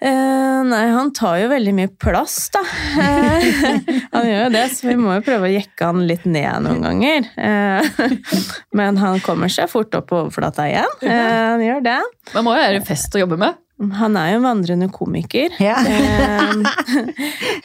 Eh, 0.02 0.60
nei, 0.66 0.84
han 0.90 1.12
tar 1.14 1.36
jo 1.38 1.50
veldig 1.52 1.72
mye 1.76 1.90
plass, 2.02 2.48
da. 2.52 2.60
Eh, 2.98 3.44
han 4.14 4.26
gjør 4.26 4.40
jo 4.42 4.52
det, 4.56 4.64
så 4.74 4.88
vi 4.90 4.96
må 4.98 5.14
jo 5.16 5.24
prøve 5.24 5.46
å 5.46 5.52
jekke 5.52 5.90
han 5.90 6.02
litt 6.08 6.24
ned 6.26 6.64
noen 6.66 6.82
ganger. 6.84 7.28
Eh, 7.38 8.00
men 8.78 8.98
han 9.00 9.22
kommer 9.24 9.52
seg 9.52 9.70
fort 9.70 9.94
opp 9.96 10.10
på 10.10 10.24
overflata 10.24 10.66
igjen. 10.70 10.96
Eh, 11.06 11.20
han 11.54 11.62
gjør 11.62 11.84
det. 11.86 12.00
Man 12.34 12.48
må 12.48 12.56
jo 12.56 12.64
være 12.64 12.82
en 12.82 12.88
fest 12.88 13.14
å 13.14 13.22
jobbe 13.22 13.38
med. 13.40 13.60
Han 13.98 14.14
er 14.18 14.32
jo 14.32 14.38
en 14.38 14.46
vandrende 14.46 14.90
komiker. 14.94 15.54
Ja. 15.62 15.78
Eh, 15.82 16.52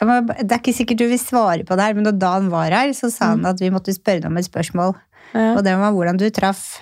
Det 0.00 0.48
er 0.48 0.58
ikke 0.58 0.74
sikkert 0.74 1.02
du 1.02 1.06
vil 1.10 1.20
svare 1.22 1.66
på 1.66 1.76
det 1.78 1.86
her, 1.86 1.98
men 1.98 2.08
da 2.18 2.32
han 2.38 2.48
var 2.52 2.72
her, 2.74 2.94
så 2.96 3.10
sa 3.12 3.34
han 3.34 3.46
at 3.46 3.60
vi 3.62 3.70
måtte 3.74 3.94
spørre 3.94 4.22
deg 4.24 4.30
om 4.30 4.38
et 4.40 4.48
spørsmål. 4.48 4.96
ja. 5.34 5.52
Og 5.56 5.62
det 5.66 5.76
var 5.78 5.94
hvordan 5.94 6.18
du 6.18 6.26
traff 6.34 6.78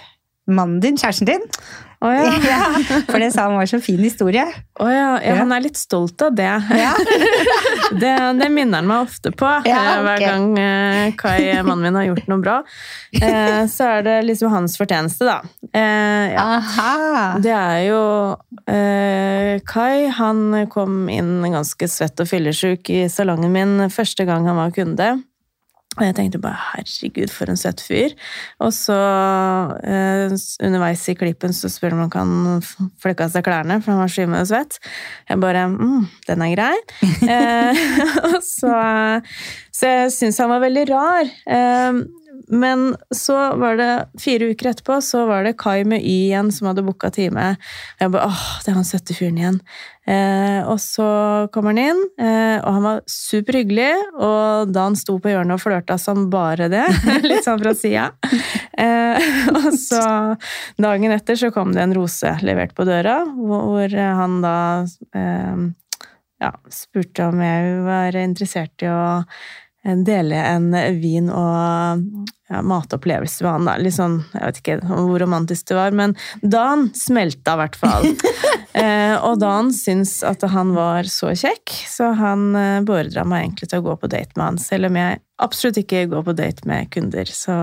mannen 0.49 0.81
din, 0.81 0.97
kjæresten 0.97 1.29
din. 1.29 1.45
Å 1.99 2.11
ja. 2.15 2.27
Ja, 2.49 2.67
for 3.09 3.19
det 3.19 3.33
sa 3.35 3.49
han 3.49 3.57
var 3.59 3.67
så 3.67 3.81
fin 3.83 3.99
historie. 4.03 4.45
Oh, 4.79 4.87
ja. 4.93 5.17
ja, 5.25 5.35
han 5.41 5.51
er 5.55 5.65
litt 5.65 5.79
stolt 5.81 6.23
av 6.23 6.37
det. 6.39 6.51
Ja. 6.79 6.93
Det, 7.89 8.11
det 8.37 8.51
minner 8.53 8.83
han 8.83 8.89
meg 8.91 9.07
ofte 9.07 9.31
på. 9.33 9.49
Eh, 9.65 9.87
Hver 10.05 10.21
gang 10.21 10.51
eh, 10.61 11.15
Kai, 11.17 11.39
mannen 11.65 11.87
min, 11.87 11.97
har 11.97 12.05
gjort 12.11 12.27
noe 12.29 12.43
bra. 12.43 12.57
Eh, 13.17 13.63
Så 13.73 13.87
er 13.89 14.03
det 14.05 14.17
liksom 14.27 14.53
hans 14.53 14.77
fortjeneste, 14.77 15.25
da. 15.25 15.39
Eh, 15.73 16.35
ja. 16.35 16.45
Aha! 16.59 17.39
Det 17.41 17.55
er 17.55 17.81
jo 17.87 18.03
eh, 18.69 19.55
Kai, 19.65 20.11
han 20.19 20.67
kom 20.69 21.09
inn 21.09 21.41
ganske 21.49 21.89
svett 21.89 22.21
og 22.21 22.29
fyllesyk 22.29 22.93
i 22.93 23.07
salongen 23.13 23.57
min 23.57 23.75
første 23.95 24.29
gang 24.29 24.45
han 24.51 24.61
var 24.61 24.77
kunde. 24.77 25.09
Og 25.99 26.05
jeg 26.07 26.17
tenkte 26.17 26.41
bare 26.43 26.59
herregud, 26.73 27.33
for 27.35 27.51
en 27.51 27.59
søt 27.59 27.83
fyr. 27.85 28.15
Og 28.65 28.73
så 28.75 28.99
eh, 29.83 30.35
underveis 30.65 31.05
i 31.11 31.17
klippen 31.19 31.55
så 31.57 31.71
spør 31.73 31.97
han 31.97 31.99
om 31.99 32.07
han 32.07 32.15
kan 32.15 32.93
flekke 33.03 33.27
av 33.27 33.35
seg 33.35 33.47
klærne, 33.47 33.81
for 33.83 33.95
han 33.95 34.03
var 34.05 34.13
skymmende 34.15 34.47
svett. 34.49 34.79
Jeg 35.29 35.43
bare 35.43 35.67
mm, 35.73 36.07
den 36.31 36.47
er 36.47 36.55
grei. 36.55 36.77
eh, 37.35 37.83
og 38.31 38.39
så, 38.47 38.77
så 39.75 39.93
jeg 39.95 40.15
syns 40.15 40.41
han 40.43 40.53
var 40.55 40.65
veldig 40.65 40.87
rar. 40.93 41.35
Eh, 41.59 42.03
men 42.49 42.97
så 43.15 43.37
var 43.59 43.77
det 43.79 43.93
fire 44.21 44.51
uker 44.53 44.71
etterpå, 44.71 44.99
så 45.05 45.25
var 45.29 45.45
det 45.47 45.57
Kai 45.61 45.85
med 45.89 46.03
Y 46.03 46.29
igjen 46.29 46.51
som 46.55 46.71
hadde 46.71 46.85
booka 46.87 47.11
time. 47.15 47.55
Og 47.97 48.05
jeg 48.05 48.13
bare 48.15 48.29
åh, 48.29 48.45
det 48.65 48.73
er 48.73 48.79
han 48.79 48.87
søtte 48.89 49.17
fyren 49.17 49.41
igjen. 49.41 49.59
Eh, 50.09 50.61
og 50.65 50.79
så 50.81 51.09
kommer 51.53 51.75
han 51.75 51.83
inn, 51.83 52.03
eh, 52.21 52.57
og 52.63 52.79
han 52.79 52.87
var 52.87 53.03
superhyggelig. 53.13 53.91
Og 54.17 54.73
da 54.73 54.87
han 54.89 54.99
sto 54.99 55.19
på 55.21 55.33
hjørnet 55.33 55.59
og 55.59 55.65
flørta 55.65 55.99
som 56.01 56.29
bare 56.33 56.71
det, 56.73 56.87
litt 57.29 57.47
sånn 57.47 57.61
fra 57.63 57.75
sida. 57.77 58.09
Eh, 58.79 59.29
og 59.55 59.73
så 59.77 60.03
dagen 60.81 61.17
etter 61.17 61.39
så 61.41 61.53
kom 61.55 61.75
det 61.77 61.85
en 61.85 61.97
rose 61.97 62.37
levert 62.47 62.77
på 62.79 62.89
døra, 62.89 63.21
hvor, 63.37 63.69
hvor 63.73 63.99
han 64.23 64.41
da 64.45 64.59
eh, 65.17 65.69
ja, 66.39 66.53
spurte 66.71 67.29
om 67.29 67.41
jeg 67.43 67.81
var 67.87 68.19
interessert 68.21 68.87
i 68.87 68.91
å 68.93 69.03
dele 70.05 70.37
en 70.37 70.73
vin- 71.01 71.31
og 71.31 72.03
ja, 72.49 72.63
matopplevelse 72.63 73.45
med 73.45 73.53
han. 73.53 73.69
Da. 73.69 73.77
Litt 73.81 73.97
sånn, 73.97 74.19
jeg 74.33 74.45
vet 74.45 74.61
ikke 74.63 74.79
hvor 74.87 75.21
romantisk 75.21 75.69
det 75.71 75.79
var, 75.79 75.95
men 75.97 76.17
Dan 76.43 76.89
smelta 76.97 77.55
i 77.55 77.61
hvert 77.63 77.79
fall. 77.79 78.09
eh, 78.83 79.15
og 79.17 79.39
Dan 79.43 79.73
syntes 79.77 80.19
at 80.27 80.45
han 80.53 80.73
var 80.77 81.09
så 81.13 81.35
kjekk, 81.37 81.77
så 81.91 82.13
han 82.19 82.51
eh, 82.59 82.81
beordra 82.89 83.27
meg 83.29 83.47
egentlig 83.47 83.71
til 83.71 83.83
å 83.83 83.89
gå 83.91 83.97
på 84.01 84.13
date 84.13 84.35
med 84.37 84.47
han, 84.47 84.61
selv 84.63 84.91
om 84.91 85.01
jeg 85.01 85.23
absolutt 85.45 85.83
ikke 85.85 86.07
går 86.11 86.27
på 86.27 86.37
date 86.39 86.69
med 86.69 86.91
kunder. 86.95 87.33
Så, 87.33 87.57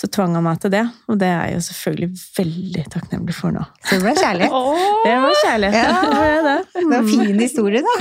så 0.00 0.08
tvang 0.08 0.32
han 0.38 0.44
meg 0.46 0.60
til 0.62 0.70
det, 0.72 0.80
og 1.12 1.18
det 1.20 1.28
er 1.28 1.50
jeg 1.50 1.56
jo 1.58 1.62
selvfølgelig 1.66 2.20
veldig 2.38 2.84
takknemlig 2.94 3.34
for 3.36 3.52
nå. 3.52 3.64
Så 3.84 3.98
det 3.98 4.04
ble 4.06 4.14
kjærlighet. 4.16 4.54
Det 5.04 5.12
var 5.20 5.34
kjærlighet. 5.42 5.76
Ja. 5.76 6.00
Det 6.00 6.16
var 6.16 6.42
det. 6.46 6.54
Det 6.74 6.84
var 6.88 6.96
en 6.98 7.08
fin 7.10 7.38
historie, 7.40 7.80
da. 7.84 7.94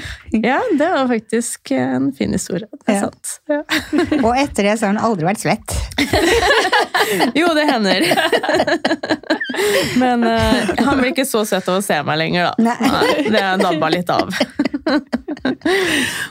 Ja, 0.50 0.58
det 0.80 0.88
var 0.92 1.08
faktisk 1.10 1.70
en 1.76 2.10
fin 2.16 2.32
historie. 2.36 2.68
Det 2.72 2.92
er 2.92 2.98
Ja. 2.98 3.00
sant. 3.06 3.32
Ja. 3.48 3.60
Og 4.26 4.32
etter 4.40 4.68
det 4.68 4.74
så 4.80 4.86
har 4.88 4.94
han 4.94 5.00
aldri 5.04 5.26
vært 5.28 5.40
svett. 5.44 5.76
Jo, 7.36 7.48
det 7.56 7.64
hender. 7.70 8.04
Men 10.00 10.24
uh, 10.24 10.74
han 10.84 11.00
blir 11.00 11.12
ikke 11.14 11.24
så 11.28 11.44
søt 11.48 11.68
av 11.72 11.78
å 11.80 11.84
se 11.84 11.96
meg 12.04 12.18
lenger, 12.20 12.50
da. 12.50 12.52
Nei. 12.68 13.28
det 13.32 13.44
dabba 13.62 13.88
litt 13.92 14.10
av. 14.12 14.32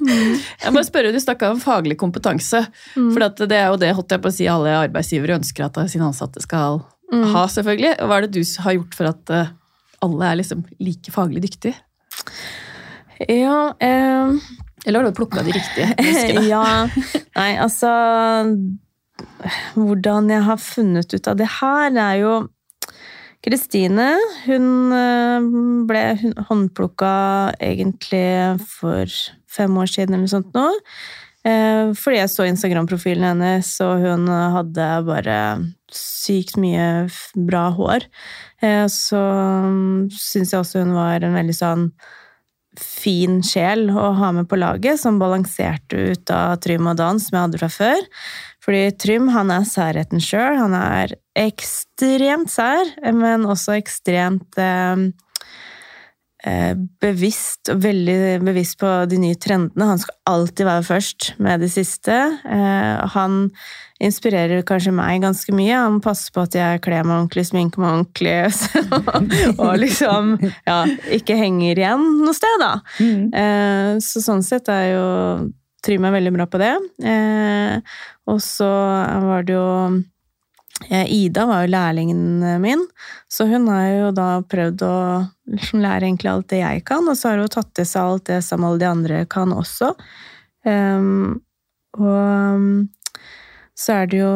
Jeg 0.06 0.74
må 0.74 0.84
spørre, 0.86 1.12
Du 1.14 1.20
snakka 1.22 1.52
om 1.54 1.60
faglig 1.62 1.98
kompetanse. 2.02 2.66
For 2.96 3.26
at 3.30 3.40
det 3.50 3.58
er 3.58 3.70
jo 3.72 3.80
det 3.82 3.94
holdt 3.98 4.12
jeg 4.16 4.22
på 4.26 4.30
å 4.32 4.36
si, 4.36 4.46
alle 4.52 4.74
arbeidsgivere 4.84 5.14
ønsker 5.23 5.65
at 5.67 5.80
sine 5.91 6.08
ansatte 6.08 6.41
skal 6.43 6.82
ha. 7.12 7.45
selvfølgelig. 7.47 7.95
Og 8.01 8.10
Hva 8.10 8.17
er 8.17 8.28
det 8.28 8.36
du 8.36 8.62
har 8.65 8.78
gjort 8.78 8.97
for 8.97 9.10
at 9.10 9.34
eh, 9.34 9.54
alle 10.06 10.30
er 10.30 10.39
liksom 10.41 10.65
like 10.84 11.13
faglig 11.13 11.45
dyktige? 11.45 11.75
Ja, 13.30 13.75
eh, 13.80 14.34
Eller 14.86 14.99
har 14.99 15.08
du 15.08 15.15
plukka 15.15 15.43
de 15.45 15.54
riktige 15.56 15.88
ja 16.51 16.89
Nei, 17.38 17.51
altså 17.63 17.91
Hvordan 19.78 20.28
jeg 20.34 20.43
har 20.43 20.60
funnet 20.60 21.13
ut 21.15 21.30
av 21.32 21.38
det 21.39 21.47
her, 21.62 21.93
det 21.95 22.04
er 22.04 22.19
jo 22.25 22.34
Kristine, 23.45 24.08
hun 24.47 24.93
eh, 24.95 25.43
ble 25.86 26.01
håndplukka 26.47 27.12
egentlig 27.62 28.58
for 28.65 29.12
fem 29.45 29.75
år 29.78 29.91
siden 29.91 30.15
eller 30.15 30.23
noe 30.23 30.32
sånt 30.32 30.58
nå. 30.58 30.63
Eh, 31.45 31.93
Fordi 31.93 32.17
jeg 32.17 32.31
så 32.34 32.47
Instagram-profilen 32.49 33.27
hennes, 33.29 33.69
og 33.86 34.01
hun 34.01 34.27
hadde 34.27 34.89
bare 35.05 35.39
sykt 35.93 36.58
mye 36.58 37.05
bra 37.47 37.67
hår. 37.75 38.08
Eh, 38.62 38.86
Så 38.89 39.21
syns 40.10 40.53
jeg 40.53 40.60
også 40.62 40.84
hun 40.84 40.95
var 40.97 41.23
en 41.23 41.38
veldig 41.38 41.55
sånn 41.58 41.89
fin 42.75 43.39
sjel 43.45 43.88
å 43.93 44.10
ha 44.17 44.31
med 44.36 44.49
på 44.51 44.58
laget, 44.60 44.99
som 44.99 45.19
balanserte 45.21 46.12
ut 46.12 46.31
av 46.34 46.58
Trym 46.63 46.89
og 46.91 46.97
Dan, 46.99 47.21
som 47.23 47.38
jeg 47.38 47.45
hadde 47.45 47.62
fra 47.62 47.69
før. 47.71 48.10
Fordi 48.65 48.81
Trym 48.99 49.29
han 49.31 49.53
er 49.53 49.67
særheten 49.69 50.19
sjøl. 50.23 50.58
Han 50.60 50.75
er 50.75 51.13
ekstremt 51.39 52.51
sær, 52.51 52.89
men 53.13 53.45
også 53.47 53.77
ekstremt 53.77 54.60
eh, 54.60 55.05
bevisst, 57.01 57.71
og 57.73 57.81
veldig 57.81 58.43
bevisst 58.45 58.77
på 58.81 58.89
de 59.10 59.17
nye 59.21 59.38
trendene. 59.41 59.88
Han 59.89 60.01
skal 60.01 60.17
alltid 60.29 60.67
være 60.67 60.86
først 60.86 61.31
med 61.41 61.63
det 61.65 61.71
siste. 61.73 62.13
Eh, 62.45 63.05
han 63.15 63.49
inspirerer 64.03 64.62
kanskje 64.67 64.93
meg 64.93 65.23
ganske 65.23 65.55
mye. 65.55 65.73
Han 65.73 65.99
passer 66.05 66.34
på 66.36 66.43
at 66.45 66.58
jeg 66.58 66.84
kler 66.86 67.05
meg 67.08 67.17
ordentlig, 67.17 67.47
sminker 67.49 67.81
meg 67.81 67.97
ordentlig, 67.97 68.36
og 69.63 69.73
liksom 69.81 70.36
ja, 70.67 70.79
ikke 71.17 71.38
henger 71.39 71.81
igjen 71.81 72.08
noe 72.21 72.36
sted, 72.38 72.58
da. 72.62 72.73
Mm. 72.99 73.29
Eh, 73.41 73.91
så 74.05 74.23
sånn 74.23 74.45
sett 74.45 74.71
er 74.71 74.89
jo 74.93 75.05
Trym 75.86 76.01
er 76.08 76.15
veldig 76.15 76.31
bra 76.34 76.47
på 76.49 76.58
det. 76.58 76.73
Eh, 77.05 77.97
og 78.25 78.39
så 78.41 78.69
var 79.21 79.45
det 79.45 79.53
jo 79.53 79.65
eh, 79.86 79.99
Ida 80.92 81.46
var 81.48 81.64
jo 81.64 81.72
lærlingen 81.72 82.44
min, 82.62 82.82
så 83.32 83.48
hun 83.48 83.68
har 83.72 83.86
jo 83.88 84.10
da 84.16 84.28
prøvd 84.44 84.84
å 84.86 84.96
liksom 85.54 85.80
lære 85.82 86.04
egentlig 86.04 86.32
alt 86.32 86.50
det 86.52 86.60
jeg 86.60 86.84
kan, 86.90 87.08
og 87.08 87.16
så 87.18 87.32
har 87.32 87.42
hun 87.42 87.54
tatt 87.54 87.72
til 87.78 87.88
seg 87.88 88.02
alt 88.04 88.26
det 88.28 88.42
som 88.44 88.66
alle 88.68 88.82
de 88.84 88.90
andre 88.90 89.22
kan 89.32 89.54
også. 89.56 89.94
Um, 90.68 91.40
og 91.96 92.90
Så 93.76 93.92
er 93.92 94.06
det 94.08 94.22
jo 94.22 94.32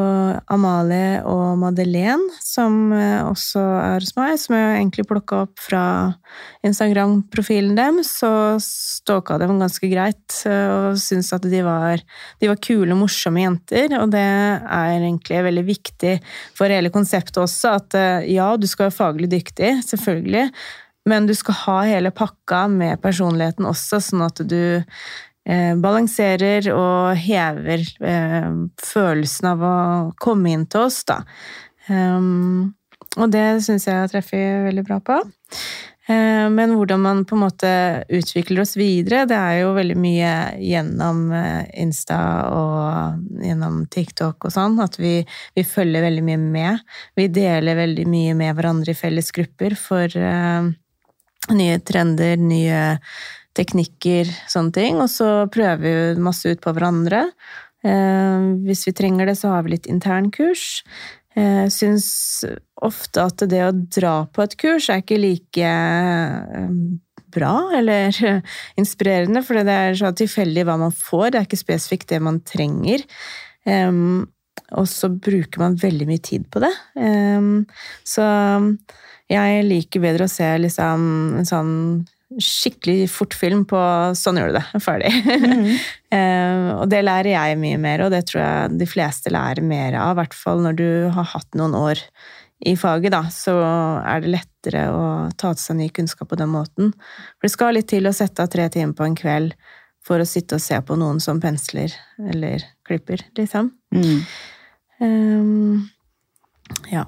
Amalie 0.52 1.21
og 1.23 1.54
Madeleine 1.62 2.28
som 2.43 2.89
eh, 2.91 3.21
også 3.23 3.62
er 3.80 4.04
hos 4.04 4.12
meg, 4.17 4.34
som 4.41 4.56
jeg 4.58 4.73
egentlig 4.82 5.06
plukka 5.08 5.45
opp 5.45 5.62
fra 5.63 5.84
Instagram-profilen 6.67 7.78
dem. 7.78 8.02
Så 8.04 8.30
stalka 8.60 9.38
dem 9.39 9.62
ganske 9.62 9.88
greit 9.91 10.41
eh, 10.43 10.67
og 10.73 10.99
syntes 10.99 11.32
at 11.38 11.47
de 11.47 11.63
var, 11.63 12.04
de 12.43 12.52
var 12.52 12.60
kule, 12.60 12.99
morsomme 12.99 13.45
jenter. 13.45 13.95
Og 14.02 14.12
det 14.12 14.25
er 14.25 14.97
egentlig 14.97 15.39
veldig 15.47 15.65
viktig 15.71 16.13
for 16.60 16.75
hele 16.75 16.91
konseptet 16.91 17.39
også, 17.39 17.78
at 17.80 17.95
eh, 17.95 18.30
ja, 18.36 18.52
du 18.60 18.67
skal 18.67 18.89
være 18.89 18.97
faglig 18.99 19.32
dyktig, 19.32 19.78
selvfølgelig. 19.88 20.49
Men 21.08 21.25
du 21.30 21.34
skal 21.38 21.56
ha 21.63 21.78
hele 21.88 22.12
pakka 22.12 22.65
med 22.71 22.99
personligheten 23.02 23.67
også, 23.69 24.02
sånn 24.04 24.28
at 24.28 24.43
du 24.43 24.84
balanserer 25.82 26.67
og 26.73 27.17
hever 27.17 27.86
eh, 28.06 28.49
følelsen 28.84 29.52
av 29.54 29.63
å 29.65 29.78
komme 30.21 30.54
inn 30.54 30.65
til 30.69 30.88
oss, 30.89 31.04
da. 31.10 31.21
Um, 31.89 32.75
og 33.17 33.32
det 33.34 33.63
syns 33.65 33.88
jeg 33.89 34.12
treffer 34.12 34.67
veldig 34.67 34.84
bra 34.86 34.99
på. 35.02 35.17
Eh, 36.10 36.49
men 36.49 36.73
hvordan 36.73 37.02
man 37.02 37.23
på 37.25 37.36
en 37.38 37.43
måte 37.43 37.71
utvikler 38.10 38.63
oss 38.63 38.75
videre, 38.80 39.28
det 39.30 39.38
er 39.38 39.60
jo 39.62 39.75
veldig 39.78 39.97
mye 39.99 40.32
gjennom 40.65 41.23
eh, 41.38 41.67
Insta 41.84 42.19
og 42.49 43.43
gjennom 43.45 43.84
TikTok 43.93 44.49
og 44.49 44.54
sånn, 44.54 44.80
at 44.82 44.97
vi, 45.02 45.19
vi 45.58 45.65
følger 45.65 46.06
veldig 46.08 46.25
mye 46.25 46.43
med. 46.43 46.86
Vi 47.17 47.28
deler 47.34 47.78
veldig 47.78 48.08
mye 48.10 48.38
med 48.38 48.58
hverandre 48.58 48.95
i 48.95 48.97
felles 48.97 49.30
grupper 49.36 49.78
for 49.78 50.17
nye 51.49 51.78
trender, 51.86 52.38
nye 52.41 52.82
teknikker, 53.57 54.29
sånne 54.51 54.75
ting. 54.75 54.99
Og 55.03 55.09
så 55.12 55.47
prøver 55.51 55.81
vi 56.15 56.23
masse 56.23 56.49
ut 56.49 56.62
på 56.63 56.73
hverandre. 56.75 57.27
Eh, 57.85 58.47
hvis 58.67 58.85
vi 58.89 58.95
trenger 58.95 59.29
det, 59.29 59.38
så 59.39 59.53
har 59.53 59.65
vi 59.65 59.75
litt 59.75 59.89
internkurs. 59.89 60.81
Jeg 61.38 61.67
eh, 61.67 61.69
syns 61.71 62.09
ofte 62.83 63.23
at 63.23 63.45
det 63.51 63.62
å 63.67 63.75
dra 63.75 64.15
på 64.33 64.43
et 64.43 64.57
kurs 64.59 64.89
er 64.91 65.03
ikke 65.03 65.19
like 65.21 65.69
eh, 65.69 66.73
bra 67.29 67.53
eller 67.77 68.15
inspirerende, 68.81 69.43
for 69.45 69.62
det 69.62 69.75
er 69.75 69.99
så 69.99 70.12
tilfeldig 70.17 70.65
hva 70.67 70.79
man 70.81 70.95
får, 70.95 71.29
det 71.29 71.41
er 71.41 71.47
ikke 71.47 71.62
spesifikt 71.62 72.09
det 72.15 72.21
man 72.25 72.41
trenger. 72.41 73.05
og 73.69 74.85
så 74.89 75.09
bruker 75.09 75.62
man 75.62 75.77
veldig 75.77 76.07
mye 76.09 76.21
tid 76.25 76.47
på 76.49 76.62
det. 76.63 76.71
så 78.07 78.25
jeg 79.29 79.65
liker 79.67 80.01
bedre 80.01 80.25
å 80.25 80.31
se 80.31 80.47
liksom 80.57 81.03
en 81.38 81.45
sånn 81.45 81.75
skikkelig 82.37 83.07
fort 83.09 83.33
film 83.33 83.63
på 83.65 83.79
'sånn 84.13 84.37
gjør 84.37 84.51
du 84.51 84.57
det', 84.59 84.81
ferdig. 84.83 85.09
Mm. 85.25 85.69
uh, 86.13 86.67
og 86.81 86.85
det 86.91 87.01
lærer 87.01 87.31
jeg 87.33 87.57
mye 87.61 87.79
mer, 87.81 88.05
og 88.05 88.13
det 88.13 88.27
tror 88.29 88.43
jeg 88.43 88.77
de 88.77 88.89
fleste 88.89 89.33
lærer 89.33 89.65
mer 89.65 89.97
av. 89.97 90.13
I 90.13 90.19
hvert 90.21 90.37
fall 90.37 90.61
når 90.61 90.77
du 90.77 90.91
har 91.15 91.31
hatt 91.33 91.57
noen 91.57 91.73
år 91.77 92.03
i 92.69 92.75
faget, 92.77 93.13
da, 93.15 93.23
så 93.31 93.55
er 94.03 94.21
det 94.21 94.33
lettere 94.35 94.85
å 94.91 95.03
ta 95.39 95.53
til 95.55 95.63
seg 95.63 95.79
ny 95.79 95.89
kunnskap 95.95 96.29
på 96.29 96.37
den 96.37 96.51
måten. 96.53 96.93
For 97.39 97.47
det 97.47 97.53
skal 97.55 97.73
litt 97.73 97.89
til 97.89 98.05
å 98.05 98.13
sette 98.13 98.43
av 98.43 98.51
tre 98.51 98.67
timer 98.69 98.93
på 98.93 99.07
en 99.07 99.17
kveld 99.17 99.55
for 100.05 100.21
å 100.21 100.27
sitte 100.27 100.57
og 100.59 100.63
se 100.63 100.77
på 100.81 100.97
noen 100.99 101.21
som 101.23 101.39
pensler 101.41 101.93
eller 102.19 102.63
klipper, 102.87 103.23
liksom. 103.39 103.71
Mm. 103.95 104.21
Um, 104.99 105.89
ja. 106.91 107.07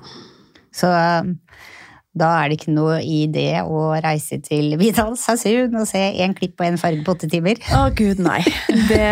Så 0.71 0.87
um 0.87 1.35
da 2.11 2.27
er 2.41 2.51
det 2.51 2.57
ikke 2.59 2.73
noe 2.75 2.97
i 3.07 3.21
det 3.31 3.61
å 3.63 3.85
reise 4.03 4.41
til 4.43 4.73
Vidal 4.75 5.13
Vidalsasund 5.13 5.77
og 5.79 5.87
se 5.87 6.01
én 6.23 6.33
klipp 6.35 6.59
og 6.59 6.67
én 6.67 6.79
farge 6.79 7.05
på 7.05 7.13
åtte 7.15 7.29
timer. 7.31 7.61
Å 7.71 7.85
oh, 7.85 7.87
gud, 7.95 8.19
nei. 8.23 8.41
Det, 8.91 9.07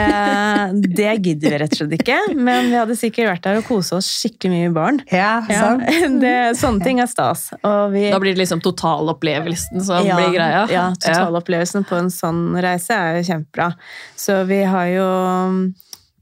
det, 0.97 1.09
gidder 1.23 1.55
vi 1.55 1.61
rett 1.63 1.75
og 1.77 1.79
slett 1.79 1.95
ikke. 1.99 2.17
Men 2.35 2.67
vi 2.67 2.75
hadde 2.75 2.97
sikkert 2.99 3.31
vært 3.31 3.47
der 3.47 3.61
og 3.61 3.67
kosa 3.69 3.99
oss 4.01 4.09
skikkelig 4.19 4.51
mye 4.51 4.67
i 4.67 4.73
baren. 4.75 5.01
Ja, 5.15 5.31
ja. 5.47 5.71
Det, 6.19 6.35
sånne 6.59 6.83
ting 6.83 6.99
er 6.99 7.07
stas. 7.11 7.49
Vi, 7.93 8.05
da 8.11 8.19
blir 8.19 8.35
det 8.35 8.43
liksom 8.43 8.63
totalopplevelsen 8.65 9.83
som 9.85 10.03
ja, 10.03 10.19
blir 10.19 10.35
greia? 10.35 10.65
Ja, 10.71 10.89
totalopplevelsen 10.99 11.87
på 11.87 11.99
en 11.99 12.11
sånn 12.13 12.49
reise 12.59 12.97
er 12.97 13.21
jo 13.21 13.29
kjempebra. 13.31 13.71
Så 14.19 14.41
vi 14.49 14.63
har 14.67 14.91
jo 14.91 15.07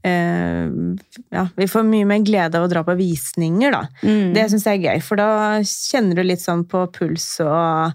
ja, 0.08 1.44
vi 1.56 1.68
får 1.70 1.86
mye 1.88 2.08
mer 2.08 2.24
glede 2.26 2.58
av 2.58 2.66
å 2.66 2.70
dra 2.70 2.82
på 2.86 2.96
visninger, 2.98 3.74
da. 3.74 3.84
Mm. 4.02 4.34
Det 4.36 4.48
syns 4.52 4.66
jeg 4.68 4.80
er 4.80 4.92
gøy, 4.92 5.04
for 5.04 5.20
da 5.20 5.30
kjenner 5.66 6.18
du 6.18 6.26
litt 6.26 6.44
sånn 6.44 6.64
på 6.68 6.86
puls 6.94 7.30
og 7.44 7.94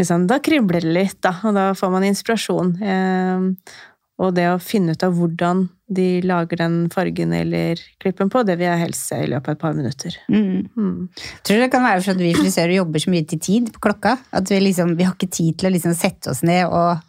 liksom, 0.00 0.26
Da 0.30 0.40
kribler 0.42 0.84
det 0.84 0.96
litt, 0.96 1.20
da, 1.24 1.36
og 1.44 1.56
da 1.56 1.70
får 1.78 1.92
man 1.94 2.06
inspirasjon. 2.08 2.76
Eh, 2.82 3.74
og 4.22 4.34
det 4.36 4.48
å 4.52 4.58
finne 4.62 4.94
ut 4.94 5.02
av 5.02 5.14
hvordan 5.16 5.64
de 5.92 6.06
lager 6.24 6.60
den 6.60 6.76
fargen 6.92 7.32
eller 7.36 7.80
klippen 8.00 8.30
på, 8.32 8.44
det 8.46 8.56
vil 8.60 8.68
jeg 8.68 8.82
helst 8.84 9.08
se 9.10 9.18
i 9.24 9.28
løpet 9.30 9.50
av 9.50 9.56
et 9.56 9.62
par 9.62 9.76
minutter. 9.76 10.16
Mm. 10.32 10.68
Mm. 10.76 11.08
Tror 11.42 11.58
du 11.58 11.64
det 11.64 11.72
kan 11.72 11.84
være 11.84 12.04
for 12.04 12.14
at 12.14 12.22
vi 12.22 12.34
frisører 12.36 12.76
jobber 12.78 13.02
så 13.02 13.12
mye 13.12 13.26
til 13.28 13.40
tid 13.42 13.72
på 13.74 13.82
klokka? 13.88 14.16
At 14.32 14.52
vi, 14.52 14.60
liksom, 14.62 14.94
vi 14.98 15.08
har 15.08 15.16
ikke 15.16 15.32
tid 15.32 15.58
til 15.58 15.68
å 15.68 15.74
liksom 15.74 15.96
sette 15.98 16.32
oss 16.32 16.44
ned 16.46 16.64
og 16.68 17.02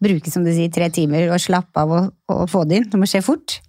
bruke 0.00 0.32
som 0.32 0.44
du 0.46 0.52
sier, 0.54 0.72
tre 0.72 0.88
timer 0.94 1.30
og 1.30 1.40
slappe 1.42 1.82
av 1.82 1.94
og, 1.96 2.12
og 2.32 2.44
få 2.50 2.64
det 2.68 2.80
inn. 2.80 2.90
Det 2.90 3.00
må 3.00 3.08
skje 3.10 3.24
fort. 3.24 3.60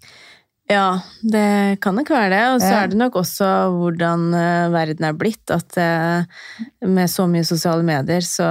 Ja, 0.72 1.02
det 1.20 1.80
kan 1.84 1.98
nok 1.98 2.12
være 2.14 2.32
det. 2.32 2.44
Og 2.54 2.62
så 2.64 2.74
er 2.80 2.92
det 2.92 3.00
nok 3.00 3.18
også 3.22 3.48
hvordan 3.76 4.30
uh, 4.32 4.72
verden 4.74 5.08
er 5.08 5.18
blitt. 5.18 5.44
At 5.52 5.76
uh, 5.76 6.24
med 6.88 7.12
så 7.12 7.28
mye 7.30 7.48
sosiale 7.48 7.84
medier, 7.86 8.24
så 8.26 8.48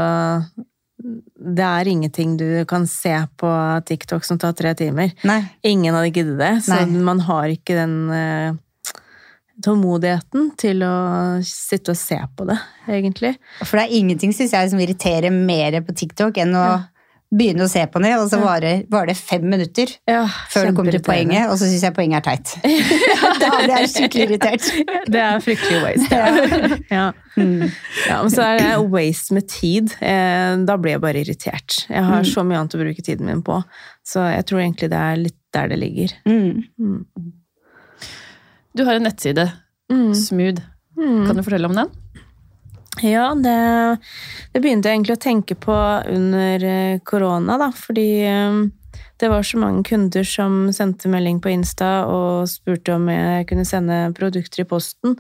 det 1.01 1.65
er 1.65 1.89
ingenting 1.89 2.35
du 2.37 2.49
kan 2.69 2.85
se 2.91 3.15
på 3.41 3.51
TikTok 3.89 4.27
som 4.27 4.41
tar 4.41 4.53
tre 4.59 4.75
timer. 4.77 5.15
Nei. 5.25 5.41
Ingen 5.65 5.97
hadde 5.97 6.13
giddet 6.13 6.37
det. 6.41 6.55
Så 6.67 6.77
Nei. 6.77 7.01
man 7.07 7.25
har 7.25 7.49
ikke 7.55 7.79
den 7.79 7.97
uh, 8.13 8.61
tålmodigheten 9.65 10.53
til 10.61 10.85
å 10.85 10.95
sitte 11.47 11.95
og 11.95 12.01
se 12.01 12.21
på 12.37 12.49
det, 12.49 12.61
egentlig. 12.89 13.35
For 13.65 13.79
det 13.81 13.87
er 13.87 13.99
ingenting, 14.03 14.37
syns 14.37 14.53
jeg, 14.57 14.73
som 14.73 14.81
irriterer 14.81 15.33
mer 15.33 15.81
på 15.85 15.97
TikTok 15.97 16.41
enn 16.45 16.57
å 16.57 16.69
ja 16.69 16.81
begynne 17.31 17.63
å 17.67 17.71
se 17.71 17.83
på 17.87 18.01
det, 18.03 18.11
og 18.19 18.27
så 18.31 18.41
varer, 18.43 18.83
var 18.91 19.07
det 19.07 19.15
fem 19.19 19.45
minutter 19.47 19.93
ja, 20.09 20.25
før 20.51 20.71
du 20.71 20.79
kommer 20.79 20.95
til 20.95 21.03
poenget, 21.07 21.47
og 21.47 21.59
så 21.61 21.69
syns 21.71 21.85
jeg 21.87 21.95
poenget 21.95 22.19
er 22.19 22.25
teit. 22.27 22.55
da 23.43 23.51
blir 23.55 23.75
jeg 23.77 23.91
skikkelig 23.93 24.25
irritert. 24.27 24.67
Det 25.07 25.23
er 25.23 25.45
fryktelig 25.45 25.83
waste. 25.85 26.21
Ja. 26.91 27.11
Mm. 27.39 27.69
ja. 28.09 28.17
men 28.25 28.33
så 28.35 28.43
er 28.43 28.59
det 28.59 28.71
waste 28.91 29.37
med 29.37 29.47
tid. 29.49 29.93
Eh, 30.03 30.57
da 30.67 30.75
blir 30.81 30.97
jeg 30.97 31.03
bare 31.05 31.23
irritert. 31.23 31.85
Jeg 31.87 32.03
har 32.03 32.25
mm. 32.25 32.31
så 32.33 32.45
mye 32.47 32.59
annet 32.59 32.75
å 32.75 32.83
bruke 32.83 33.05
tiden 33.07 33.31
min 33.31 33.45
på, 33.47 33.61
så 34.07 34.27
jeg 34.33 34.49
tror 34.51 34.65
egentlig 34.65 34.91
det 34.91 35.05
er 35.13 35.23
litt 35.23 35.39
der 35.55 35.71
det 35.71 35.79
ligger. 35.79 36.17
Mm. 36.27 36.67
mm. 36.81 37.31
Du 38.75 38.85
har 38.87 38.99
en 38.99 39.07
nettside, 39.07 39.49
mm. 39.91 40.13
Smooth. 40.19 40.63
Mm. 40.99 41.27
Kan 41.27 41.39
du 41.39 41.47
fortelle 41.47 41.71
om 41.71 41.79
den? 41.79 41.91
Ja, 43.03 43.31
det, 43.35 43.57
det, 44.53 44.61
begynte 44.61 44.91
jeg 44.91 44.99
egentlig 44.99 45.17
å 45.17 45.23
tenke 45.23 45.57
på 45.57 45.77
under 46.11 46.67
eh, 46.67 47.01
korona, 47.07 47.57
da. 47.61 47.71
Fordi 47.73 48.09
eh, 48.29 48.61
det 49.21 49.31
var 49.33 49.47
så 49.47 49.61
mange 49.61 49.85
kunder 49.89 50.27
som 50.27 50.67
sendte 50.75 51.11
melding 51.13 51.41
på 51.41 51.53
Insta 51.53 52.07
og 52.11 52.49
spurte 52.51 52.97
om 52.97 53.09
jeg 53.13 53.49
kunne 53.51 53.67
sende 53.69 54.03
produkter 54.17 54.65
i 54.65 54.69
posten. 54.69 55.17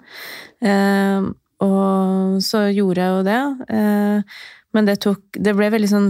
Eh, 0.60 1.30
og 1.60 2.40
så 2.44 2.66
gjorde 2.72 3.04
jeg 3.04 3.16
jo 3.16 3.24
det. 3.26 3.40
Men 4.72 4.86
det, 4.86 5.00
tok, 5.02 5.34
det 5.34 5.52
ble 5.58 5.66
veldig 5.72 5.88
sånn 5.90 6.08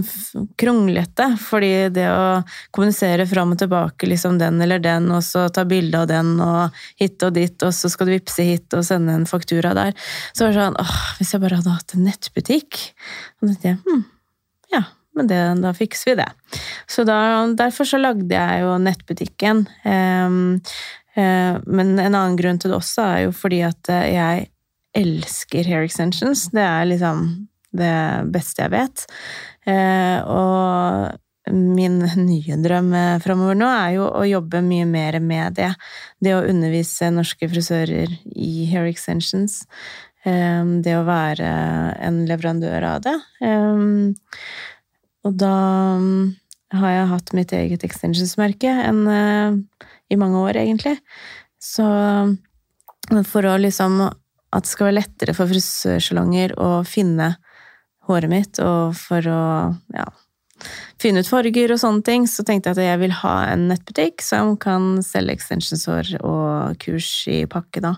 kronglete, 0.59 1.31
fordi 1.41 1.89
det 1.95 2.05
å 2.13 2.41
kommunisere 2.73 3.25
fram 3.29 3.55
og 3.55 3.61
tilbake 3.61 4.09
liksom 4.09 4.37
den 4.41 4.61
eller 4.61 4.81
den, 4.83 5.09
og 5.15 5.23
så 5.25 5.47
ta 5.53 5.65
bilde 5.65 6.03
av 6.03 6.07
den, 6.11 6.35
og 6.43 6.83
hit 7.01 7.25
og 7.25 7.33
dit, 7.39 7.55
og 7.65 7.73
så 7.73 7.89
skal 7.89 8.09
du 8.09 8.13
vippse 8.13 8.45
hit 8.45 8.77
og 8.77 8.85
sende 8.85 9.17
en 9.17 9.25
faktura 9.29 9.73
der 9.77 9.95
Så 10.31 10.45
var 10.45 10.53
det 10.53 10.59
sånn 10.59 10.79
åh, 10.81 10.95
Hvis 11.17 11.33
jeg 11.33 11.41
bare 11.43 11.57
hadde 11.59 11.73
hatt 11.73 11.95
en 11.95 12.05
nettbutikk 12.05 12.79
Og 13.41 13.47
da 13.47 13.51
tenkte 13.51 13.71
jeg 13.71 13.79
hm, 13.87 14.03
ja, 14.71 14.83
men 15.17 15.27
det, 15.27 15.39
da 15.59 15.73
fikser 15.75 16.11
vi 16.13 16.17
det. 16.21 16.29
Så 16.87 17.03
da, 17.07 17.17
derfor 17.57 17.87
så 17.89 17.99
lagde 17.99 18.31
jeg 18.31 18.61
jo 18.63 18.77
nettbutikken. 18.79 19.65
Um, 19.83 20.37
uh, 21.17 21.59
men 21.67 21.97
en 21.97 22.13
annen 22.15 22.37
grunn 22.39 22.61
til 22.61 22.71
det 22.71 22.77
også 22.77 23.03
er 23.09 23.25
jo 23.25 23.33
fordi 23.35 23.59
at 23.67 23.91
jeg 23.91 24.45
elsker 24.95 25.67
hair 25.67 25.83
extensions. 25.83 26.47
Det 26.55 26.63
er 26.63 26.87
liksom 26.87 27.25
det 27.75 27.95
beste 28.33 28.65
jeg 28.65 28.73
vet. 28.73 29.05
Eh, 29.69 30.19
og 30.27 31.51
min 31.51 31.97
nye 32.21 32.57
drøm 32.61 32.91
framover 33.23 33.57
nå 33.57 33.69
er 33.73 33.95
jo 33.95 34.05
å 34.05 34.25
jobbe 34.29 34.61
mye 34.65 34.85
mer 34.89 35.17
med 35.23 35.57
det. 35.57 35.71
Det 36.21 36.35
å 36.37 36.45
undervise 36.45 37.09
norske 37.13 37.49
frisører 37.49 38.13
i 38.35 38.67
hair 38.71 38.89
extensions. 38.89 39.63
Eh, 40.23 40.63
det 40.85 40.97
å 40.99 41.07
være 41.07 41.49
en 42.01 42.23
leverandør 42.29 42.85
av 42.93 43.01
det. 43.07 43.17
Eh, 43.41 43.87
og 45.21 45.37
da 45.37 45.55
har 46.71 46.93
jeg 46.95 47.11
hatt 47.11 47.33
mitt 47.35 47.51
eget 47.53 47.83
extensions-merke 47.85 48.71
i 48.81 50.17
mange 50.19 50.39
år, 50.39 50.61
egentlig. 50.61 50.95
Så 51.61 51.85
for 53.27 53.45
å 53.45 53.59
liksom 53.59 54.01
At 54.51 54.65
det 54.65 54.71
skal 54.73 54.89
være 54.89 54.97
lettere 54.97 55.33
for 55.35 55.47
frisørsalonger 55.47 56.51
å 56.59 56.81
finne 56.83 57.37
håret 58.09 58.31
mitt, 58.31 58.59
og 58.63 58.95
for 58.97 59.27
å 59.29 59.43
ja, 59.95 60.07
finne 61.01 61.23
ut 61.23 61.29
farger 61.29 61.73
og 61.73 61.81
sånne 61.81 62.05
ting, 62.05 62.27
så 62.29 62.45
tenkte 62.47 62.71
jeg 62.71 62.79
at 62.79 62.91
jeg 62.91 63.01
vil 63.03 63.15
ha 63.21 63.35
en 63.51 63.67
nettbutikk 63.71 64.23
som 64.25 64.55
kan 64.61 64.97
selge 65.05 65.37
extensionshår 65.37 66.15
og 66.21 66.81
kurs 66.81 67.11
i 67.31 67.43
pakke, 67.49 67.83
da. 67.83 67.95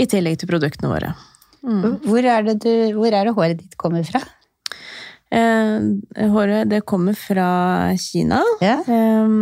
I 0.00 0.08
tillegg 0.08 0.40
til 0.40 0.50
produktene 0.50 0.90
våre. 0.92 1.14
Mm. 1.60 2.00
Hvor, 2.06 2.24
er 2.24 2.46
det 2.46 2.60
du, 2.64 2.72
hvor 2.96 3.12
er 3.12 3.26
det 3.28 3.34
håret 3.36 3.58
ditt 3.60 3.76
kommer 3.80 4.06
fra? 4.06 4.22
Eh, 5.30 6.26
håret 6.32 6.70
det 6.70 6.80
kommer 6.88 7.14
fra 7.14 7.50
Kina. 8.00 8.40
Yeah. 8.62 8.80
Eh, 8.88 9.34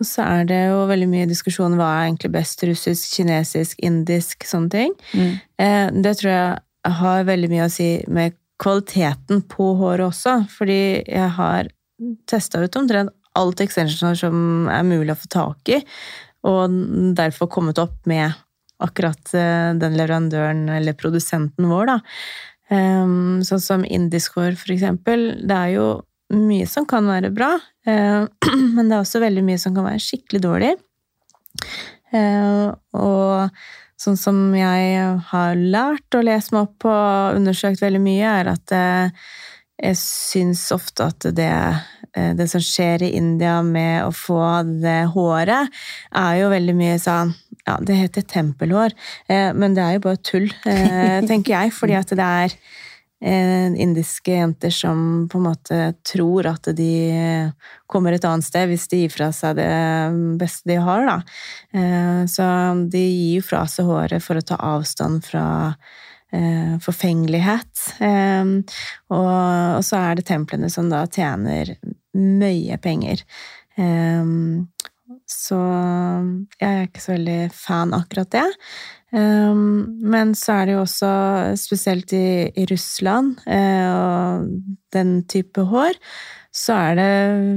og 0.00 0.08
så 0.08 0.24
er 0.24 0.48
det 0.48 0.62
jo 0.72 0.80
veldig 0.90 1.10
mye 1.10 1.28
diskusjon 1.30 1.76
hva 1.78 1.92
er 1.98 2.08
egentlig 2.08 2.32
best 2.34 2.64
russisk, 2.66 3.12
kinesisk, 3.14 3.78
indisk, 3.86 4.48
sånne 4.48 4.72
ting. 4.74 4.96
Mm. 5.12 5.32
Eh, 5.62 5.86
det 6.00 6.16
tror 6.18 6.32
jeg 6.32 6.96
har 7.00 7.28
veldig 7.28 7.52
mye 7.52 7.68
å 7.68 7.72
si 7.72 7.90
med 8.08 8.39
kvaliteten 8.60 9.44
på 9.48 9.72
håret 9.80 10.10
også, 10.10 10.42
fordi 10.52 10.80
jeg 11.04 11.30
har 11.38 11.70
testa 12.28 12.60
ut 12.62 12.76
omtrent 12.80 13.14
alt 13.38 13.62
extensioner 13.62 14.18
som 14.18 14.68
er 14.72 14.86
mulig 14.86 15.14
å 15.14 15.20
få 15.20 15.30
tak 15.30 15.72
i, 15.72 15.80
og 16.48 16.72
derfor 17.16 17.50
kommet 17.52 17.78
opp 17.80 18.06
med 18.10 18.32
akkurat 18.80 19.34
eh, 19.36 19.72
den 19.76 19.96
leverandøren 19.98 20.64
eller 20.72 20.96
produsenten 20.96 21.68
vår, 21.68 21.90
da. 21.92 21.98
Um, 22.70 23.40
sånn 23.42 23.60
som 23.60 23.82
indisk 23.82 24.38
hår, 24.38 24.54
for 24.60 24.70
eksempel. 24.72 25.32
Det 25.42 25.56
er 25.56 25.72
jo 25.74 25.86
mye 26.30 26.68
som 26.70 26.86
kan 26.88 27.08
være 27.10 27.32
bra, 27.34 27.50
uh, 27.88 28.24
men 28.76 28.86
det 28.86 28.94
er 28.94 29.02
også 29.02 29.22
veldig 29.22 29.44
mye 29.46 29.60
som 29.60 29.76
kan 29.76 29.88
være 29.88 30.04
skikkelig 30.04 30.42
dårlig. 30.46 30.72
Uh, 32.14 32.70
og 32.96 33.50
sånn 34.00 34.16
som 34.16 34.38
jeg 34.56 35.04
har 35.30 35.60
lært 35.60 36.16
og 36.16 36.24
lest 36.24 36.54
meg 36.54 36.68
opp 36.68 36.88
og 36.88 37.38
undersøkt 37.38 37.82
veldig 37.84 38.00
mye, 38.02 38.34
er 38.40 38.52
at 38.54 38.72
uh, 38.72 39.28
jeg 39.80 39.98
syns 40.00 40.66
ofte 40.76 41.06
at 41.08 41.24
det, 41.36 41.52
det 42.36 42.46
som 42.52 42.60
skjer 42.60 43.06
i 43.06 43.14
India 43.16 43.60
med 43.64 44.02
å 44.04 44.10
få 44.12 44.40
det 44.68 45.06
håret, 45.14 45.72
er 46.16 46.34
jo 46.42 46.50
veldig 46.52 46.74
mye 46.76 46.98
sånn 47.00 47.32
ja, 47.66 47.78
det 47.86 47.96
heter 47.98 48.26
tempelhår, 48.28 48.94
eh, 49.28 49.50
men 49.54 49.74
det 49.76 49.84
er 49.84 49.96
jo 49.96 50.04
bare 50.08 50.22
tull, 50.24 50.48
eh, 50.68 51.20
tenker 51.30 51.56
jeg. 51.56 51.74
Fordi 51.76 51.96
at 51.98 52.14
det 52.16 52.26
er 52.26 52.54
eh, 52.54 52.58
indiske 53.20 54.32
jenter 54.32 54.72
som 54.72 55.28
på 55.28 55.38
en 55.38 55.44
måte 55.44 55.78
tror 56.08 56.46
at 56.48 56.70
de 56.72 57.50
kommer 57.90 58.16
et 58.16 58.24
annet 58.24 58.46
sted 58.46 58.70
hvis 58.70 58.88
de 58.88 59.02
gir 59.02 59.12
fra 59.12 59.28
seg 59.36 59.58
det 59.58 59.68
beste 60.40 60.70
de 60.70 60.78
har, 60.80 61.04
da. 61.04 61.18
Så 62.24 62.46
de 62.88 63.02
gir 63.04 63.44
fra 63.44 63.66
seg 63.68 63.90
håret 63.90 64.24
for 64.24 64.40
å 64.40 64.46
ta 64.46 64.56
avstand 64.72 65.20
fra 65.28 65.44
forfengelighet. 66.80 67.86
Og 69.12 69.84
så 69.84 70.00
er 70.00 70.16
det 70.16 70.28
templene 70.30 70.72
som 70.72 70.88
da 70.88 71.04
tjener 71.10 71.76
mye 72.16 72.80
penger. 72.80 73.26
Så 75.30 75.58
jeg 76.58 76.68
er 76.68 76.88
ikke 76.88 77.02
så 77.04 77.14
veldig 77.14 77.40
fan 77.54 77.94
akkurat 77.94 78.32
det. 78.34 78.48
Um, 79.10 79.98
men 80.06 80.36
så 80.38 80.60
er 80.60 80.68
det 80.68 80.76
jo 80.76 80.84
også, 80.84 81.10
spesielt 81.58 82.12
i, 82.14 82.66
Russland 82.70 83.40
uh, 83.46 83.90
og 83.94 84.52
den 84.94 85.16
type 85.30 85.64
hår, 85.70 85.98
så 86.54 86.78
er 86.90 86.98
det 86.98 87.10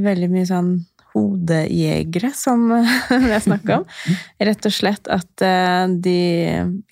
veldig 0.06 0.32
mye 0.34 0.50
sånn 0.50 0.74
hodejegere 1.14 2.32
som 2.34 2.72
det 2.74 3.36
er 3.36 3.44
snakk 3.46 3.70
om. 3.76 3.86
Rett 4.42 4.70
og 4.70 4.74
slett 4.74 5.10
at 5.14 5.46
uh, 5.46 5.86
de 5.94 6.18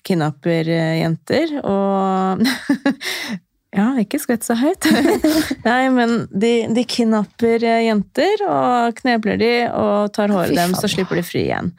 kidnapper 0.06 0.70
jenter 1.02 1.58
og 1.62 2.46
Ja, 3.72 3.86
ikke 3.96 4.18
skvett 4.20 4.44
så 4.44 4.52
høyt. 4.60 4.84
Nei, 5.64 5.86
men 5.94 6.26
de, 6.28 6.50
de, 6.76 6.82
kidnapper 6.84 7.62
eh, 7.64 7.86
jenter 7.86 8.42
og 8.44 8.98
knebler 8.98 9.38
de 9.40 9.52
og 9.70 10.12
tar 10.12 10.32
håret 10.34 10.52
deres, 10.52 10.76
så 10.76 10.90
slipper 10.92 11.16
de 11.16 11.24
fri 11.24 11.46
igjen. 11.46 11.70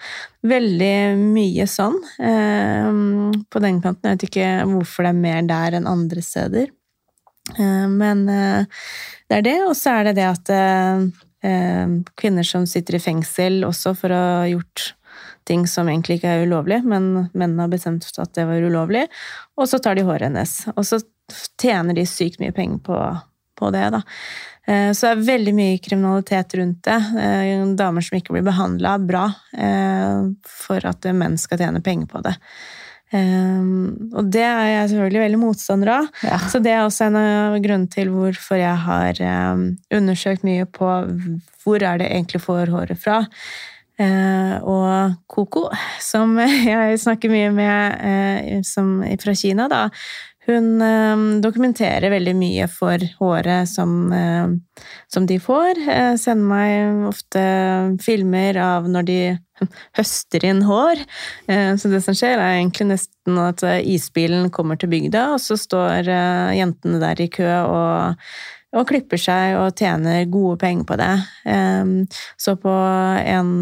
Veldig 0.50 0.96
mye 1.22 1.68
sånn 1.70 2.00
eh, 2.18 2.90
på 3.46 3.62
den 3.62 3.78
kanten. 3.84 4.10
Jeg 4.10 4.18
vet 4.18 4.26
ikke 4.32 4.50
hvorfor 4.72 5.06
det 5.06 5.14
er 5.14 5.22
mer 5.22 5.46
der 5.54 5.78
enn 5.78 5.92
andre 5.92 6.26
steder. 6.26 6.74
Eh, 7.60 7.86
men 7.94 8.26
eh, 8.26 8.82
det 9.30 9.40
er 9.44 9.48
det, 9.52 9.56
og 9.68 9.78
så 9.78 10.00
er 10.00 10.10
det 10.10 10.18
det 10.24 10.28
at 10.32 10.54
eh, 10.58 11.06
eh, 11.46 11.96
kvinner 12.18 12.50
som 12.56 12.66
sitter 12.70 12.98
i 12.98 13.06
fengsel 13.06 13.62
også 13.70 13.94
for 14.02 14.18
å 14.18 14.26
ha 14.40 14.44
gjort 14.50 14.96
ting 15.46 15.68
som 15.68 15.90
egentlig 15.92 16.18
ikke 16.18 16.38
er 16.40 16.46
ulovlig, 16.48 16.82
men 16.88 17.28
mennene 17.36 17.66
har 17.66 17.72
bestemt 17.72 18.08
at 18.18 18.34
det 18.34 18.46
var 18.50 18.64
ulovlig, 18.64 19.06
og 19.60 19.68
så 19.70 19.78
tar 19.84 20.00
de 20.00 20.06
håret 20.08 20.32
hennes. 20.32 20.54
Og 20.74 20.88
så 20.88 21.04
tjener 21.62 21.96
de 21.98 22.08
sykt 22.10 22.42
mye 22.42 22.56
penger 22.56 22.82
på, 22.84 23.00
på 23.60 23.72
det, 23.76 23.88
da. 23.96 24.02
Eh, 24.68 24.92
så 24.96 25.10
det 25.10 25.16
er 25.16 25.26
veldig 25.28 25.56
mye 25.58 25.82
kriminalitet 25.84 26.56
rundt 26.60 26.86
det. 26.88 27.00
Eh, 27.20 27.66
damer 27.80 28.06
som 28.06 28.20
ikke 28.20 28.36
blir 28.36 28.46
behandla 28.48 28.96
bra 29.04 29.26
eh, 29.58 30.30
for 30.48 30.88
at 30.88 31.10
menn 31.16 31.36
skal 31.42 31.60
tjene 31.60 31.84
penger 31.84 32.10
på 32.12 32.24
det. 32.26 32.38
Og 33.14 34.30
det 34.34 34.42
er 34.42 34.68
jeg 34.72 34.88
selvfølgelig 34.90 35.20
veldig 35.22 35.38
motstander 35.38 35.90
av. 36.00 36.08
Ja. 36.26 36.40
Så 36.50 36.58
det 36.66 36.72
er 36.74 36.80
også 36.82 37.12
en 37.12 37.18
av 37.20 37.58
grunnene 37.62 37.92
til 37.94 38.10
hvorfor 38.10 38.58
jeg 38.58 38.74
har 38.88 39.22
undersøkt 39.94 40.42
mye 40.48 40.66
på 40.66 40.88
hvor 41.62 41.86
er 41.86 42.02
det 42.02 42.08
egentlig 42.10 42.42
får 42.42 42.72
håret 42.74 42.98
fra. 43.04 43.20
Og 44.66 45.14
Koko, 45.30 45.68
som 46.02 46.34
jeg 46.72 46.98
snakker 47.06 47.30
mye 47.30 47.54
med 47.54 48.66
som, 48.66 48.96
fra 49.22 49.38
Kina, 49.38 49.70
da, 49.70 49.84
hun 50.46 50.82
eh, 50.82 51.22
dokumenterer 51.42 52.12
veldig 52.12 52.34
mye 52.36 52.68
for 52.72 53.04
håret 53.20 53.70
som, 53.70 54.12
eh, 54.14 54.84
som 55.08 55.28
de 55.30 55.38
får. 55.40 55.80
Eh, 55.80 56.16
sender 56.20 56.50
meg 56.50 57.08
ofte 57.08 57.44
filmer 58.04 58.60
av 58.60 58.90
når 58.92 59.08
de 59.08 59.20
høster 59.98 60.44
inn 60.50 60.64
hår. 60.68 61.00
Så 61.48 61.92
det 61.92 62.02
som 62.04 62.16
skjer, 62.18 62.42
er 62.42 62.58
egentlig 62.58 62.90
nesten 62.90 63.38
at 63.40 63.62
isbilen 63.86 64.50
kommer 64.52 64.80
til 64.82 64.90
bygda, 64.92 65.28
og 65.36 65.40
så 65.40 65.56
står 65.60 66.10
jentene 66.58 67.00
der 67.00 67.22
i 67.22 67.30
kø 67.32 67.46
og, 67.62 68.26
og 68.74 68.88
klipper 68.90 69.22
seg 69.22 69.60
og 69.62 69.78
tjener 69.80 70.26
gode 70.34 70.58
penger 70.66 70.90
på 70.90 70.98
det. 71.00 71.14
Så 72.42 72.58
på 72.60 72.74
en, 72.74 73.54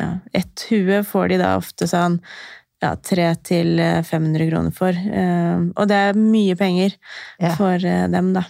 ja, 0.00 0.10
ett 0.32 0.66
hue 0.72 1.04
får 1.06 1.34
de 1.34 1.40
da 1.44 1.52
ofte 1.60 1.86
sånn 1.92 2.18
ja, 2.82 2.94
300-500 2.98 4.42
eh, 4.42 4.48
kroner 4.50 4.74
for. 4.76 4.96
Eh, 4.96 5.66
og 5.72 5.90
det 5.90 5.98
er 6.08 6.18
mye 6.18 6.56
penger 6.58 6.96
ja. 7.40 7.54
for 7.56 7.76
eh, 7.78 8.08
dem, 8.12 8.32
da. 8.36 8.46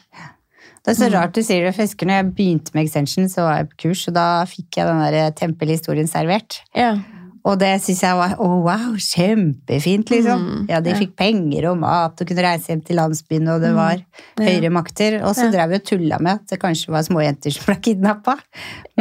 Det 0.82 0.90
er 0.90 0.98
så 0.98 1.06
mm. 1.06 1.14
rart 1.14 1.36
du 1.36 1.44
sier 1.46 1.62
det, 1.62 1.74
for 1.76 1.84
jeg 1.84 1.92
husker 1.92 2.08
når 2.08 2.18
jeg 2.18 2.30
begynte 2.38 2.74
med 2.74 2.88
extension, 2.88 3.28
så 3.30 3.44
var 3.46 3.60
jeg 3.60 3.68
på 3.70 3.82
kurs, 3.84 4.06
og 4.10 4.16
da 4.16 4.26
fikk 4.50 4.80
jeg 4.80 4.88
den 4.88 5.02
der 5.04 5.34
tempelhistorien 5.38 6.10
servert. 6.10 6.58
Ja. 6.74 6.96
Og 7.42 7.56
det 7.58 7.72
syns 7.82 8.02
jeg 8.04 8.14
var 8.14 8.36
oh, 8.42 8.60
wow, 8.62 8.92
kjempefint, 9.02 10.12
liksom. 10.12 10.42
Mm, 10.46 10.66
ja, 10.70 10.78
de 10.84 10.92
ja. 10.92 10.98
fikk 11.00 11.16
penger 11.18 11.66
og 11.72 11.80
mat 11.82 12.20
og 12.22 12.28
kunne 12.28 12.44
reise 12.44 12.70
hjem 12.70 12.82
til 12.86 12.98
landsbyen, 13.00 13.48
og 13.50 13.64
det 13.64 13.72
mm, 13.72 13.78
var 13.80 14.02
mm, 14.04 14.42
høyere 14.46 14.70
makter. 14.74 15.16
Og 15.26 15.34
så 15.34 15.48
ja. 15.48 15.54
drev 15.56 15.72
vi 15.72 15.80
og 15.80 15.88
tulla 15.88 16.20
med 16.22 16.38
at 16.38 16.52
det 16.52 16.60
kanskje 16.62 16.94
var 16.94 17.02
småjenter 17.06 17.54
som 17.54 17.66
ble 17.66 17.76
kidnappa. 17.82 18.36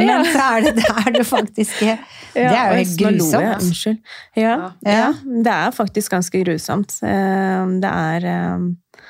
Men 0.00 0.10
ja. 0.10 0.16
så 0.26 0.46
er 0.48 0.66
det, 0.66 0.72
det, 0.80 0.88
er 0.90 1.14
det 1.14 1.26
faktisk 1.28 1.84
Det 2.34 2.48
er 2.48 2.72
jo 2.72 2.80
helt 2.80 2.96
grusomt. 2.98 3.66
Unnskyld. 3.68 4.00
Ja, 4.40 4.56
det 5.22 5.52
er 5.52 5.76
faktisk 5.76 6.16
ganske 6.16 6.42
grusomt. 6.42 6.96
Eh, 7.06 7.62
det 7.84 7.92
er, 7.92 8.26
eh, 8.32 9.04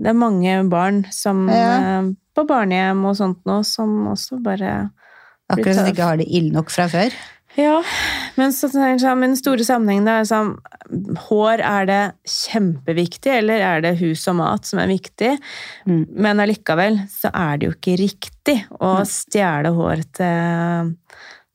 det 0.00 0.12
er 0.14 0.16
mange 0.16 0.54
barn 0.72 1.02
som 1.12 1.44
eh, 1.52 2.08
på 2.32 2.46
barnehjem 2.48 3.04
og 3.10 3.18
sånt 3.18 3.44
nå, 3.44 3.60
som 3.68 3.92
også 4.14 4.40
bare 4.40 4.78
Akkurat 5.50 5.80
som 5.80 5.88
de 5.88 5.92
ikke 5.92 6.06
har 6.06 6.20
det 6.20 6.28
ille 6.30 6.54
nok 6.54 6.70
fra 6.70 6.86
før? 6.88 7.14
Ja, 7.58 7.80
men 8.38 8.52
så 8.54 8.68
tenker 8.70 9.02
jeg, 9.02 9.20
den 9.24 9.36
store 9.38 9.64
sammenhengen 9.66 10.10
er 10.10 10.28
sånn 10.28 10.54
Hår, 11.26 11.62
er 11.62 11.86
det 11.86 12.00
kjempeviktig, 12.26 13.30
eller 13.42 13.62
er 13.62 13.82
det 13.84 13.92
hus 14.00 14.24
og 14.30 14.40
mat 14.40 14.66
som 14.66 14.80
er 14.82 14.90
viktig? 14.90 15.36
Mm. 15.86 16.00
Men 16.18 16.42
allikevel 16.42 16.98
så 17.10 17.30
er 17.30 17.60
det 17.60 17.68
jo 17.68 17.74
ikke 17.76 17.94
riktig 18.00 18.56
å 18.82 18.96
stjele 19.06 19.70
hår 19.76 20.02
til, 20.18 20.90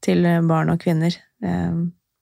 til, 0.07 0.29
barn 0.47 0.71
og 0.71 0.79
kvinner 0.83 1.15
eh, 1.43 1.81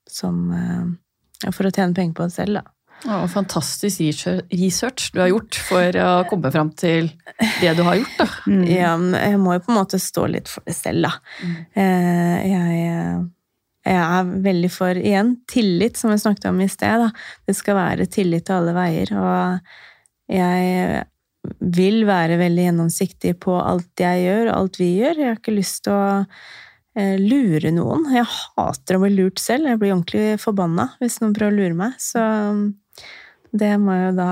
som 0.09 0.39
eh, 0.57 1.51
For 1.51 1.69
å 1.69 1.73
tjene 1.73 1.93
penger 1.97 2.17
på 2.17 2.29
det 2.29 2.37
selv, 2.37 2.61
da. 2.61 2.65
Å, 3.03 3.27
fantastisk 3.27 3.99
research 3.99 5.11
du 5.13 5.19
har 5.19 5.29
gjort 5.29 5.57
for 5.67 5.97
å 5.99 6.09
komme 6.29 6.49
fram 6.53 6.71
til 6.79 7.11
det 7.59 7.75
du 7.77 7.83
har 7.85 7.99
gjort. 7.99 8.17
Da. 8.17 8.27
Mm. 8.47 8.65
Ja, 8.71 8.97
jeg 9.27 9.39
må 9.43 9.57
jo 9.57 9.63
på 9.65 9.73
en 9.73 9.79
måte 9.81 10.01
stå 10.01 10.25
litt 10.31 10.49
for 10.49 10.65
det 10.65 10.77
selv, 10.77 11.09
da. 11.11 11.13
Mm. 11.43 11.55
Eh, 11.83 12.37
jeg 12.53 13.23
jeg 13.83 13.99
er 13.99 14.29
veldig 14.45 14.69
for, 14.71 14.97
igjen, 14.99 15.33
tillit, 15.51 15.97
som 15.99 16.13
vi 16.13 16.19
snakket 16.21 16.49
om 16.51 16.61
i 16.63 16.69
sted. 16.71 17.03
Da. 17.03 17.09
Det 17.47 17.55
skal 17.57 17.79
være 17.79 18.07
tillit 18.11 18.47
til 18.47 18.61
alle 18.61 18.75
veier. 18.77 19.11
Og 19.19 20.31
jeg 20.31 21.03
vil 21.59 22.05
være 22.07 22.39
veldig 22.39 22.67
gjennomsiktig 22.69 23.35
på 23.43 23.57
alt 23.59 23.99
jeg 23.99 24.23
gjør, 24.23 24.51
alt 24.53 24.79
vi 24.79 24.89
gjør. 25.01 25.19
Jeg 25.19 25.31
har 25.33 25.41
ikke 25.41 25.57
lyst 25.57 25.83
til 25.87 25.97
å 25.97 26.05
eh, 26.95 27.17
lure 27.19 27.73
noen. 27.75 28.07
Jeg 28.15 28.29
hater 28.31 28.97
å 28.97 29.03
bli 29.03 29.11
lurt 29.17 29.43
selv. 29.43 29.67
Jeg 29.67 29.81
blir 29.81 29.95
ordentlig 29.95 30.39
forbanna 30.43 30.93
hvis 31.03 31.19
noen 31.19 31.35
prøver 31.35 31.51
å 31.51 31.59
lure 31.59 31.79
meg. 31.83 31.99
Så 31.99 32.23
det 33.51 33.73
må 33.83 33.97
jo 33.99 34.13
da 34.17 34.29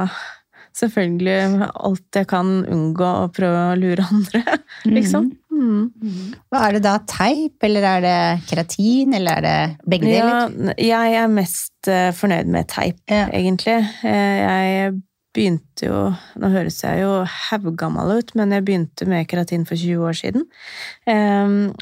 selvfølgelig 0.80 1.68
alt 1.68 2.22
jeg 2.22 2.30
kan 2.32 2.62
unngå 2.64 3.10
å 3.26 3.30
prøve 3.36 3.68
å 3.74 3.78
lure 3.80 4.08
andre, 4.08 4.44
liksom. 4.96 5.28
Mm. 5.28 5.41
Mm. 5.62 6.34
Hva 6.52 6.62
Er 6.68 6.74
det 6.78 6.82
da 6.88 6.96
teip, 7.08 7.56
eller 7.68 7.86
er 7.86 8.02
det 8.06 8.18
keratin, 8.50 9.14
eller 9.18 9.38
er 9.38 9.46
det 9.46 9.78
begge 9.94 10.10
Ja, 10.10 10.48
deler? 10.50 10.74
jeg 10.82 11.14
er 11.22 11.28
mest 11.30 11.88
eh, 11.92 12.10
fornøyd 12.18 12.50
med 12.50 12.68
teip, 12.72 12.98
Ja. 13.10 13.28
egentlig. 13.30 13.78
Eh, 14.04 14.42
jeg 14.42 15.02
begynte 15.34 15.86
jo 15.88 16.00
Nå 16.42 16.50
høres 16.52 16.82
jeg 16.84 17.00
jo 17.06 17.12
haugammal 17.24 18.18
ut, 18.18 18.34
men 18.36 18.52
jeg 18.52 18.66
begynte 18.68 19.08
med 19.08 19.28
keratin 19.32 19.64
for 19.66 19.76
20 19.80 20.02
år 20.10 20.18
siden. 20.18 20.44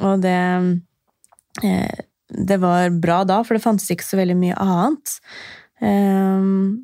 Og 0.06 0.22
det 0.22 0.36
eh, 1.63 1.96
Det 2.30 2.60
var 2.62 2.92
bra 3.02 3.24
da, 3.26 3.39
for 3.44 3.56
det 3.58 3.63
fantes 3.63 3.89
ikke 3.89 4.06
så 4.06 4.20
veldig 4.20 4.36
mye 4.38 4.54
annet. 4.62 5.15
Em, 5.80 6.80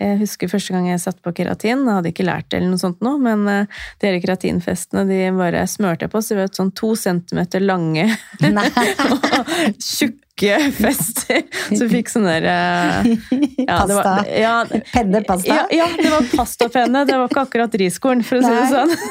jeg 0.00 0.14
husker 0.22 0.48
første 0.48 0.72
gang 0.72 0.86
jeg 0.88 1.02
satt 1.02 1.18
på 1.24 1.32
keratin, 1.36 1.84
jeg 1.84 1.98
hadde 1.98 2.12
ikke 2.12 2.24
lært 2.24 2.48
det 2.48 2.60
eller 2.60 2.72
noe 2.72 2.80
sånt 2.80 3.02
nå, 3.04 3.16
men 3.20 3.44
eh, 3.52 3.82
de 4.00 4.14
keratinfestene 4.22 5.04
de 5.10 5.18
bare 5.36 5.66
smørte 5.68 6.06
jeg 6.06 6.14
på, 6.14 6.22
så 6.24 6.34
det 6.34 6.40
var 6.40 6.54
sånn 6.56 6.72
to 6.78 6.94
centimeter 6.96 7.64
lange 7.64 8.08
og 9.12 9.28
tjukke 9.76 10.27
fester. 10.76 11.42
Så 11.76 11.84
vi 11.84 11.88
fikk 11.98 12.10
sånn 12.12 12.26
der 12.28 12.46
eh, 12.48 13.08
ja, 13.66 13.78
det 13.88 13.96
var- 13.96 14.04
Pasta. 14.04 14.14
Ja, 14.32 14.54
Pennepasta? 14.92 15.48
ja, 15.50 15.64
ja, 15.74 15.88
det 15.98 16.10
var 16.12 16.28
pastapenne. 16.36 17.02
Det 17.08 17.16
var 17.18 17.28
ikke 17.32 17.44
akkurat 17.46 17.74
riskorn, 17.82 18.22
for 18.26 18.40
å 18.40 18.44
si 18.46 18.54
det 18.54 18.68
sånn. 18.74 18.94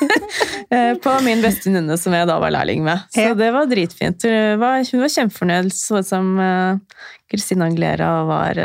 Eh, 0.68 0.98
På 1.00 1.13
min 1.24 1.40
beste 1.40 1.70
venninne, 1.70 1.96
som 1.96 2.12
jeg 2.12 2.28
da 2.28 2.36
var 2.44 2.52
lærling 2.52 2.82
med. 2.84 3.00
Så 3.16 3.30
det 3.40 3.48
var 3.56 3.70
dritfint. 3.72 4.20
Hun 4.28 4.60
var, 4.60 4.82
hun 4.84 5.00
var 5.06 5.12
kjempefornøyd, 5.13 5.70
sånn 5.72 6.04
som 6.04 6.34
eh, 6.44 7.04
Christina 7.32 7.70
Anglera 7.70 8.10
var 8.28 8.60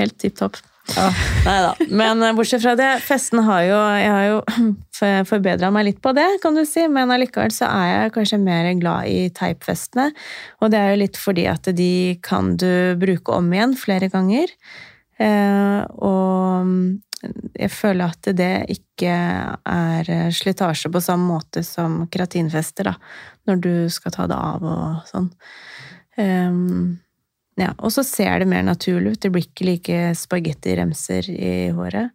helt 0.00 0.16
tipp 0.18 0.34
topp. 0.40 0.58
Nei 0.84 1.56
da. 1.64 1.72
Men 1.88 2.22
eh, 2.22 2.34
bortsett 2.36 2.62
fra 2.62 2.74
det, 2.76 2.90
festene 3.04 3.44
har 3.46 3.62
jo 3.64 3.78
Jeg 3.98 4.10
har 4.12 4.26
jo 4.28 4.40
forbedra 5.32 5.70
meg 5.74 5.88
litt 5.88 6.00
på 6.04 6.12
det, 6.16 6.26
kan 6.42 6.56
du 6.56 6.64
si, 6.68 6.84
men 6.92 7.12
allikevel 7.12 7.52
så 7.54 7.68
er 7.70 7.86
jeg 7.88 8.14
kanskje 8.18 8.40
mer 8.42 8.68
glad 8.80 9.08
i 9.10 9.30
teipfestene. 9.34 10.10
Og 10.60 10.72
det 10.72 10.80
er 10.80 10.92
jo 10.92 11.00
litt 11.00 11.20
fordi 11.20 11.46
at 11.50 11.70
de 11.76 12.18
kan 12.24 12.54
du 12.60 12.94
bruke 13.00 13.34
om 13.34 13.48
igjen 13.52 13.74
flere 13.80 14.10
ganger. 14.12 14.52
Eh, 15.18 15.80
og 16.04 16.68
jeg 17.56 17.72
føler 17.72 18.12
at 18.12 18.28
det 18.36 18.52
ikke 18.74 19.14
er 19.64 20.10
slitasje 20.36 20.90
på 20.92 21.00
samme 21.00 21.24
måte 21.32 21.62
som 21.64 22.02
keratinfester, 22.12 22.92
da, 22.92 22.98
når 23.48 23.64
du 23.64 23.72
skal 23.92 24.12
ta 24.12 24.28
det 24.28 24.36
av 24.36 24.68
og 24.68 25.08
sånn. 25.08 25.30
Ja, 27.60 27.70
og 27.78 27.92
så 27.94 28.02
ser 28.06 28.40
det 28.42 28.48
mer 28.50 28.64
naturlig 28.66 29.14
ut. 29.14 29.20
Det 29.22 29.30
blir 29.34 29.46
ikke 29.46 29.68
like 29.68 30.00
spagetti-remser 30.18 31.28
i 31.30 31.54
håret. 31.76 32.10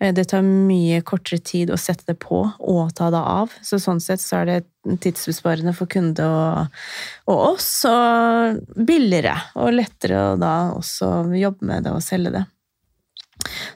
Eh, 0.00 0.14
Det 0.14 0.24
tar 0.30 0.42
mye 0.46 1.02
kortere 1.02 1.42
tid 1.44 1.70
å 1.70 1.76
sette 1.76 2.06
det 2.08 2.18
på 2.22 2.40
og 2.58 2.94
ta 2.96 3.10
det 3.12 3.20
av. 3.20 3.52
Så 3.62 3.80
sånn 3.82 4.00
sett 4.00 4.22
så 4.24 4.40
er 4.40 4.46
det 4.46 5.00
tidsbesparende 5.04 5.74
for 5.76 5.90
kunde 5.90 6.24
og, 6.24 6.78
og 7.28 7.42
oss, 7.52 7.84
og 7.84 8.62
billigere 8.88 9.36
og 9.56 9.74
lettere 9.76 10.22
å 10.30 10.36
da 10.40 10.54
også 10.72 11.34
jobbe 11.36 11.68
med 11.68 11.84
det 11.84 11.92
og 11.92 12.04
selge 12.04 12.32
det. 12.38 12.46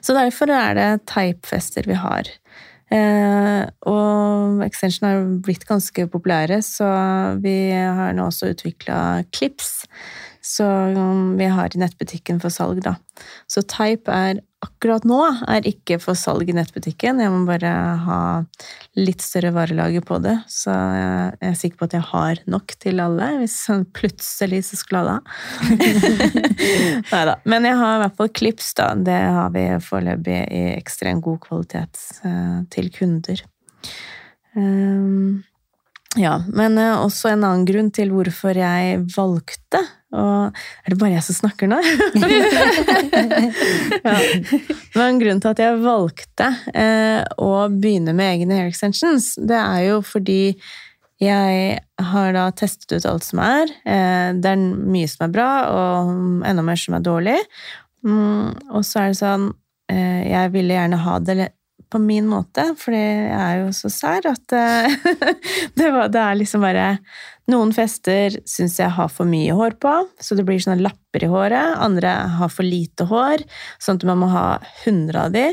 Så 0.03 0.15
derfor 0.17 0.51
er 0.51 0.73
det 0.75 0.89
teipfester 1.07 1.85
vi 1.87 1.95
har. 1.95 2.27
Eh, 2.93 3.63
og 3.89 4.61
extension 4.65 5.07
har 5.07 5.23
blitt 5.45 5.63
ganske 5.69 6.05
populære, 6.11 6.59
så 6.65 6.89
vi 7.41 7.55
har 7.71 8.13
nå 8.13 8.27
også 8.29 8.51
utvikla 8.53 8.97
clips. 9.33 9.85
Så 10.43 10.65
um, 10.67 11.37
vi 11.39 11.45
har 11.47 11.71
i 11.71 11.79
nettbutikken 11.79 12.41
for 12.43 12.51
salg, 12.51 12.81
da. 12.83 12.97
Så 13.47 13.61
Type 13.63 14.11
er 14.11 14.41
akkurat 14.63 15.05
nå 15.07 15.19
er 15.47 15.67
ikke 15.67 15.97
for 16.03 16.19
salg 16.19 16.49
i 16.51 16.55
nettbutikken. 16.55 17.21
Jeg 17.23 17.31
må 17.31 17.45
bare 17.47 17.71
ha 18.03 18.17
litt 18.99 19.23
større 19.23 19.53
varelager 19.55 20.03
på 20.03 20.19
det, 20.23 20.35
så 20.51 20.73
jeg 20.75 21.37
er 21.47 21.55
sikker 21.59 21.79
på 21.79 21.87
at 21.87 21.95
jeg 21.95 22.07
har 22.09 22.41
nok 22.51 22.75
til 22.83 22.99
alle. 23.03 23.29
Hvis 23.39 23.55
han 23.71 23.85
plutselig 23.95 24.65
så 24.67 24.81
skulle 24.81 25.03
ha 25.05 25.15
det. 25.15 25.87
Nei 27.13 27.23
da. 27.31 27.37
Men 27.47 27.69
jeg 27.69 27.79
har 27.79 27.95
i 27.95 28.03
hvert 28.03 28.19
fall 28.19 28.33
klips, 28.41 28.73
da. 28.79 28.91
Det 28.99 29.21
har 29.39 29.55
vi 29.55 29.65
foreløpig 29.87 30.43
i 30.43 30.63
ekstremt 30.73 31.23
god 31.23 31.39
kvalitet 31.47 32.03
eh, 32.27 32.59
til 32.75 32.91
kunder. 32.99 33.47
Um, 34.59 35.43
ja, 36.19 36.37
men 36.47 36.77
eh, 36.77 36.99
også 36.99 37.31
en 37.31 37.43
annen 37.47 37.65
grunn 37.65 37.89
til 37.95 38.11
hvorfor 38.13 38.57
jeg 38.59 39.01
valgte 39.15 39.81
og 40.13 40.53
Er 40.85 40.93
det 40.93 40.99
bare 41.01 41.15
jeg 41.15 41.25
som 41.25 41.37
snakker 41.41 41.69
nå? 41.71 41.79
ja. 44.07 44.15
Men 44.93 45.05
en 45.07 45.21
grunn 45.21 45.41
til 45.43 45.53
at 45.53 45.61
jeg 45.63 45.81
valgte 45.83 46.49
eh, 46.73 47.21
å 47.41 47.51
begynne 47.73 48.13
med 48.17 48.35
egne 48.35 48.59
hair 48.59 48.71
extensions, 48.71 49.33
det 49.41 49.59
er 49.59 49.87
jo 49.89 50.01
fordi 50.05 50.55
jeg 51.23 51.79
har 52.09 52.33
da 52.35 52.47
testet 52.57 52.97
ut 52.97 53.05
alt 53.07 53.25
som 53.25 53.41
er. 53.43 53.71
Eh, 53.85 54.29
det 54.37 54.53
er 54.53 54.59
mye 54.59 55.09
som 55.09 55.27
er 55.27 55.33
bra, 55.33 55.49
og 55.71 56.45
enda 56.47 56.65
mer 56.65 56.79
som 56.79 56.97
er 56.97 57.05
dårlig. 57.05 57.37
Mm, 58.03 58.73
og 58.73 58.81
så 58.83 59.03
er 59.03 59.13
det 59.13 59.19
sånn 59.21 59.45
eh, 59.87 60.23
Jeg 60.27 60.49
ville 60.51 60.75
gjerne 60.75 60.97
ha 61.05 61.19
det 61.23 61.53
på 61.93 62.01
min 62.01 62.25
måte, 62.27 62.65
fordi 62.79 62.99
jeg 62.99 63.37
er 63.37 63.59
jo 63.61 63.69
så 63.75 63.91
sær 63.93 64.27
at 64.31 64.55
eh, 64.57 64.95
det, 65.77 65.91
var, 65.93 66.09
det 66.11 66.23
er 66.23 66.39
liksom 66.39 66.65
bare 66.65 66.87
Noen 67.51 67.73
fester 67.75 68.37
syns 68.47 68.77
jeg 68.79 68.93
har 68.95 69.09
for 69.11 69.27
mye 69.27 69.51
hår 69.55 69.75
på, 69.83 69.91
så 70.23 70.35
det 70.39 70.45
blir 70.47 70.61
sånne 70.63 70.79
lapper 70.85 71.25
i 71.25 71.31
håret. 71.31 71.75
Andre 71.83 72.13
har 72.37 72.51
for 72.53 72.63
lite 72.63 73.07
hår, 73.09 73.43
sånn 73.83 73.99
at 73.99 74.05
man 74.07 74.21
må 74.21 74.29
ha 74.31 74.45
100 74.85 75.25
av 75.25 75.33
de. 75.35 75.49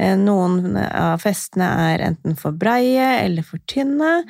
Eh, 0.00 0.14
Noen 0.16 0.78
av 0.80 1.20
festene 1.20 1.68
er 1.90 2.06
enten 2.08 2.38
for 2.40 2.56
breie 2.56 3.10
eller 3.20 3.44
for 3.44 3.60
tynne, 3.68 4.22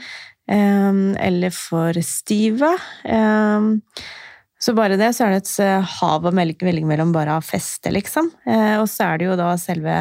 eh, 0.50 1.02
eller 1.28 1.54
for 1.54 2.02
stive. 2.02 2.74
Så 4.58 4.72
bare 4.72 4.96
det, 4.96 5.10
så 5.12 5.26
er 5.26 5.34
det 5.34 5.42
et 5.42 5.50
eh, 5.60 5.90
hav 5.98 6.24
av 6.24 6.36
velge 6.36 6.86
mellom 6.88 7.10
bare 7.12 7.34
å 7.36 7.44
feste, 7.44 7.90
liksom. 7.92 8.30
Eh, 8.48 8.78
og 8.80 8.86
så 8.88 9.10
er 9.10 9.20
det 9.20 9.28
jo 9.28 9.36
da 9.36 9.50
selve 9.60 9.98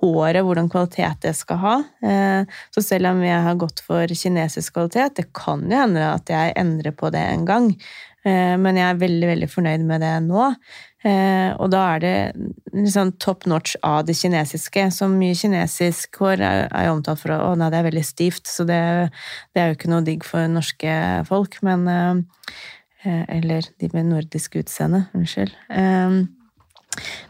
håret, 0.00 0.40
hvordan 0.46 0.70
kvalitet 0.72 1.20
det 1.26 1.34
skal 1.36 1.60
ha. 1.60 1.74
Eh, 2.00 2.58
så 2.72 2.84
selv 2.84 3.10
om 3.12 3.20
jeg 3.26 3.44
har 3.44 3.58
gått 3.60 3.82
for 3.84 4.08
kinesisk 4.08 4.78
kvalitet, 4.78 5.18
det 5.20 5.26
kan 5.36 5.66
jo 5.68 5.82
hende 5.82 6.06
at 6.08 6.32
jeg 6.32 6.56
endrer 6.56 6.96
på 6.96 7.12
det 7.12 7.24
en 7.34 7.44
gang. 7.48 7.68
Eh, 8.24 8.54
men 8.56 8.80
jeg 8.80 8.88
er 8.88 9.02
veldig, 9.02 9.28
veldig 9.34 9.48
fornøyd 9.52 9.84
med 9.90 10.02
det 10.02 10.14
nå. 10.24 10.46
Eh, 11.06 11.52
og 11.60 11.68
da 11.70 11.82
er 11.92 12.00
det 12.02 12.14
liksom 12.74 13.12
top 13.22 13.44
notch 13.50 13.76
av 13.86 14.06
det 14.08 14.16
kinesiske. 14.18 14.88
Så 14.94 15.10
mye 15.12 15.36
kinesisk 15.38 16.16
hår 16.22 16.40
er, 16.40 16.64
er 16.72 16.88
jo 16.88 16.96
omtalt 16.96 17.22
for 17.22 17.36
å 17.36 17.52
nei, 17.58 17.68
det 17.70 17.82
er 17.82 17.86
veldig 17.90 18.06
stivt, 18.06 18.48
så 18.50 18.66
det, 18.68 18.80
det 19.52 19.62
er 19.62 19.70
jo 19.70 19.78
ikke 19.78 19.92
noe 19.92 20.06
digg 20.06 20.26
for 20.26 20.48
norske 20.50 20.96
folk. 21.28 21.60
Men 21.66 21.86
eh, 21.92 22.24
Eller 23.04 23.66
de 23.78 23.88
med 23.92 24.08
nordisk 24.10 24.56
utseende, 24.58 25.04
unnskyld. 25.14 25.52
Eh, 25.70 26.16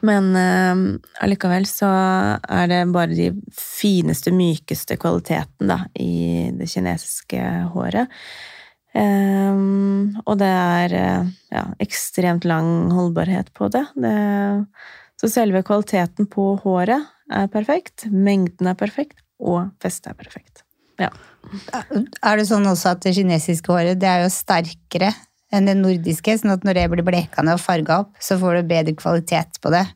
men 0.07 0.29
eh, 0.37 1.01
allikevel 1.25 1.67
så 1.69 1.89
er 2.41 2.71
det 2.71 2.83
bare 2.95 3.17
de 3.17 3.33
fineste, 3.55 4.33
mykeste 4.35 4.99
kvaliteten 5.01 5.71
da, 5.71 5.83
i 5.99 6.49
det 6.57 6.69
kinesiske 6.71 7.43
håret. 7.75 8.13
Eh, 8.97 9.59
og 10.25 10.39
det 10.41 10.53
er 10.53 10.97
eh, 11.01 11.35
ja, 11.55 11.67
ekstremt 11.85 12.49
lang 12.49 12.91
holdbarhet 12.95 13.53
på 13.57 13.71
det. 13.75 13.85
det. 13.99 14.17
Så 15.19 15.31
selve 15.33 15.65
kvaliteten 15.67 16.31
på 16.31 16.53
håret 16.63 17.11
er 17.35 17.51
perfekt, 17.53 18.07
mengden 18.09 18.71
er 18.71 18.79
perfekt, 18.79 19.21
og 19.39 19.69
festet 19.83 20.15
er 20.15 20.19
perfekt. 20.19 20.63
Ja. 20.99 21.11
Er 22.27 22.39
det 22.39 22.49
sånn 22.49 22.67
også 22.67 22.95
at 22.95 23.03
det 23.05 23.15
kinesiske 23.17 23.71
håret 23.71 24.01
det 24.01 24.09
er 24.11 24.25
jo 24.25 24.31
sterkere 24.35 25.13
enn 25.55 25.69
det 25.69 25.77
nordiske, 25.79 26.35
sånn 26.41 26.55
at 26.55 26.65
når 26.67 26.83
det 26.83 26.89
blir 26.93 27.07
blekende 27.07 27.55
og 27.57 27.63
farga 27.63 28.03
opp, 28.05 28.13
så 28.21 28.37
får 28.41 28.59
du 28.59 28.73
bedre 28.75 28.97
kvalitet 28.99 29.61
på 29.63 29.73
det 29.75 29.87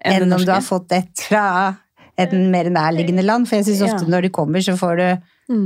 Enn 0.00 0.24
enn 0.24 0.32
om 0.32 0.40
du 0.40 0.52
har 0.52 0.64
fått 0.64 0.94
et 0.96 1.26
fra 1.28 1.74
et 2.20 2.32
mer 2.32 2.70
nærliggende 2.72 3.24
land. 3.24 3.48
For 3.48 3.58
jeg 3.58 3.66
syns 3.68 3.82
ofte 3.84 4.06
Ja. 4.06 4.12
når 4.14 4.22
de 4.26 4.30
kommer, 4.32 4.62
så 4.64 4.76
får 4.78 4.96
du 4.96 5.08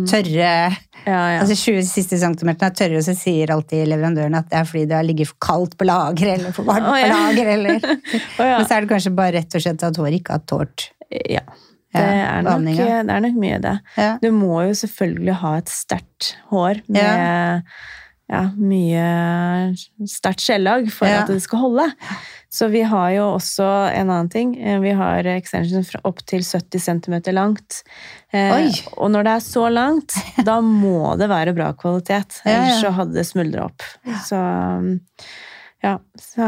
tørre 0.08 0.74
Ja, 1.04 1.20
ja. 1.34 1.40
Altså 1.42 1.54
20 1.54 1.84
siste 1.84 2.16
centimeterne 2.16 2.70
er 2.70 2.74
tørre, 2.74 2.96
og 2.96 3.04
så 3.04 3.14
sier 3.14 3.50
alltid 3.52 3.86
leverandøren 3.90 4.34
at 4.38 4.48
det 4.48 4.58
er 4.58 4.64
fordi 4.64 4.84
det 4.88 4.96
har 4.96 5.04
ligget 5.04 5.28
for 5.28 5.36
kaldt 5.44 5.76
på 5.76 5.84
lager, 5.84 6.30
eller 6.32 6.54
for 6.56 6.64
varmt 6.64 6.88
oh, 6.88 6.96
på 6.96 7.10
lager, 7.10 7.50
eller 7.52 7.76
oh. 8.40 8.40
Men 8.40 8.64
så 8.64 8.78
er 8.78 8.80
det 8.80 8.88
kanskje 8.94 9.12
bare 9.14 9.34
rett 9.36 9.54
og 9.54 9.64
slett 9.66 9.84
at 9.84 10.00
håret 10.00 10.16
ikke 10.22 10.38
har 10.38 10.46
tålt 10.48 10.88
ja. 11.12 11.44
Det 11.94 12.02
er, 12.02 12.40
nok, 12.42 12.64
det 12.66 13.12
er 13.14 13.20
nok 13.22 13.36
mye 13.38 13.58
det. 13.62 13.74
Du 14.18 14.32
må 14.34 14.64
jo 14.66 14.72
selvfølgelig 14.74 15.36
ha 15.44 15.52
et 15.60 15.68
sterkt 15.70 16.32
hår 16.50 16.80
med 16.90 17.68
ja. 18.30 18.42
mye 18.56 19.74
sterkt 20.08 20.40
skjellag 20.44 20.88
for 20.92 21.06
Ja. 21.08 21.22
at 21.22 21.28
det 21.28 21.40
skal 21.44 21.58
holde. 21.64 21.86
Så 22.54 22.68
vi 22.70 22.82
har 22.86 23.10
jo 23.10 23.24
også 23.34 23.66
en 23.92 24.10
annen 24.10 24.28
ting. 24.30 24.54
Eh, 24.62 24.78
Vi 24.80 24.92
har 24.94 25.26
extension 25.26 25.84
opp 26.04 26.20
til 26.26 26.40
70 26.46 26.78
cm 26.80 27.16
langt. 27.34 27.82
Eh, 28.32 28.70
Og 28.96 29.10
når 29.10 29.24
det 29.24 29.32
er 29.32 29.40
så 29.44 29.64
langt, 29.72 30.14
da 30.44 30.60
må 30.60 31.16
det 31.18 31.28
være 31.28 31.54
bra 31.54 31.72
kvalitet. 31.74 32.40
Ja, 32.44 32.50
ja. 32.52 32.60
Ellers 32.62 32.80
så 32.84 32.92
hadde 32.94 33.12
det 33.18 33.26
smuldra 33.26 33.64
opp. 33.66 33.82
Så 34.24 34.38
ja. 35.84 35.98
Så, 36.16 36.44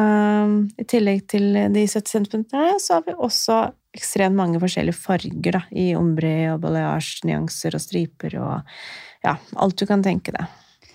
I 0.80 0.84
tillegg 0.88 1.26
til 1.28 1.52
de 1.74 1.82
70 1.86 2.24
cm, 2.30 2.44
så 2.80 2.94
har 2.94 3.02
vi 3.04 3.12
også 3.18 3.58
ekstremt 3.96 4.36
mange 4.36 4.60
forskjellige 4.62 4.96
farger 4.96 5.58
da, 5.58 5.60
i 5.72 5.90
ombre 5.96 6.52
og 6.54 6.60
balayage, 6.62 7.20
nyanser 7.24 7.74
og 7.76 7.80
striper 7.84 8.36
og 8.40 8.62
ja, 9.24 9.36
alt 9.56 9.76
du 9.76 9.84
kan 9.88 10.02
tenke 10.04 10.32
deg. 10.32 10.46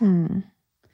Mm. 0.01 0.41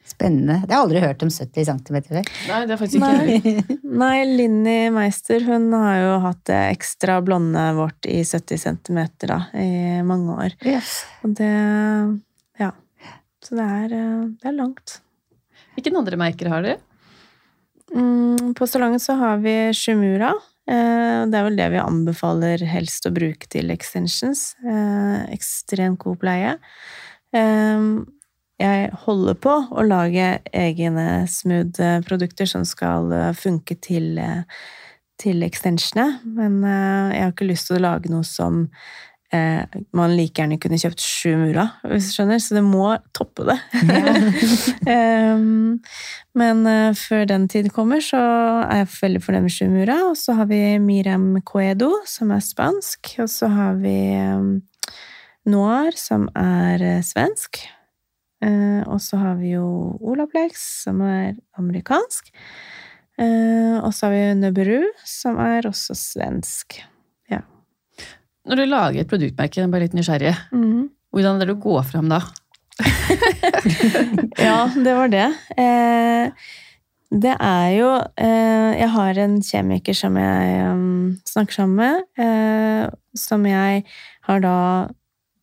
Spennende. 0.07 0.61
Det 0.63 0.71
har 0.71 0.79
jeg 0.79 0.85
aldri 0.85 1.01
hørt 1.03 1.23
om 1.25 1.31
70 1.33 1.67
cm 1.67 1.97
før. 2.07 2.27
Nei, 2.47 2.59
det 2.63 2.75
er 2.75 2.79
faktisk 2.79 3.01
ikke 3.01 3.09
Nei. 3.11 3.63
Nei, 4.03 4.17
Linni 4.39 4.75
Meister 4.95 5.43
hun 5.43 5.67
har 5.75 5.97
jo 5.99 6.13
hatt 6.23 6.43
det 6.47 6.59
ekstra 6.77 7.19
blonde 7.25 7.65
vårt 7.75 8.07
i 8.07 8.21
70 8.23 8.61
cm 8.63 9.01
da, 9.27 9.41
i 9.59 9.99
mange 10.07 10.37
år. 10.47 10.55
Yes. 10.63 11.01
Og 11.27 11.35
det 11.39 11.53
Ja. 12.61 12.71
Så 13.43 13.55
det 13.59 13.67
er, 13.67 13.95
eh, 13.95 14.23
det 14.41 14.49
er 14.49 14.55
langt. 14.55 14.99
Hvilke 15.75 15.93
andre 15.99 16.19
merker 16.19 16.49
har 16.51 16.63
dere? 16.65 16.79
Mm, 17.93 18.53
på 18.57 18.67
salongen 18.67 18.99
så 18.99 19.15
har 19.19 19.37
vi 19.43 19.55
Shumura. 19.75 20.33
Eh, 20.67 21.21
det 21.29 21.37
er 21.37 21.45
vel 21.45 21.59
det 21.59 21.67
vi 21.75 21.83
anbefaler 21.83 22.63
helst 22.67 23.07
å 23.07 23.13
bruke 23.15 23.47
til 23.51 23.71
extensions. 23.71 24.49
Eh, 24.63 25.27
ekstremt 25.35 25.99
god 26.03 26.19
pleie. 26.23 26.57
Eh, 28.57 28.65
jeg 28.65 28.91
holder 29.05 29.37
på 29.41 29.55
å 29.69 29.85
lage 29.85 30.37
egne 30.55 31.25
smooth-produkter 31.29 32.49
som 32.49 32.65
skal 32.67 33.11
eh, 33.13 33.33
funke 33.37 33.77
til, 33.83 34.15
eh, 34.21 34.45
til 35.21 35.45
extensionene, 35.45 36.21
men 36.25 36.63
eh, 36.63 37.17
jeg 37.17 37.25
har 37.25 37.35
ikke 37.35 37.51
lyst 37.51 37.69
til 37.69 37.79
å 37.79 37.85
lage 37.85 38.13
noe 38.13 38.25
som 38.25 38.65
eh, 39.33 39.61
man 39.97 40.15
like 40.17 40.41
gjerne 40.41 40.57
kunne 40.61 40.79
kjøpt 40.81 41.03
sju 41.03 41.35
mura, 41.37 41.67
hvis 41.85 42.09
du 42.09 42.15
skjønner, 42.17 42.41
så 42.41 42.57
det 42.57 42.65
må 42.65 42.89
toppe 43.17 43.45
det. 43.51 43.59
Em, 44.97 45.77
men 46.37 46.65
eh, 46.69 46.97
før 46.97 47.27
den 47.29 47.47
tid 47.51 47.69
kommer, 47.75 48.01
så 48.03 48.21
er 48.63 48.83
jeg 48.83 48.93
veldig 48.95 49.23
fornøyd 49.25 49.47
med 49.47 49.53
sju 49.53 49.65
mura. 49.69 49.99
Og 50.09 50.17
så 50.17 50.37
har 50.39 50.49
vi 50.49 50.61
Miriam 50.81 51.29
Coedo, 51.45 51.91
som 52.09 52.33
er 52.33 52.41
spansk. 52.45 53.17
Og 53.21 53.29
så 53.31 53.51
har 53.51 53.77
vi 53.81 53.97
Noir, 55.47 55.95
som 55.95 56.27
er 56.35 56.83
eh, 56.83 57.03
svensk. 57.05 57.61
Eh, 58.43 58.81
og 58.85 58.99
så 59.01 59.17
har 59.21 59.39
vi 59.39 59.55
jo 59.55 59.67
Olaplex, 60.01 60.83
som 60.85 61.01
er 61.05 61.37
amerikansk. 61.57 62.29
Eh, 63.17 63.77
og 63.81 63.89
så 63.95 64.07
har 64.07 64.13
vi 64.13 64.27
Nøbru, 64.41 64.83
som 65.05 65.39
er 65.41 65.69
også 65.69 65.97
svensk. 65.97 66.81
Når 68.47 68.61
du 68.61 68.67
lager 68.69 69.03
et 69.03 69.09
produktmerke, 69.11 69.59
jeg 69.59 69.67
er 69.67 69.83
litt 69.83 69.95
nysgjerrig, 69.97 70.31
hvordan 71.11 71.35
er 71.35 71.43
det 71.43 71.51
du 71.51 71.59
går 71.63 71.83
fram 71.87 72.11
da? 72.11 72.21
Ja, 74.47 74.69
det 74.71 74.93
var 74.95 75.11
det. 75.11 75.25
Eh, 75.57 76.47
det 77.07 77.33
er 77.33 77.67
jo 77.71 77.89
eh, 78.19 78.71
Jeg 78.77 78.89
har 78.93 79.19
en 79.23 79.37
kjemiker 79.41 79.95
som 79.95 80.17
jeg 80.19 80.67
um, 80.67 81.17
snakker 81.27 81.55
sammen 81.55 81.79
med, 81.79 82.03
eh, 82.21 82.83
som 83.17 83.47
jeg 83.47 83.83
har 84.27 84.43
da 84.43 84.57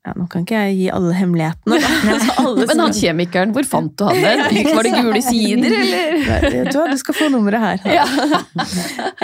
ja, 0.04 0.12
Nå 0.20 0.26
kan 0.28 0.42
ikke 0.44 0.58
jeg 0.66 0.74
gi 0.76 0.88
alle 0.92 1.14
hemmelighetene. 1.16 1.78
Altså, 1.80 2.34
alle 2.42 2.66
Men 2.68 2.72
som- 2.74 2.82
han 2.84 2.96
kjemikeren, 2.98 3.54
hvor 3.56 3.64
fant 3.68 3.94
du 3.96 4.04
han 4.04 4.18
den? 4.20 4.42
Var 4.76 4.84
det 4.88 4.92
gule 4.98 5.22
sider, 5.24 5.76
eller? 5.78 6.18
Vet 6.44 6.68
du 6.74 6.78
hva, 6.78 6.84
du 6.92 6.98
skal 7.00 7.16
få 7.16 7.28
nummeret 7.32 7.64
her. 7.64 7.86
Ja. 8.00 8.04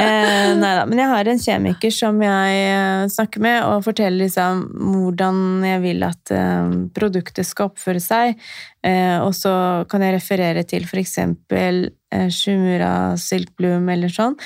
Eh, 0.01 0.53
nei 0.57 0.71
da, 0.79 0.85
men 0.89 1.01
jeg 1.01 1.09
har 1.11 1.29
en 1.29 1.41
kjemiker 1.43 1.93
som 1.93 2.21
jeg 2.25 2.61
eh, 2.71 3.03
snakker 3.13 3.43
med, 3.45 3.59
og 3.69 3.83
forteller 3.85 4.23
liksom 4.25 4.63
hvordan 4.81 5.41
jeg 5.67 5.83
vil 5.83 6.05
at 6.07 6.33
eh, 6.35 6.73
produktet 6.97 7.47
skal 7.49 7.69
oppføre 7.71 8.01
seg. 8.01 8.41
Eh, 8.87 9.19
og 9.21 9.35
så 9.37 9.53
kan 9.91 10.05
jeg 10.07 10.17
referere 10.17 10.65
til 10.69 10.87
eksempel 11.03 11.83
eh, 12.15 12.29
Shumura 12.33 12.93
Silk 13.21 13.53
Bloom 13.61 13.91
eller 13.93 14.13
sånn. 14.15 14.39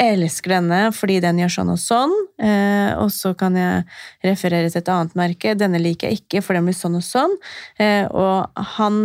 Elsker 0.00 0.54
denne 0.54 0.78
fordi 0.96 1.18
den 1.20 1.40
gjør 1.42 1.52
sånn 1.52 1.72
og 1.74 1.80
sånn. 1.80 2.14
Eh, 2.40 2.92
og 2.96 3.10
så 3.12 3.34
kan 3.38 3.56
jeg 3.58 3.84
referere 4.24 4.70
til 4.70 4.80
et 4.80 4.90
annet 4.92 5.16
merke. 5.18 5.54
Denne 5.58 5.80
liker 5.82 6.08
jeg 6.08 6.22
ikke, 6.22 6.40
for 6.44 6.56
den 6.56 6.68
blir 6.68 6.76
sånn 6.76 6.96
og 6.98 7.04
sånn. 7.04 7.34
Eh, 7.80 8.06
og 8.08 8.64
han 8.76 8.96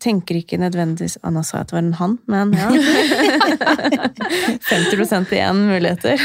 tenker 0.00 0.38
ikke 0.40 0.60
nødvendigvis 0.62 1.18
Anna 1.26 1.42
sa 1.44 1.60
at 1.60 1.72
det 1.72 1.76
var 1.76 1.84
en 1.84 1.98
han, 1.98 2.16
men 2.30 2.54
ja. 2.56 2.70
50 4.70 5.34
igjen 5.36 5.60
muligheter. 5.68 6.24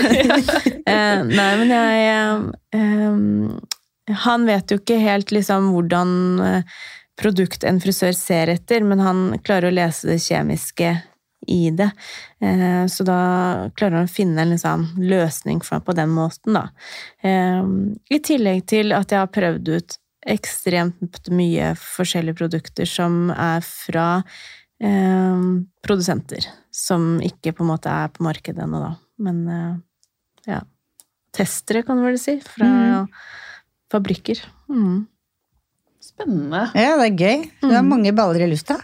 eh, 0.86 1.26
nei, 1.28 1.52
men 1.60 1.76
jeg 1.76 2.08
eh, 2.08 2.80
eh, 2.80 4.16
Han 4.24 4.47
vet 4.47 4.72
jo 4.72 4.80
ikke 4.80 4.97
helt 5.04 5.36
liksom 5.36 5.74
hvordan 5.76 6.16
eh, 6.45 6.80
produkt 7.20 7.66
en 7.68 7.82
frisør 7.84 8.16
ser 8.16 8.52
etter, 8.56 8.86
men 8.88 9.04
han 9.04 9.24
klarer 9.43 9.70
å 9.70 9.76
lese 9.76 10.08
det 10.08 10.22
kjemiske 10.24 10.95
i 11.48 11.70
det. 11.72 11.90
Eh, 12.44 12.86
så 12.92 13.06
da 13.08 13.20
klarer 13.78 14.02
han 14.02 14.10
å 14.10 14.12
finne 14.12 14.44
en 14.44 14.54
liksom, 14.54 14.86
løsning 15.00 15.64
for, 15.64 15.80
meg 15.80 15.88
på 15.88 15.98
den 15.98 16.14
måten, 16.14 16.58
da. 16.58 16.68
Eh, 17.24 17.66
I 18.16 18.22
tillegg 18.26 18.66
til 18.70 18.96
at 18.98 19.14
jeg 19.14 19.24
har 19.24 19.34
prøvd 19.34 19.74
ut 19.76 20.00
ekstremt 20.30 21.30
mye 21.32 21.74
forskjellige 21.80 22.42
produkter 22.42 22.90
som 22.90 23.30
er 23.32 23.64
fra 23.66 24.08
eh, 24.84 25.46
produsenter, 25.86 26.50
som 26.76 27.16
ikke 27.24 27.56
på 27.56 27.66
en 27.66 27.72
måte 27.72 27.94
er 27.94 28.12
på 28.14 28.26
markedet 28.28 28.66
ennå, 28.66 28.84
da. 28.84 28.92
Men 29.24 29.46
eh, 29.48 29.72
ja. 30.56 30.64
Testere, 31.36 31.84
kan 31.86 32.00
du 32.00 32.08
vel 32.08 32.18
si, 32.20 32.40
fra 32.42 32.66
mm. 32.66 33.10
fabrikker. 33.94 34.42
Mm. 34.72 35.06
Spennende. 36.02 36.64
Ja, 36.74 36.96
det 36.98 37.12
er 37.12 37.20
gøy. 37.22 37.44
Du 37.62 37.70
har 37.70 37.86
mange 37.86 38.12
baller 38.18 38.48
i 38.48 38.50
lufta. 38.50 38.80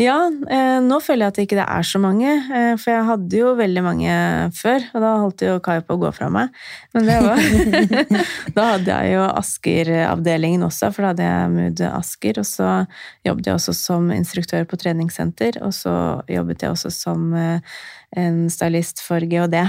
Ja, 0.00 0.16
eh, 0.48 0.78
nå 0.80 0.96
føler 1.04 1.26
jeg 1.26 1.32
at 1.32 1.38
det 1.38 1.44
ikke 1.44 1.64
er 1.66 1.84
så 1.84 1.98
mange, 2.00 2.30
eh, 2.56 2.70
for 2.80 2.88
jeg 2.88 3.04
hadde 3.04 3.36
jo 3.36 3.50
veldig 3.58 3.82
mange 3.84 4.14
før, 4.56 4.86
og 4.94 5.04
da 5.04 5.10
holdt 5.20 5.44
jo 5.44 5.58
Kai 5.64 5.82
på 5.84 5.98
å 5.98 6.00
gå 6.00 6.12
fra 6.16 6.30
meg. 6.32 6.54
Men 6.96 7.10
det 7.10 7.18
var 7.26 7.42
Da 8.56 8.66
hadde 8.70 8.94
jeg 8.94 9.12
jo 9.18 9.26
Asker-avdelingen 9.26 10.64
også, 10.64 10.88
for 10.96 11.04
da 11.04 11.12
hadde 11.12 11.28
jeg 11.28 11.52
Mood 11.58 11.84
Asker, 11.90 12.40
og 12.40 12.48
så 12.48 12.70
jobbet 13.28 13.50
jeg 13.50 13.58
også 13.58 13.76
som 13.76 14.10
instruktør 14.16 14.64
på 14.70 14.80
treningssenter, 14.80 15.60
og 15.66 15.76
så 15.76 15.94
jobbet 16.32 16.64
jeg 16.64 16.78
også 16.78 16.96
som 16.96 17.30
eh, 17.36 17.78
en 18.16 18.46
stylist 18.52 19.04
for 19.04 19.20
GHD. 19.20 19.60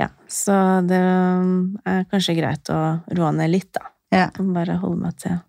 Ja, 0.00 0.08
så 0.24 0.56
det 0.88 1.04
er 1.04 2.08
kanskje 2.08 2.40
greit 2.40 2.72
å 2.72 2.84
roe 3.12 3.36
ned 3.36 3.52
litt, 3.52 3.74
da. 3.76 3.90
Ja. 4.14 4.30
Bare 4.40 4.80
holde 4.80 5.04
meg 5.04 5.20
til 5.20 5.42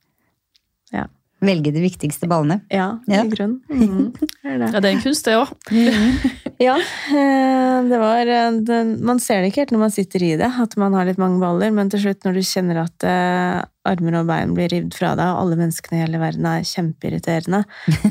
Velge 1.45 1.71
de 1.75 1.81
viktigste 1.83 2.27
ballene. 2.31 2.61
Ja, 2.73 2.99
Ja. 3.07 3.23
i 3.23 3.29
grunnen. 3.29 3.61
Mhm, 3.69 4.13
er 4.43 4.57
det. 4.59 4.71
Ja, 4.73 4.79
det 4.79 4.89
er 4.89 4.95
en 4.97 5.03
kunst, 5.05 5.25
det 5.25 5.37
òg. 5.39 5.53
Ja, 6.57 6.77
eh, 6.79 7.77
det 7.89 7.97
var 7.99 8.27
eh, 8.31 8.51
det, 8.63 8.77
Man 9.03 9.19
ser 9.19 9.41
det 9.43 9.49
ikke 9.51 9.65
helt 9.65 9.73
når 9.75 9.81
man 9.81 9.91
sitter 9.91 10.23
i 10.23 10.35
det, 10.39 10.47
at 10.63 10.77
man 10.79 10.93
har 10.95 11.03
litt 11.09 11.17
mange 11.19 11.41
baller, 11.41 11.71
men 11.75 11.89
til 11.91 11.99
slutt, 12.05 12.23
når 12.23 12.37
du 12.37 12.43
kjenner 12.47 12.79
at 12.85 13.03
eh, 13.03 13.57
armer 13.85 14.17
og 14.19 14.27
bein 14.29 14.53
blir 14.57 14.69
rivd 14.71 14.95
fra 14.97 15.13
deg, 15.17 15.29
og 15.31 15.43
alle 15.43 15.57
menneskene 15.59 15.99
i 15.99 16.03
hele 16.03 16.21
verden 16.21 16.47
er 16.49 16.65
kjempeirriterende, 16.67 17.61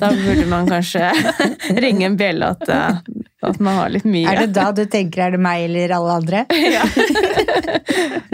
da 0.00 0.10
burde 0.14 0.46
man 0.50 0.70
kanskje 0.70 1.10
ringe 1.84 2.08
en 2.08 2.18
bjelle 2.20 2.50
at, 2.54 2.64
eh, 2.70 3.00
at 3.44 3.60
man 3.60 3.80
har 3.80 3.92
litt 3.94 4.06
mye. 4.08 4.28
Er 4.30 4.44
det 4.44 4.54
da 4.56 4.68
du 4.76 4.84
tenker 4.90 5.26
er 5.26 5.36
det 5.36 5.42
meg 5.42 5.66
eller 5.68 5.96
alle 5.98 6.18
andre? 6.20 6.44
Ja. 6.74 6.84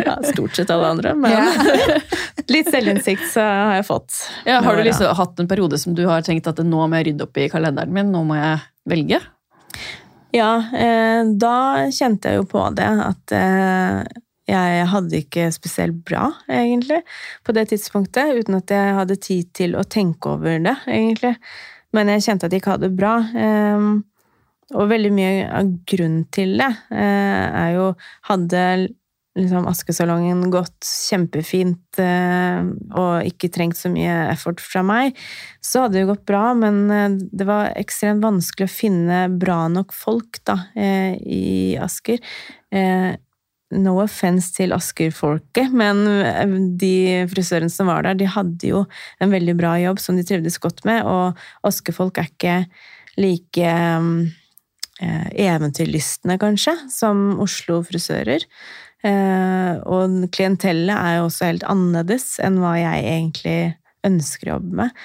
ja, 0.01 0.14
stort 0.24 0.57
sett 0.57 0.70
alle 0.72 0.93
andre, 0.95 1.14
men 1.18 1.34
Ja. 1.34 1.99
litt 2.55 2.70
selvinnsikt 2.72 3.26
så 3.32 3.43
har 3.45 3.74
jeg 3.78 3.86
fått. 3.88 4.16
Ja, 4.49 4.61
har 4.64 4.76
du 4.76 4.82
liksom 4.84 5.12
hatt 5.16 5.41
en 5.41 5.49
periode 5.51 5.78
som 5.78 5.95
du 5.95 6.05
har 6.09 6.24
tenkt 6.26 6.49
at 6.51 6.62
nå 6.64 6.86
må 6.86 7.01
jeg 7.01 7.11
rydde 7.11 7.26
opp 7.26 7.38
i 7.38 7.51
kalenderen 7.53 7.93
min, 7.95 8.11
nå 8.14 8.24
må 8.26 8.38
jeg 8.38 8.59
velge? 8.91 9.20
Ja, 10.34 10.51
eh, 10.74 11.22
da 11.43 11.55
kjente 11.95 12.30
jeg 12.30 12.41
jo 12.41 12.49
på 12.51 12.62
det 12.76 12.86
at 12.86 13.34
eh, 13.34 14.03
jeg 14.51 14.87
hadde 14.93 15.23
ikke 15.23 15.49
spesielt 15.55 16.03
bra, 16.07 16.29
egentlig, 16.51 17.01
på 17.47 17.55
det 17.57 17.69
tidspunktet, 17.73 18.37
uten 18.37 18.59
at 18.59 18.75
jeg 18.75 18.97
hadde 18.99 19.21
tid 19.23 19.51
til 19.57 19.79
å 19.79 19.87
tenke 19.87 20.35
over 20.35 20.59
det, 20.63 20.77
egentlig. 20.91 21.37
Men 21.97 22.11
jeg 22.13 22.27
kjente 22.27 22.47
at 22.47 22.55
jeg 22.55 22.63
ikke 22.63 22.77
hadde 22.77 22.91
det 22.91 22.99
bra. 22.99 23.17
Eh, 23.35 23.91
og 24.77 24.91
veldig 24.91 25.11
mye 25.15 25.51
av 25.51 25.75
grunnen 25.89 26.25
til 26.35 26.57
det 26.61 26.71
eh, 26.95 27.45
er 27.65 27.75
jo 27.75 27.93
Hadde 28.29 28.65
liksom 29.39 29.67
Askesalongen 29.71 30.43
gått 30.53 30.85
kjempefint 30.85 32.01
eh, 32.03 32.67
og 32.99 33.29
ikke 33.29 33.51
trengt 33.55 33.79
så 33.79 33.91
mye 33.93 34.17
effort 34.33 34.61
fra 34.61 34.83
meg, 34.85 35.15
så 35.63 35.85
hadde 35.85 36.01
det 36.01 36.09
gått 36.11 36.25
bra, 36.29 36.51
men 36.59 36.83
eh, 36.91 37.15
det 37.15 37.47
var 37.49 37.71
ekstremt 37.79 38.25
vanskelig 38.27 38.67
å 38.67 38.75
finne 38.75 39.21
bra 39.41 39.63
nok 39.71 39.95
folk 39.97 40.43
da, 40.51 40.59
i 40.75 41.79
Asker. 41.81 42.19
No 43.71 44.01
offence 44.03 44.51
til 44.57 44.73
Asker-folket, 44.75 45.71
men 45.71 46.03
eh, 46.11 46.55
de 46.81 46.95
frisørene 47.31 47.71
som 47.71 47.87
var 47.91 48.03
der, 48.03 48.16
de 48.18 48.27
hadde 48.27 48.66
jo 48.66 48.83
en 49.23 49.31
veldig 49.31 49.55
bra 49.61 49.77
jobb 49.79 50.01
som 50.03 50.18
de 50.18 50.25
trivdes 50.27 50.59
godt 50.62 50.83
med, 50.89 51.07
og 51.07 51.39
Asker-folk 51.68 52.18
er 52.18 52.31
ikke 52.33 52.57
like 53.21 53.71
eh, 53.71 55.29
eventyrlystne, 55.47 56.35
kanskje, 56.43 56.75
som 56.91 57.39
Oslo-frisører. 57.45 58.49
Eh, 59.07 59.73
og 59.87 60.18
klientellet 60.35 60.97
er 60.97 61.21
jo 61.21 61.29
også 61.29 61.53
helt 61.53 61.68
annerledes 61.71 62.41
enn 62.43 62.59
hva 62.62 62.75
jeg 62.81 63.07
egentlig 63.07 63.59
ønsker 64.07 64.51
å 64.51 64.59
jobbe 64.59 64.83
med. 64.83 65.05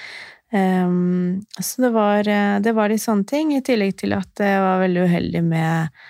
Så 0.56 1.82
det 1.82 1.88
var, 1.92 2.28
det 2.64 2.72
var 2.72 2.88
de 2.88 2.96
sånne 3.02 3.26
ting, 3.28 3.50
i 3.52 3.64
tillegg 3.66 3.96
til 4.00 4.14
at 4.16 4.40
jeg 4.40 4.60
var 4.62 4.78
veldig 4.80 5.02
uheldig 5.10 5.42
med, 5.44 6.04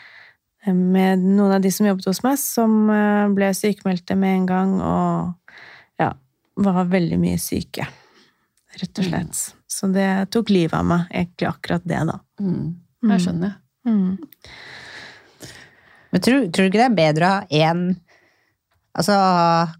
med 0.74 1.22
noen 1.22 1.56
av 1.56 1.60
de 1.62 1.70
som 1.72 1.86
jobbet 1.86 2.08
hos 2.10 2.22
meg, 2.24 2.38
som 2.40 2.90
eh, 2.92 3.26
ble 3.36 3.52
sykemeldte 3.54 4.16
med 4.18 4.40
en 4.40 4.46
gang, 4.48 4.72
og 4.80 5.54
ja, 6.02 6.10
var 6.64 6.90
veldig 6.90 7.18
mye 7.22 7.38
syke. 7.42 7.86
rett 8.80 8.98
og 9.00 9.06
slett. 9.08 9.44
Så 9.70 9.88
det 9.92 10.08
tok 10.34 10.50
livet 10.52 10.76
av 10.78 10.84
meg, 10.88 11.06
egentlig 11.12 11.48
akkurat 11.48 11.84
det, 11.84 12.00
da. 12.08 12.18
Mm. 12.40 12.74
Jeg 13.12 13.24
skjønner. 13.24 13.54
Mm. 13.86 14.18
Men 16.10 16.24
tror, 16.24 16.46
tror 16.50 16.66
du 16.66 16.70
ikke 16.70 16.80
det 16.80 16.88
er 16.88 16.98
bedre 16.98 17.28
å 17.28 17.34
ha 17.36 17.64
én 17.66 17.86
Altså 18.96 19.12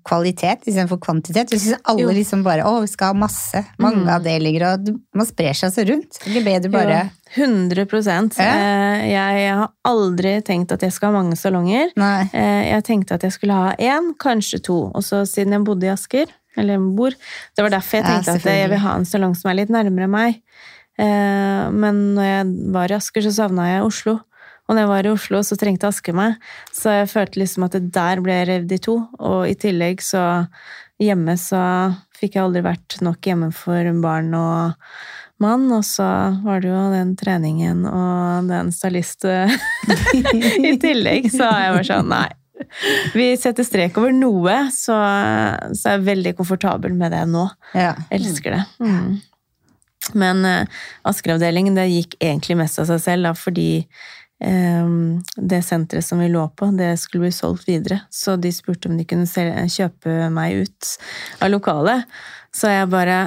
kvalitet 0.05 0.67
istedenfor 0.69 0.99
kvantitet? 1.01 1.51
Jeg 1.55 1.61
synes 1.63 1.81
alle 1.89 2.03
Jo. 2.03 2.09
liksom 2.13 2.43
bare 2.45 2.63
Å, 2.69 2.81
vi 2.83 2.87
skal 2.93 3.15
ha 3.15 3.17
masse. 3.17 3.63
Mange 3.81 4.05
Mm. 4.05 4.11
avdelinger, 4.21 4.65
og 4.75 4.91
man 5.15 5.27
sprer 5.27 5.55
seg 5.57 5.73
så 5.73 5.87
rundt. 5.89 6.19
Eller 6.27 6.45
ber 6.45 6.61
du 6.61 6.69
bare 6.69 7.11
Jo, 7.37 7.45
100 7.47 8.37
Ja. 8.39 8.45
Eh, 8.45 9.09
Jeg 9.11 9.55
har 9.57 9.71
aldri 9.87 10.43
tenkt 10.43 10.73
at 10.73 10.81
jeg 10.83 10.93
skal 10.93 11.13
ha 11.13 11.23
mange 11.23 11.37
salonger. 11.37 11.89
Nei. 11.97 12.29
Eh, 12.35 12.71
Jeg 12.75 12.85
tenkte 12.85 13.15
at 13.15 13.23
jeg 13.23 13.33
skulle 13.33 13.53
ha 13.55 13.75
én, 13.79 14.13
kanskje 14.19 14.63
to. 14.63 14.93
Og 14.95 15.03
så 15.03 15.23
siden 15.27 15.53
jeg 15.53 15.65
bodde 15.65 15.85
i 15.85 15.93
Asker, 15.93 16.27
eller 16.57 16.79
bor, 16.79 17.11
det 17.11 17.63
var 17.63 17.71
derfor 17.71 17.99
jeg 18.01 18.05
Ja, 18.05 18.21
tenkte 18.21 18.37
at 18.37 18.43
jeg 18.45 18.69
vil 18.71 18.79
ha 18.79 18.95
en 18.97 19.05
salong 19.05 19.35
som 19.37 19.51
er 19.51 19.55
litt 19.55 19.69
nærmere 19.71 20.09
meg. 20.11 20.43
Eh, 20.99 21.71
Men 21.71 22.15
når 22.15 22.23
jeg 22.25 22.73
var 22.73 22.91
i 22.91 22.95
Asker, 22.97 23.21
så 23.23 23.33
savna 23.33 23.67
jeg 23.77 23.83
Oslo. 23.83 24.21
Og 24.67 24.75
når 24.75 24.83
jeg 24.83 24.91
var 24.91 25.07
i 25.07 25.13
Oslo, 25.13 25.43
så 25.47 25.59
trengte 25.59 25.91
Aske 25.91 26.15
meg. 26.17 26.41
Så 26.75 26.95
jeg 26.95 27.11
følte 27.13 27.43
liksom 27.43 27.67
at 27.69 27.77
det 27.77 27.93
der 27.95 28.23
ble 28.25 28.41
revet 28.49 28.75
i 28.75 28.81
to. 28.83 28.99
Og 29.19 29.47
i 29.47 29.55
tillegg 29.59 30.03
så 30.03 30.25
hjemme 31.03 31.37
så 31.39 31.61
fikk 32.17 32.39
jeg 32.39 32.47
aldri 32.47 32.65
vært 32.65 32.99
nok 33.05 33.29
hjemme 33.29 33.53
for 33.55 33.93
barn 34.03 34.33
og 34.35 34.89
mann. 35.43 35.69
Og 35.77 35.85
så 35.87 36.09
var 36.43 36.65
det 36.65 36.73
jo 36.73 36.81
den 36.95 37.15
treningen 37.19 37.85
og 37.91 38.51
den 38.51 38.73
stylist 38.75 39.29
i 40.71 40.75
tillegg. 40.83 41.31
Så 41.31 41.47
jeg 41.47 41.79
var 41.79 41.89
sånn, 41.93 42.11
nei. 42.11 42.27
Vi 43.13 43.31
setter 43.39 43.67
strek 43.67 43.99
over 44.01 44.15
noe, 44.17 44.59
så, 44.73 44.97
så 45.77 45.91
er 45.91 45.99
jeg 45.99 46.07
veldig 46.07 46.35
komfortabel 46.39 46.95
med 46.97 47.13
det 47.15 47.23
nå. 47.31 47.45
Ja. 47.77 47.93
Elsker 48.11 48.57
det. 48.57 48.63
Mm. 48.81 49.19
Men 50.17 50.45
uh, 50.47 50.85
Asker-avdelingen 51.09 51.77
det 51.77 51.89
gikk 51.91 52.17
egentlig 52.21 52.59
mest 52.61 52.81
av 52.81 52.89
seg 52.91 53.03
selv, 53.03 53.29
da, 53.29 53.35
fordi 53.37 53.71
det 54.37 55.59
senteret 55.65 56.05
som 56.05 56.21
vi 56.21 56.27
lå 56.29 56.43
på, 56.53 56.69
det 56.77 56.91
skulle 57.01 57.25
bli 57.25 57.33
solgt 57.33 57.65
videre. 57.69 58.03
Så 58.13 58.35
de 58.37 58.51
spurte 58.53 58.91
om 58.91 58.99
de 58.99 59.07
kunne 59.09 59.25
kjøpe 59.73 60.29
meg 60.35 60.67
ut 60.67 60.91
av 61.41 61.49
lokalet. 61.55 62.05
Så 62.53 62.69
jeg 62.73 62.91
bare 62.93 63.19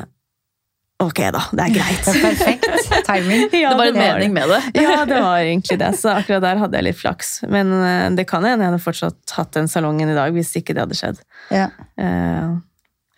Ok, 1.00 1.20
da. 1.32 1.40
Det 1.56 1.64
er 1.64 1.72
greit. 1.72 2.02
Det 2.04 2.12
er 2.12 2.24
perfekt 2.26 3.06
timing. 3.08 3.46
Ja, 3.62 3.70
det 3.72 3.78
var 3.78 3.88
en 3.88 3.96
var 3.96 4.18
mening 4.20 4.34
med 4.36 4.50
det. 4.52 4.62
Ja, 4.84 5.06
det 5.06 5.22
var 5.24 5.38
egentlig 5.40 5.80
det. 5.80 5.94
Så 5.96 6.12
akkurat 6.12 6.44
der 6.44 6.60
hadde 6.60 6.76
jeg 6.76 6.90
litt 6.90 7.00
flaks. 7.00 7.40
Men 7.48 7.72
eh, 7.78 8.08
det 8.18 8.26
kan 8.28 8.44
hende 8.44 8.66
jeg 8.66 8.74
hadde 8.74 8.84
fortsatt 8.84 9.36
hatt 9.38 9.54
den 9.56 9.72
salongen 9.72 10.12
i 10.12 10.18
dag 10.18 10.36
hvis 10.36 10.52
ikke 10.60 10.76
det 10.76 10.84
hadde 10.84 10.98
skjedd. 11.00 11.22
Ja. 11.56 11.70
Eh, 12.00 12.50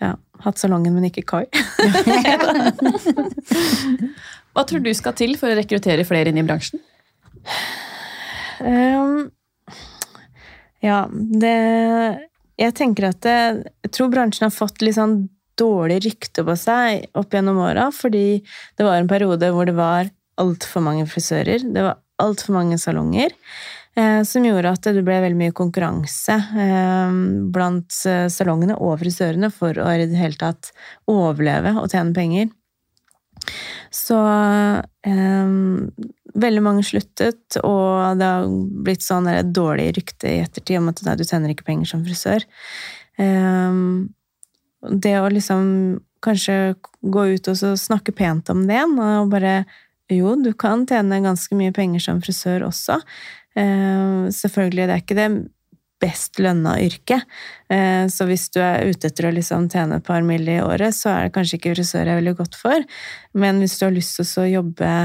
ja, 0.01 0.11
hatt 0.45 0.61
salongen, 0.61 0.93
men 0.93 1.09
ikke 1.09 1.25
Kai. 1.25 1.45
Hva 4.51 4.65
tror 4.67 4.81
du 4.83 4.91
skal 4.97 5.17
til 5.17 5.33
for 5.39 5.49
å 5.49 5.57
rekruttere 5.57 6.05
flere 6.05 6.29
inn 6.29 6.41
i 6.41 6.45
bransjen? 6.45 6.81
Ehm, 8.61 9.31
ja, 10.81 11.07
det 11.11 11.57
Jeg 12.61 12.73
tenker 12.77 13.07
at 13.09 13.21
det, 13.25 13.37
Jeg 13.81 13.91
tror 13.95 14.11
bransjen 14.13 14.45
har 14.45 14.53
fått 14.53 14.83
litt 14.85 14.99
sånn 14.99 15.29
dårlig 15.57 15.99
rykte 16.05 16.45
på 16.45 16.55
seg 16.57 17.07
opp 17.17 17.33
gjennom 17.33 17.59
åra, 17.61 17.89
fordi 17.93 18.41
det 18.77 18.85
var 18.85 18.97
en 18.97 19.09
periode 19.09 19.51
hvor 19.53 19.67
det 19.67 19.75
var 19.77 20.09
altfor 20.41 20.81
mange 20.81 21.05
frisører. 21.09 21.61
Det 21.61 21.83
var 21.85 21.99
altfor 22.21 22.55
mange 22.55 22.79
salonger. 22.81 23.35
Eh, 23.99 24.21
som 24.23 24.45
gjorde 24.45 24.71
at 24.71 24.87
det 24.87 25.03
ble 25.03 25.17
veldig 25.19 25.37
mye 25.37 25.53
konkurranse 25.55 26.37
eh, 26.39 27.15
blant 27.51 27.97
eh, 28.07 28.29
salongene 28.31 28.77
og 28.79 29.01
frisørene 29.01 29.49
for 29.51 29.75
å 29.75 29.89
i 29.91 30.05
det 30.07 30.15
hele 30.15 30.39
tatt 30.39 30.71
overleve 31.11 31.75
og 31.81 31.91
tjene 31.91 32.15
penger. 32.15 32.47
Så 33.91 34.17
eh, 35.07 35.51
veldig 36.45 36.63
mange 36.63 36.85
sluttet, 36.87 37.59
og 37.63 38.19
det 38.19 38.29
har 38.29 38.47
blitt 38.85 39.03
sånn 39.05 39.27
et 39.31 39.51
dårlig 39.51 39.91
rykte 39.97 40.29
i 40.29 40.41
ettertid 40.45 40.79
om 40.79 40.89
at 40.93 41.03
nei, 41.05 41.17
du 41.19 41.25
tjener 41.27 41.53
ikke 41.53 41.67
penger 41.67 41.91
som 41.91 42.05
frisør. 42.07 42.47
Eh, 43.19 43.81
det 44.91 45.15
å 45.19 45.29
liksom 45.29 45.67
kanskje 46.21 46.75
gå 47.01 47.23
ut 47.33 47.47
og 47.49 47.79
snakke 47.81 48.13
pent 48.13 48.49
om 48.53 48.65
det 48.67 48.77
igjen, 48.77 48.97
og 49.01 49.31
bare 49.33 49.63
jo, 50.11 50.35
du 50.35 50.51
kan 50.59 50.83
tjene 50.89 51.21
ganske 51.23 51.55
mye 51.55 51.73
penger 51.75 52.03
som 52.03 52.19
frisør 52.23 52.65
også. 52.67 52.99
Eh, 53.55 54.27
selvfølgelig, 54.35 54.87
det 54.87 54.95
er 54.95 55.03
ikke 55.03 55.17
det 55.17 55.29
best 56.01 56.39
lønna 56.41 56.77
yrket. 56.81 57.27
Eh, 57.71 58.05
så 58.11 58.25
hvis 58.29 58.47
du 58.53 58.59
er 58.63 58.89
ute 58.89 59.11
etter 59.11 59.29
å 59.29 59.35
liksom 59.35 59.69
tjene 59.71 59.99
et 59.99 60.07
par 60.07 60.25
mill. 60.25 60.47
i 60.49 60.61
året, 60.61 60.95
så 60.97 61.11
er 61.13 61.27
det 61.27 61.35
kanskje 61.35 61.59
ikke 61.59 61.75
frisør 61.75 62.07
jeg 62.07 62.15
er 62.15 62.21
veldig 62.21 62.37
godt 62.39 62.57
for. 62.57 62.87
Men 63.37 63.61
hvis 63.61 63.77
du 63.79 63.85
har 63.85 63.93
lyst 63.95 64.17
til 64.17 64.41
å 64.41 64.49
jobbe 64.49 64.95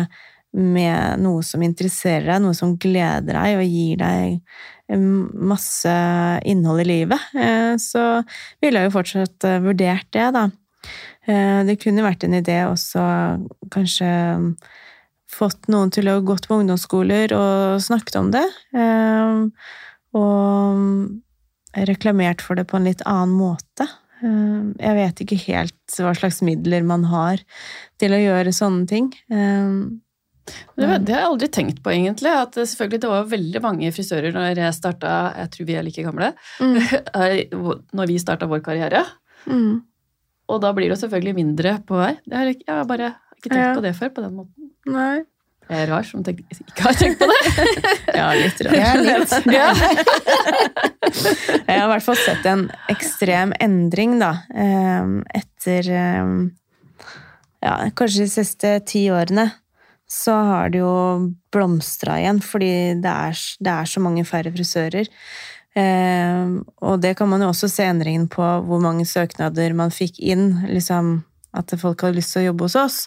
med 0.57 1.20
noe 1.20 1.42
som 1.44 1.62
interesserer 1.64 2.30
deg, 2.30 2.42
noe 2.44 2.57
som 2.57 2.76
gleder 2.80 3.36
deg 3.36 3.59
og 3.59 3.66
gir 3.68 4.01
deg 4.01 4.38
eh, 4.88 5.03
masse 5.53 5.97
innhold 6.49 6.84
i 6.84 6.88
livet, 6.88 7.28
eh, 7.36 7.74
så 7.80 8.22
ville 8.62 8.80
jeg 8.80 8.88
jo 8.88 8.97
fortsatt 8.97 9.49
eh, 9.49 9.61
vurdert 9.64 10.09
det, 10.16 10.30
da. 10.36 10.49
Det 11.26 11.74
kunne 11.82 12.05
vært 12.05 12.22
en 12.22 12.36
idé 12.38 12.61
også 12.68 13.03
kanskje 13.74 14.07
fått 15.26 15.66
noen 15.66 15.90
til 15.90 16.07
å 16.07 16.20
gått 16.22 16.47
på 16.47 16.61
ungdomsskoler 16.61 17.34
og 17.34 17.80
snakket 17.82 18.18
om 18.20 18.28
det. 18.30 18.44
Eh, 20.17 21.12
Og 21.77 21.87
reklamert 21.89 22.41
for 22.45 22.57
det 22.57 22.67
på 22.71 22.79
en 22.79 22.85
litt 22.89 23.03
annen 23.07 23.35
måte. 23.37 23.87
Eh, 24.23 24.73
Jeg 24.81 24.97
vet 24.97 25.21
ikke 25.27 25.39
helt 25.53 25.97
hva 26.01 26.14
slags 26.17 26.41
midler 26.43 26.83
man 26.89 27.05
har 27.11 27.43
til 28.01 28.12
å 28.17 28.21
gjøre 28.23 28.53
sånne 28.57 28.87
ting. 28.89 29.12
Eh, 29.31 30.01
Det, 30.77 30.87
det 31.03 31.11
har 31.11 31.25
jeg 31.25 31.29
aldri 31.33 31.49
tenkt 31.51 31.83
på, 31.83 31.91
egentlig. 31.91 32.31
At 32.31 32.55
selvfølgelig, 32.55 33.01
det 33.03 33.09
var 33.11 33.25
veldig 33.33 33.62
mange 33.64 33.89
frisører 33.91 34.31
når 34.33 34.55
jeg 34.62 34.75
starta 34.77 35.35
Jeg 35.41 35.51
tror 35.51 35.67
vi 35.67 35.75
er 35.75 35.83
like 35.83 36.05
gamle. 36.07 36.29
Når 37.97 38.07
vi 38.07 38.19
starta 38.23 38.47
vår 38.47 38.62
karriere. 38.62 39.03
Mm. 39.51 39.83
Og 40.47 40.61
da 40.62 40.71
blir 40.73 40.89
det 40.93 40.99
selvfølgelig 41.01 41.35
mindre 41.35 41.73
på. 41.87 41.99
Jeg, 41.99 42.61
jeg 42.62 42.71
har 42.71 42.85
bare 42.87 43.09
ikke 43.37 43.51
tenkt 43.51 43.64
Ja. 43.64 43.75
på 43.75 43.83
det 43.83 43.95
før 43.99 44.12
på 44.14 44.23
den 44.23 44.37
måten. 44.39 44.71
Nei. 44.87 45.25
Jeg 45.67 45.83
er 45.83 45.89
rar 45.91 46.07
som 46.07 46.23
tenk, 46.23 46.45
ikke 46.53 46.85
har 46.85 46.95
tenkt 46.99 47.19
på 47.19 47.27
det. 47.27 47.39
Ja, 48.19 48.29
litt 48.39 48.61
rar. 48.62 48.77
Ja, 48.83 48.93
litt. 49.03 49.33
Ja. 49.57 49.69
Jeg 51.67 51.75
har 51.75 51.87
i 51.87 51.91
hvert 51.91 52.07
fall 52.07 52.21
sett 52.21 52.47
en 52.47 52.69
ekstrem 52.93 53.55
endring, 53.62 54.19
da, 54.23 54.33
eh, 54.55 55.11
etter 55.43 55.91
eh, 55.91 56.31
Ja, 57.67 57.75
kanskje 57.99 58.29
de 58.29 58.31
siste 58.31 58.77
ti 58.87 59.09
årene. 59.11 59.51
Så 60.07 60.31
har 60.31 60.71
det 60.71 60.85
jo 60.85 60.95
blomstra 61.51 62.21
igjen, 62.21 62.39
fordi 62.45 62.73
det 63.03 63.11
er, 63.11 63.45
det 63.59 63.73
er 63.73 63.89
så 63.91 64.03
mange 64.05 64.23
færre 64.29 64.53
frisører. 64.55 65.11
Eh, 65.77 66.53
og 66.87 67.01
det 67.03 67.17
kan 67.19 67.29
man 67.29 67.43
jo 67.43 67.51
også 67.51 67.69
se 67.73 67.89
endringen 67.91 68.31
på 68.31 68.45
hvor 68.69 68.79
mange 68.81 69.05
søknader 69.09 69.75
man 69.75 69.91
fikk 69.91 70.23
inn. 70.23 70.62
liksom 70.71 71.19
at 71.59 71.75
folk 71.81 72.05
hadde 72.05 72.21
lyst 72.21 72.35
til 72.35 72.45
å 72.45 72.49
jobbe 72.51 72.69
hos 72.69 72.79
oss. 72.81 72.99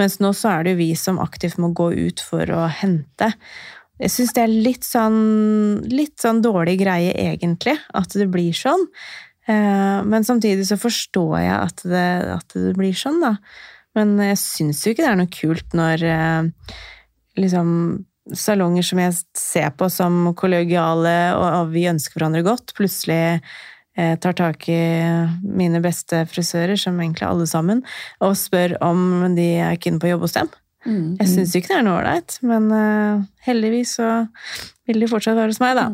Mens 0.00 0.18
nå 0.22 0.32
så 0.36 0.52
er 0.54 0.64
det 0.64 0.74
jo 0.74 0.82
vi 0.82 0.90
som 0.98 1.20
aktivt 1.22 1.60
må 1.62 1.72
gå 1.76 1.90
ut 2.08 2.22
for 2.24 2.50
å 2.54 2.66
hente. 2.70 3.32
Jeg 4.00 4.12
syns 4.12 4.34
det 4.36 4.42
er 4.44 4.52
litt 4.52 4.84
sånn, 4.84 5.20
litt 5.88 6.18
sånn 6.20 6.42
dårlig 6.44 6.76
greie, 6.82 7.14
egentlig, 7.16 7.78
at 7.96 8.12
det 8.12 8.28
blir 8.32 8.56
sånn. 8.56 8.84
Eh, 9.48 10.02
Men 10.04 10.26
samtidig 10.26 10.66
så 10.68 10.76
forstår 10.80 11.38
jeg 11.40 11.56
at 11.56 11.86
det, 11.86 12.10
at 12.36 12.58
det 12.58 12.74
blir 12.76 12.96
sånn, 12.96 13.22
da. 13.24 13.36
Men 13.96 14.18
jeg 14.20 14.36
syns 14.42 14.82
jo 14.84 14.92
ikke 14.92 15.06
det 15.06 15.12
er 15.14 15.22
noe 15.22 15.32
kult 15.32 15.76
når 15.78 16.04
eh, 16.04 16.76
liksom 17.40 17.70
salonger 18.36 18.84
som 18.84 19.00
jeg 19.00 19.14
ser 19.38 19.70
på 19.78 19.88
som 19.92 20.34
kollegiale, 20.36 21.16
og 21.38 21.70
vi 21.72 21.86
ønsker 21.88 22.18
hverandre 22.18 22.42
godt, 22.46 22.74
plutselig 22.76 23.40
eh, 23.96 24.14
tar 24.22 24.36
tak 24.38 24.68
i 24.72 24.80
mine 25.42 25.80
beste 25.84 26.24
frisører, 26.30 26.76
som 26.80 27.00
egentlig 27.00 27.26
alle 27.28 27.48
sammen, 27.50 27.82
og 28.20 28.36
spør 28.38 28.78
om 28.84 29.34
de 29.36 29.50
er 29.66 29.80
keen 29.80 30.00
på 30.00 30.08
å 30.08 30.14
jobbe 30.14 30.28
hos 30.28 30.38
dem. 30.38 30.52
Mm. 30.86 31.16
Jeg 31.18 31.32
syns 31.32 31.54
ikke 31.58 31.72
det 31.72 31.78
er 31.80 31.86
noe 31.86 31.98
ålreit, 31.98 32.38
men 32.46 32.68
eh, 32.76 33.24
heldigvis 33.48 33.96
så 33.98 34.10
vil 34.86 35.02
de 35.02 35.10
fortsatt 35.10 35.38
være 35.38 35.54
hos 35.54 35.62
meg, 35.62 35.78
da. 35.78 35.88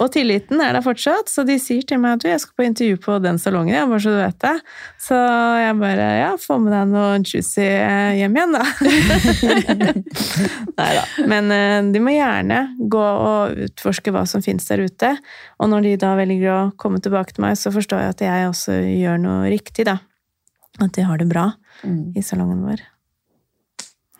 Og 0.00 0.08
tilliten 0.14 0.60
er 0.64 0.72
der 0.72 0.84
fortsatt, 0.84 1.28
så 1.28 1.44
de 1.44 1.58
sier 1.60 1.84
til 1.84 1.98
meg 2.00 2.16
at 2.16 2.22
du, 2.24 2.28
jeg 2.30 2.40
skal 2.40 2.56
på 2.56 2.64
intervju 2.64 2.96
på 3.04 3.18
den 3.20 3.36
salongen, 3.40 3.74
ja, 3.76 3.82
bare 3.90 4.00
så 4.00 4.14
du 4.14 4.18
vet 4.20 4.38
det. 4.40 4.52
Så 5.00 5.18
jeg 5.60 5.74
bare 5.80 6.06
ja, 6.20 6.30
få 6.40 6.56
med 6.62 6.72
deg 6.72 6.88
noe 6.92 7.18
juicy 7.20 7.66
eh, 7.66 8.14
hjem 8.20 8.38
igjen, 8.38 8.56
da. 8.56 8.64
Nei 10.80 10.90
da. 10.96 11.04
Men 11.28 11.50
eh, 11.54 11.78
de 11.92 12.02
må 12.02 12.14
gjerne 12.14 12.60
gå 12.92 13.02
og 13.04 13.60
utforske 13.66 14.12
hva 14.14 14.24
som 14.28 14.44
finnes 14.44 14.66
der 14.70 14.84
ute. 14.86 15.12
Og 15.60 15.70
når 15.72 15.84
de 15.88 15.94
da 16.04 16.14
velger 16.18 16.50
å 16.54 16.60
komme 16.80 17.00
tilbake 17.04 17.36
til 17.36 17.44
meg, 17.44 17.58
så 17.60 17.72
forstår 17.74 18.04
jeg 18.06 18.16
at 18.16 18.24
jeg 18.28 18.48
også 18.50 18.78
gjør 18.86 19.20
noe 19.22 19.50
riktig, 19.52 19.84
da. 19.90 19.98
At 20.80 20.94
de 20.96 21.04
har 21.08 21.20
det 21.20 21.28
bra 21.32 21.50
Mm. 21.80 22.10
i 22.12 22.20
salongen 22.20 22.58
vår. 22.60 22.80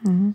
Mhm. 0.08 0.30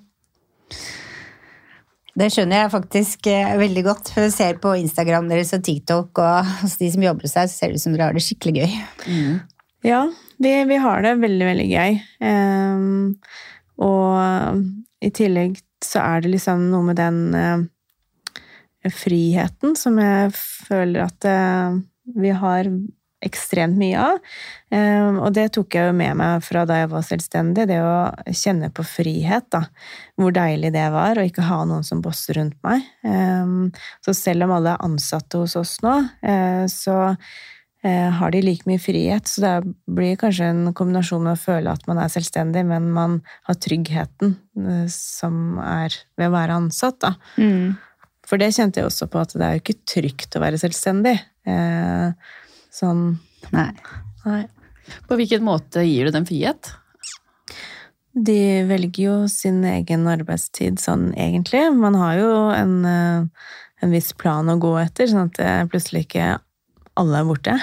Det 2.16 2.30
skjønner 2.32 2.62
jeg 2.62 2.72
faktisk 2.72 3.28
eh, 3.28 3.58
veldig 3.60 3.84
godt. 3.90 4.12
For 4.14 4.24
jeg 4.24 4.36
ser 4.36 4.60
på 4.64 4.72
Instagram 4.80 5.28
deres 5.32 5.52
og 5.56 5.66
TikTok 5.68 6.22
og 6.24 6.54
hos 6.62 6.78
de 6.80 6.88
som 6.94 7.04
jobber 7.04 7.28
hos 7.28 7.36
deg, 7.36 7.52
så 7.52 7.58
ser 7.58 7.74
det 7.74 7.82
ut 7.82 7.84
som 7.84 7.96
dere 7.96 8.08
har 8.08 8.16
det 8.16 8.24
skikkelig 8.24 8.62
gøy. 8.62 8.78
Mm. 9.12 9.34
Ja, 9.86 10.02
vi, 10.42 10.54
vi 10.70 10.78
har 10.82 11.04
det 11.04 11.16
veldig, 11.22 11.48
veldig 11.52 11.68
gøy. 11.70 11.98
Um, 12.24 13.18
og 13.84 14.64
i 15.04 15.12
tillegg 15.16 15.60
så 15.84 16.02
er 16.06 16.24
det 16.24 16.32
liksom 16.38 16.70
noe 16.72 16.88
med 16.88 17.00
den 17.02 17.20
uh, 17.36 18.88
friheten 18.96 19.76
som 19.78 20.00
jeg 20.00 20.32
føler 20.40 21.04
at 21.10 21.28
uh, 21.28 21.76
vi 22.16 22.32
har 22.32 22.72
ekstremt 23.28 23.78
mye 23.80 24.02
av. 24.02 24.20
Ehm, 24.76 25.20
og 25.24 25.34
det 25.36 25.50
tok 25.56 25.78
jeg 25.78 25.90
jo 25.90 25.96
med 25.98 26.18
meg 26.20 26.44
fra 26.46 26.66
da 26.68 26.82
jeg 26.82 26.92
var 26.92 27.06
selvstendig, 27.08 27.68
det 27.70 27.80
å 27.84 28.12
kjenne 28.30 28.72
på 28.74 28.86
frihet. 28.88 29.50
da. 29.54 29.66
Hvor 30.20 30.36
deilig 30.36 30.74
det 30.76 30.86
var 30.94 31.18
å 31.18 31.26
ikke 31.26 31.48
ha 31.50 31.64
noen 31.66 31.84
som 31.88 32.04
bosser 32.06 32.40
rundt 32.40 32.58
meg. 32.64 32.86
Ehm, 33.04 33.74
så 34.06 34.16
selv 34.16 34.48
om 34.48 34.56
alle 34.58 34.76
er 34.76 34.86
ansatte 34.86 35.42
hos 35.42 35.56
oss 35.60 35.78
nå, 35.86 35.98
eh, 36.24 36.66
så 36.72 37.16
eh, 37.86 38.12
har 38.20 38.32
de 38.32 38.42
like 38.42 38.68
mye 38.70 38.82
frihet. 38.82 39.28
Så 39.30 39.42
det 39.42 39.76
blir 39.88 40.18
kanskje 40.20 40.52
en 40.52 40.74
kombinasjon 40.74 41.24
med 41.24 41.38
å 41.38 41.44
føle 41.44 41.74
at 41.74 41.86
man 41.88 42.02
er 42.02 42.14
selvstendig, 42.14 42.66
men 42.66 42.92
man 42.96 43.20
har 43.50 43.60
tryggheten 43.62 44.38
eh, 44.58 44.88
som 44.92 45.60
er 45.62 45.94
ved 46.18 46.32
å 46.32 46.36
være 46.36 46.62
ansatt. 46.62 47.00
da. 47.04 47.16
Mm. 47.38 47.76
For 48.26 48.42
det 48.42 48.56
kjente 48.56 48.82
jeg 48.82 48.90
også 48.90 49.08
på, 49.12 49.22
at 49.22 49.36
det 49.38 49.46
er 49.46 49.58
jo 49.58 49.64
ikke 49.64 49.82
trygt 49.86 50.36
å 50.38 50.42
være 50.42 50.60
selvstendig. 50.62 51.16
Eh, 51.46 52.34
sånn 52.76 53.08
Nei. 53.54 53.70
Nei. 54.26 54.42
På 55.06 55.18
hvilken 55.20 55.44
måte 55.46 55.84
gir 55.86 56.08
du 56.08 56.16
dem 56.16 56.26
frihet? 56.26 56.72
De 58.16 58.64
velger 58.66 59.04
jo 59.04 59.18
sin 59.30 59.60
egen 59.70 60.08
arbeidstid 60.10 60.80
sånn 60.82 61.12
egentlig. 61.14 61.62
Man 61.78 61.98
har 62.00 62.16
jo 62.18 62.32
en, 62.56 62.74
eh, 62.90 63.52
en 63.86 63.94
viss 63.94 64.10
plan 64.18 64.50
å 64.50 64.58
gå 64.58 64.74
etter, 64.82 65.06
sånn 65.12 65.30
at 65.30 65.70
plutselig 65.70 66.08
ikke 66.08 66.32
alle 67.00 67.22
er 67.22 67.28
borte. 67.28 67.56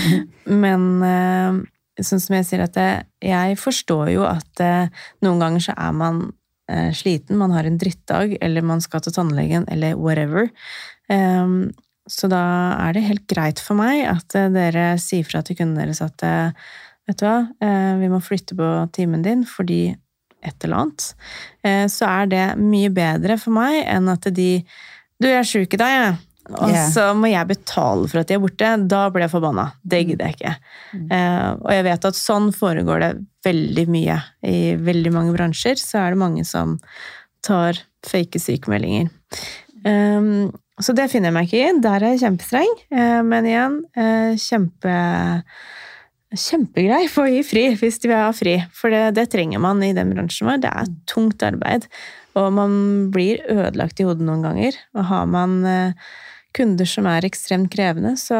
Men 0.64 0.86
eh, 1.06 1.60
sånn 2.04 2.22
som 2.22 2.36
jeg 2.36 2.48
sier 2.48 2.64
at 2.64 2.76
det, 2.76 2.90
jeg 3.24 3.58
forstår 3.60 4.12
jo 4.14 4.24
at 4.28 4.64
eh, 4.64 4.88
noen 5.24 5.42
ganger 5.42 5.66
så 5.68 5.76
er 5.76 5.96
man 5.96 6.22
eh, 6.70 6.90
sliten, 6.96 7.38
man 7.40 7.54
har 7.54 7.68
en 7.68 7.78
drittdag, 7.80 8.38
eller 8.40 8.66
man 8.66 8.82
skal 8.84 9.04
til 9.04 9.14
tannlegen, 9.16 9.68
eller 9.72 9.98
whatever. 10.00 10.50
Ehm, 11.12 11.72
så 12.10 12.28
da 12.30 12.42
er 12.88 12.96
det 12.96 13.06
helt 13.06 13.26
greit 13.30 13.60
for 13.62 13.78
meg 13.78 14.02
at 14.10 14.34
eh, 14.38 14.50
dere 14.52 14.92
sier 15.00 15.26
fra 15.26 15.44
til 15.46 15.58
kundene 15.60 15.84
deres 15.84 16.02
at 16.04 16.24
eh, 16.26 16.70
vet 17.08 17.20
du 17.20 17.26
hva, 17.26 17.36
eh, 17.62 17.92
vi 18.00 18.10
må 18.10 18.18
flytte 18.24 18.56
på 18.58 18.70
timen 18.96 19.22
din 19.26 19.44
fordi 19.48 19.84
et 20.40 20.64
eller 20.64 20.86
annet. 20.86 21.06
Så 21.92 22.06
er 22.08 22.28
det 22.32 22.44
mye 22.56 22.88
bedre 22.96 23.34
for 23.36 23.52
meg 23.52 23.82
enn 23.82 24.06
at 24.08 24.24
de 24.32 24.62
Du, 25.20 25.26
jeg 25.28 25.36
er 25.36 25.44
sjuk 25.44 25.74
i 25.76 25.80
dag, 25.82 25.90
jeg. 25.92 26.14
Og 26.54 26.70
yeah. 26.72 26.86
så 26.88 27.10
må 27.12 27.28
jeg 27.28 27.50
betale 27.50 28.08
for 28.08 28.22
at 28.22 28.30
de 28.30 28.38
er 28.38 28.40
borte. 28.40 28.70
Da 28.88 29.02
blir 29.12 29.26
jeg 29.26 29.34
forbanna. 29.34 29.66
Det 29.84 30.00
gidder 30.08 30.30
jeg 30.30 30.38
ikke. 30.38 30.54
Mm. 30.94 31.12
og 31.60 31.68
jeg 31.74 31.84
vet 31.90 32.08
at 32.08 32.20
sånn 32.22 32.48
foregår 32.56 33.04
det 33.04 33.10
veldig 33.50 33.84
mye. 33.92 34.16
I 34.48 34.56
veldig 34.80 35.12
mange 35.12 35.36
bransjer 35.36 35.76
så 35.76 36.06
er 36.06 36.16
det 36.16 36.22
mange 36.24 36.46
som 36.48 36.78
tar 37.44 37.84
fake 38.08 38.40
sykemeldinger. 38.40 39.12
Um, 39.84 40.48
så 40.84 40.94
det 40.96 41.10
finner 41.12 41.30
jeg 41.30 41.36
meg 41.36 41.48
ikke 41.48 41.60
i. 41.60 41.74
Der 41.84 42.04
er 42.04 42.14
jeg 42.14 42.22
kjempestreng. 42.24 42.72
Eh, 42.94 43.20
men 43.26 43.50
igjen, 43.50 43.84
eh, 43.96 44.32
kjempe 44.40 44.96
Kjempegrei 46.30 47.08
for 47.10 47.26
å 47.26 47.30
gi 47.32 47.40
fri 47.42 47.62
hvis 47.74 47.96
de 47.98 48.06
vil 48.06 48.20
ha 48.22 48.28
fri, 48.30 48.52
for 48.70 48.94
det, 48.94 49.16
det 49.16 49.24
trenger 49.32 49.58
man 49.58 49.80
i 49.82 49.88
den 49.96 50.12
bransjen 50.14 50.46
vår. 50.46 50.60
Det 50.62 50.70
er 50.70 50.92
tungt 51.10 51.42
arbeid, 51.42 51.88
og 52.38 52.52
man 52.54 52.76
blir 53.10 53.42
ødelagt 53.50 53.98
i 53.98 54.06
hodet 54.06 54.22
noen 54.28 54.44
ganger. 54.46 54.78
Og 54.94 55.08
har 55.08 55.26
man 55.26 55.56
eh, 55.66 56.12
kunder 56.54 56.86
som 56.86 57.08
er 57.10 57.26
ekstremt 57.26 57.72
krevende, 57.74 58.14
så, 58.14 58.38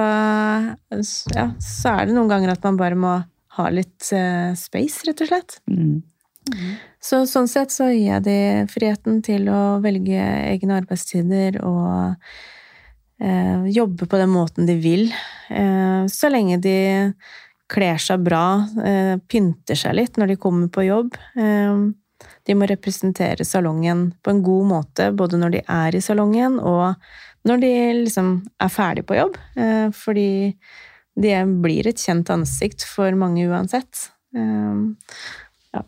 ja, 1.35 1.49
så 1.59 1.97
er 1.97 2.07
det 2.07 2.15
noen 2.15 2.31
ganger 2.31 2.55
at 2.55 2.63
man 2.69 2.79
bare 2.79 2.95
må 2.95 3.17
ha 3.59 3.67
litt 3.75 4.07
space, 4.07 5.03
rett 5.11 5.27
og 5.27 5.33
slett. 5.33 5.59
Mm. 5.67 5.99
Så 7.01 7.23
sånn 7.29 7.49
sett 7.49 7.73
så 7.73 7.89
gir 7.89 8.11
jeg 8.11 8.25
de 8.27 8.39
friheten 8.69 9.23
til 9.25 9.49
å 9.49 9.81
velge 9.81 10.21
egne 10.21 10.77
arbeidstider 10.83 11.57
og 11.65 12.19
eh, 13.25 13.69
jobbe 13.73 14.05
på 14.05 14.21
den 14.21 14.33
måten 14.35 14.69
de 14.69 14.77
vil. 14.81 15.07
Eh, 15.49 16.05
så 16.13 16.29
lenge 16.29 16.61
de 16.61 16.77
kler 17.71 18.01
seg 18.03 18.21
bra, 18.27 18.45
eh, 18.85 19.15
pynter 19.31 19.79
seg 19.79 19.97
litt 19.97 20.21
når 20.21 20.35
de 20.35 20.39
kommer 20.43 20.69
på 20.73 20.85
jobb. 20.91 21.17
Eh, 21.41 21.89
de 22.45 22.57
må 22.59 22.69
representere 22.69 23.47
salongen 23.49 24.11
på 24.21 24.35
en 24.35 24.45
god 24.45 24.69
måte, 24.69 25.09
både 25.17 25.41
når 25.41 25.57
de 25.57 25.65
er 25.73 25.97
i 25.97 26.05
salongen 26.05 26.59
og 26.61 27.01
når 27.49 27.63
de 27.65 27.73
liksom 28.03 28.33
er 28.61 28.73
ferdig 28.73 29.07
på 29.09 29.17
jobb. 29.17 29.41
Eh, 29.57 29.89
fordi 29.97 30.31
de 31.21 31.35
blir 31.65 31.89
et 31.89 32.01
kjent 32.01 32.29
ansikt 32.33 32.85
for 32.85 33.17
mange 33.17 33.49
uansett. 33.49 34.11
Eh, 34.37 34.85
ja. 35.77 35.85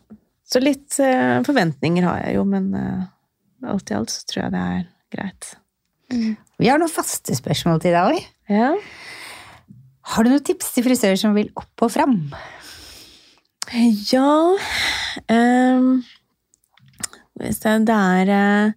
Så 0.53 0.61
litt 0.61 0.99
eh, 1.01 1.39
forventninger 1.45 2.05
har 2.05 2.21
jeg 2.27 2.37
jo, 2.37 2.45
men 2.45 2.69
eh, 2.77 3.05
alt 3.71 3.89
i 3.89 3.97
alt 3.97 4.13
så 4.13 4.27
tror 4.29 4.43
jeg 4.43 4.53
det 4.53 4.63
er 4.75 4.83
greit. 5.15 5.53
Vi 6.61 6.69
har 6.69 6.77
noen 6.77 6.91
faste 6.93 7.33
spørsmål 7.33 7.81
til 7.81 7.95
deg 7.95 8.11
òg. 8.11 8.27
Ja. 8.53 8.73
Har 10.13 10.25
du 10.25 10.29
noen 10.29 10.45
tips 10.45 10.75
til 10.75 10.85
frisører 10.85 11.17
som 11.17 11.33
vil 11.33 11.49
opp 11.57 11.87
og 11.87 11.93
fram? 11.95 12.19
Ja 14.11 14.29
det, 17.39 17.53
det 17.87 17.95
er 17.95 18.31
eh, 18.33 18.73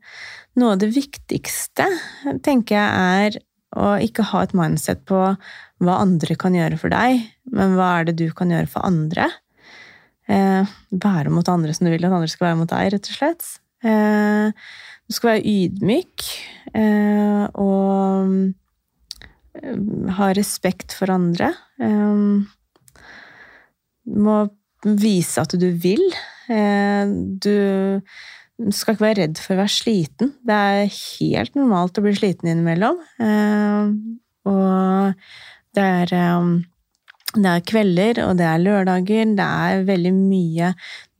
Noe 0.57 0.73
av 0.73 0.81
det 0.81 0.89
viktigste, 0.95 1.85
tenker 2.47 2.79
jeg, 2.79 2.89
er 3.29 3.35
å 3.77 3.91
ikke 4.01 4.25
ha 4.31 4.41
et 4.47 4.55
mindset 4.57 5.03
på 5.05 5.19
hva 5.85 5.97
andre 6.01 6.37
kan 6.41 6.57
gjøre 6.57 6.79
for 6.81 6.89
deg, 6.95 7.27
men 7.53 7.75
hva 7.77 7.91
er 7.99 8.09
det 8.09 8.15
du 8.23 8.31
kan 8.33 8.55
gjøre 8.55 8.71
for 8.73 8.89
andre? 8.89 9.27
Eh, 10.29 10.67
være 10.91 11.31
mot 11.31 11.47
andre 11.49 11.75
som 11.77 11.87
du 11.87 11.93
vil 11.93 12.05
at 12.07 12.13
andre 12.13 12.29
skal 12.33 12.49
være 12.49 12.59
mot 12.63 12.71
deg, 12.73 12.93
rett 12.97 13.11
og 13.13 13.19
slett. 13.21 13.47
Eh, 13.87 14.51
du 15.07 15.15
skal 15.15 15.31
være 15.37 15.47
ydmyk 15.47 16.25
eh, 16.75 17.45
og 17.63 18.33
eh, 19.63 19.81
ha 20.19 20.31
respekt 20.35 20.97
for 20.99 21.13
andre. 21.15 21.53
Eh, 21.79 22.43
du 24.07 24.19
må 24.27 24.41
vise 24.87 25.43
at 25.43 25.55
du 25.59 25.69
vil. 25.83 26.03
Eh, 26.51 27.07
Du 27.43 28.71
skal 28.73 28.95
ikke 28.95 29.05
være 29.05 29.19
redd 29.21 29.39
for 29.43 29.53
å 29.55 29.59
være 29.61 29.75
sliten. 29.75 30.31
Det 30.47 30.55
er 30.55 30.87
helt 30.89 31.57
normalt 31.59 31.99
å 32.01 32.05
bli 32.07 32.15
sliten 32.17 32.49
innimellom. 32.51 32.99
Eh, 33.21 33.91
Og 34.47 35.15
det 35.75 35.83
er, 35.83 36.13
eh, 36.15 36.63
det 37.35 37.51
er 37.51 37.65
kvelder, 37.69 38.21
og 38.29 38.37
det 38.39 38.47
er 38.49 38.63
lørdager. 38.63 39.33
Det 39.37 39.45
er 39.45 39.83
veldig 39.89 40.13
mye 40.15 40.71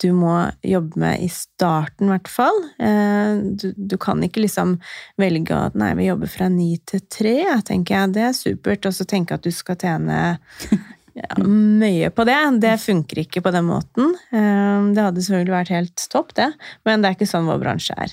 du 0.01 0.11
må 0.13 0.35
jobbe 0.65 1.01
med 1.01 1.23
i 1.25 1.29
starten, 1.33 2.07
i 2.09 2.13
hvert 2.15 2.29
fall. 2.29 2.59
Eh, 2.79 3.39
Du, 3.57 3.71
du 3.77 3.97
kan 4.01 4.21
ikke 4.25 4.43
liksom 4.45 4.77
velge 5.19 5.57
at 5.57 5.75
nei, 5.75 5.95
vi 5.97 6.07
jobber 6.11 6.29
fra 6.31 6.49
ni 6.53 6.77
til 6.89 7.01
tre, 7.13 7.35
tenker 7.65 7.97
jeg. 7.97 8.13
Det 8.17 8.23
er 8.29 8.37
supert. 8.37 8.87
Og 8.87 8.95
så 8.97 9.07
tenke 9.09 9.35
at 9.37 9.45
du 9.45 9.51
skal 9.51 9.77
tjene 9.81 10.39
ja, 11.21 11.37
mye 11.43 12.11
på 12.13 12.27
det. 12.29 12.39
Det 12.65 12.75
funker 12.81 13.23
ikke 13.25 13.43
på 13.45 13.53
den 13.57 13.69
måten. 13.69 14.13
Eh, 14.31 14.89
Det 14.97 15.05
hadde 15.09 15.25
selvfølgelig 15.27 15.57
vært 15.59 15.75
helt 15.75 16.09
topp, 16.13 16.35
det, 16.37 16.51
men 16.85 17.01
det 17.03 17.11
er 17.11 17.17
ikke 17.19 17.29
sånn 17.33 17.49
vår 17.49 17.61
bransje 17.65 17.97
er. 17.97 18.13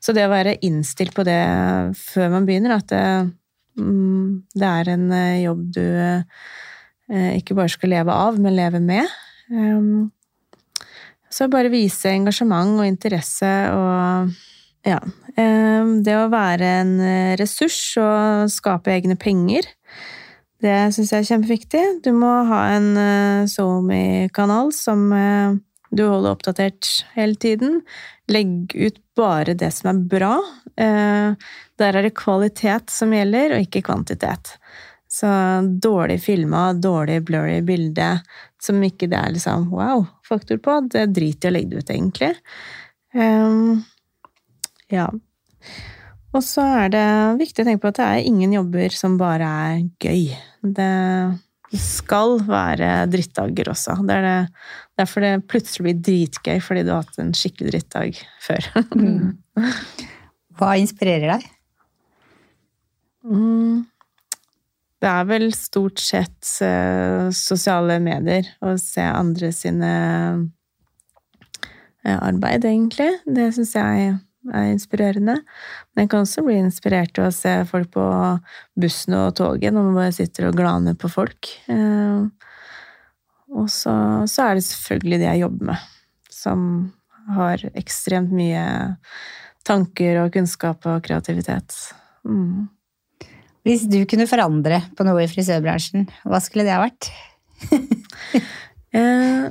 Så 0.00 0.16
det 0.16 0.24
å 0.26 0.32
være 0.32 0.56
innstilt 0.64 1.14
på 1.16 1.24
det 1.28 1.40
før 2.00 2.32
man 2.38 2.48
begynner, 2.48 2.76
at 2.80 2.88
det, 2.92 3.04
mm, 3.80 4.42
det 4.56 4.72
er 4.80 4.92
en 4.96 5.12
eh, 5.12 5.42
jobb 5.44 5.68
du 5.76 5.84
eh, 5.84 6.24
ikke 7.08 7.56
bare 7.56 7.72
skal 7.72 7.92
leve 7.94 8.12
av, 8.12 8.38
men 8.40 8.56
leve 8.56 8.80
med. 8.84 9.08
Eh, 9.50 10.06
Så 11.30 11.48
bare 11.52 11.68
vise 11.68 12.08
engasjement 12.08 12.78
og 12.80 12.86
interesse 12.88 13.48
og 13.72 14.30
ja. 14.88 14.98
eh, 15.36 15.84
Det 16.04 16.14
å 16.16 16.30
være 16.32 16.70
en 16.82 16.94
eh, 17.00 17.36
ressurs 17.40 17.96
og 18.00 18.48
skape 18.52 18.92
egne 18.94 19.16
penger, 19.20 19.68
det 20.58 20.90
syns 20.94 21.12
jeg 21.12 21.22
er 21.22 21.28
kjempeviktig. 21.28 21.82
Du 22.02 22.10
må 22.16 22.30
ha 22.48 22.62
en 22.74 22.88
SoMe-kanal 23.46 24.72
som 24.74 25.12
eh, 25.14 25.52
du 25.94 26.02
holder 26.04 26.34
oppdatert 26.34 26.88
hele 27.14 27.38
tiden. 27.38 27.82
Legg 28.28 28.74
ut 28.74 28.98
bare 29.16 29.54
det 29.54 29.70
som 29.76 29.92
er 29.92 30.00
bra. 30.10 30.34
Eh, 30.76 31.36
der 31.78 31.96
er 31.96 32.02
det 32.04 32.16
kvalitet 32.18 32.90
som 32.90 33.14
gjelder, 33.14 33.54
og 33.54 33.68
ikke 33.68 33.84
kvantitet. 33.86 34.56
Så 35.08 35.28
dårlig 35.80 36.18
filma, 36.20 36.72
dårlig 36.76 37.22
blurry 37.24 37.62
bilde 37.64 38.10
som 38.60 38.82
ikke 38.84 39.08
det 39.08 39.16
er 39.16 39.32
liksom 39.32 39.70
wow-faktor 39.72 40.60
på, 40.60 40.74
det 40.92 41.06
driter 41.16 41.48
i 41.48 41.52
å 41.52 41.56
legge 41.56 41.72
det 41.72 41.80
ut, 41.80 41.92
egentlig. 41.94 42.34
Um, 43.16 43.80
ja. 44.92 45.08
Og 46.36 46.44
så 46.44 46.64
er 46.82 46.92
det 46.92 47.08
viktig 47.40 47.64
å 47.64 47.68
tenke 47.70 47.82
på 47.86 47.92
at 47.92 48.00
det 48.00 48.08
er 48.08 48.28
ingen 48.28 48.52
jobber 48.52 48.92
som 48.92 49.16
bare 49.20 49.48
er 49.48 49.84
gøy. 50.02 50.28
Det 50.76 50.92
skal 51.80 52.38
være 52.48 52.90
drittdager 53.12 53.72
også. 53.72 53.96
Det 54.08 54.16
er 54.16 54.26
det, 54.26 54.38
derfor 55.00 55.24
det 55.24 55.34
plutselig 55.48 55.88
blir 55.88 56.02
dritgøy, 56.04 56.58
fordi 56.64 56.84
du 56.84 56.92
har 56.94 57.04
hatt 57.04 57.20
en 57.22 57.34
skikkelig 57.36 57.72
drittdag 57.72 58.20
før. 58.44 58.68
Mm. 58.92 59.38
Hva 60.58 60.74
inspirerer 60.80 61.36
deg? 61.36 61.48
Mm. 63.28 63.86
Det 64.98 65.10
er 65.10 65.26
vel 65.28 65.50
stort 65.54 66.00
sett 66.02 66.52
uh, 66.64 67.28
sosiale 67.34 67.98
medier 68.02 68.48
å 68.64 68.74
se 68.82 69.04
andre 69.04 69.52
sine 69.54 69.90
uh, 72.02 72.18
arbeid, 72.18 72.66
egentlig. 72.66 73.12
Det 73.26 73.50
syns 73.54 73.76
jeg 73.78 74.08
er 74.48 74.70
inspirerende. 74.72 75.36
Men 75.92 76.04
jeg 76.04 76.10
kan 76.10 76.26
også 76.26 76.42
bli 76.46 76.56
inspirert 76.58 77.14
til 77.14 77.28
å 77.28 77.34
se 77.34 77.52
folk 77.68 77.92
på 77.94 78.06
bussen 78.80 79.16
og 79.18 79.36
toget 79.38 79.74
når 79.74 79.86
man 79.90 80.00
bare 80.00 80.16
sitter 80.16 80.48
og 80.48 80.58
glaner 80.58 80.98
på 80.98 81.10
folk. 81.12 81.50
Uh, 81.70 82.26
og 83.54 83.68
så, 83.72 83.94
så 84.28 84.48
er 84.48 84.58
det 84.58 84.66
selvfølgelig 84.66 85.20
det 85.22 85.28
jeg 85.28 85.44
jobber 85.44 85.70
med, 85.70 85.84
som 86.32 86.64
har 87.36 87.62
ekstremt 87.78 88.32
mye 88.34 88.64
tanker 89.68 90.24
og 90.24 90.32
kunnskap 90.34 90.84
og 90.88 91.04
kreativitet. 91.04 91.76
Mm. 92.28 92.66
Hvis 93.66 93.86
du 93.90 94.02
kunne 94.08 94.28
forandre 94.30 94.82
på 94.96 95.06
noe 95.06 95.24
i 95.24 95.30
frisørbransjen, 95.30 96.08
hva 96.28 96.40
skulle 96.42 96.66
det 96.68 96.74
ha 96.76 96.82
vært? 96.84 97.10
uh, 98.96 99.48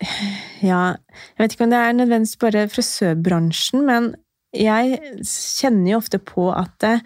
ja, 0.70 0.82
jeg 0.96 1.42
vet 1.42 1.54
ikke 1.54 1.66
om 1.66 1.74
det 1.74 1.82
er 1.82 1.96
nødvendigvis 1.98 2.40
bare 2.40 2.66
frisørbransjen, 2.72 3.86
men 3.88 4.12
jeg 4.56 4.98
kjenner 5.22 5.92
jo 5.92 6.00
ofte 6.00 6.18
på 6.22 6.48
at 6.54 6.74
det, 6.82 6.96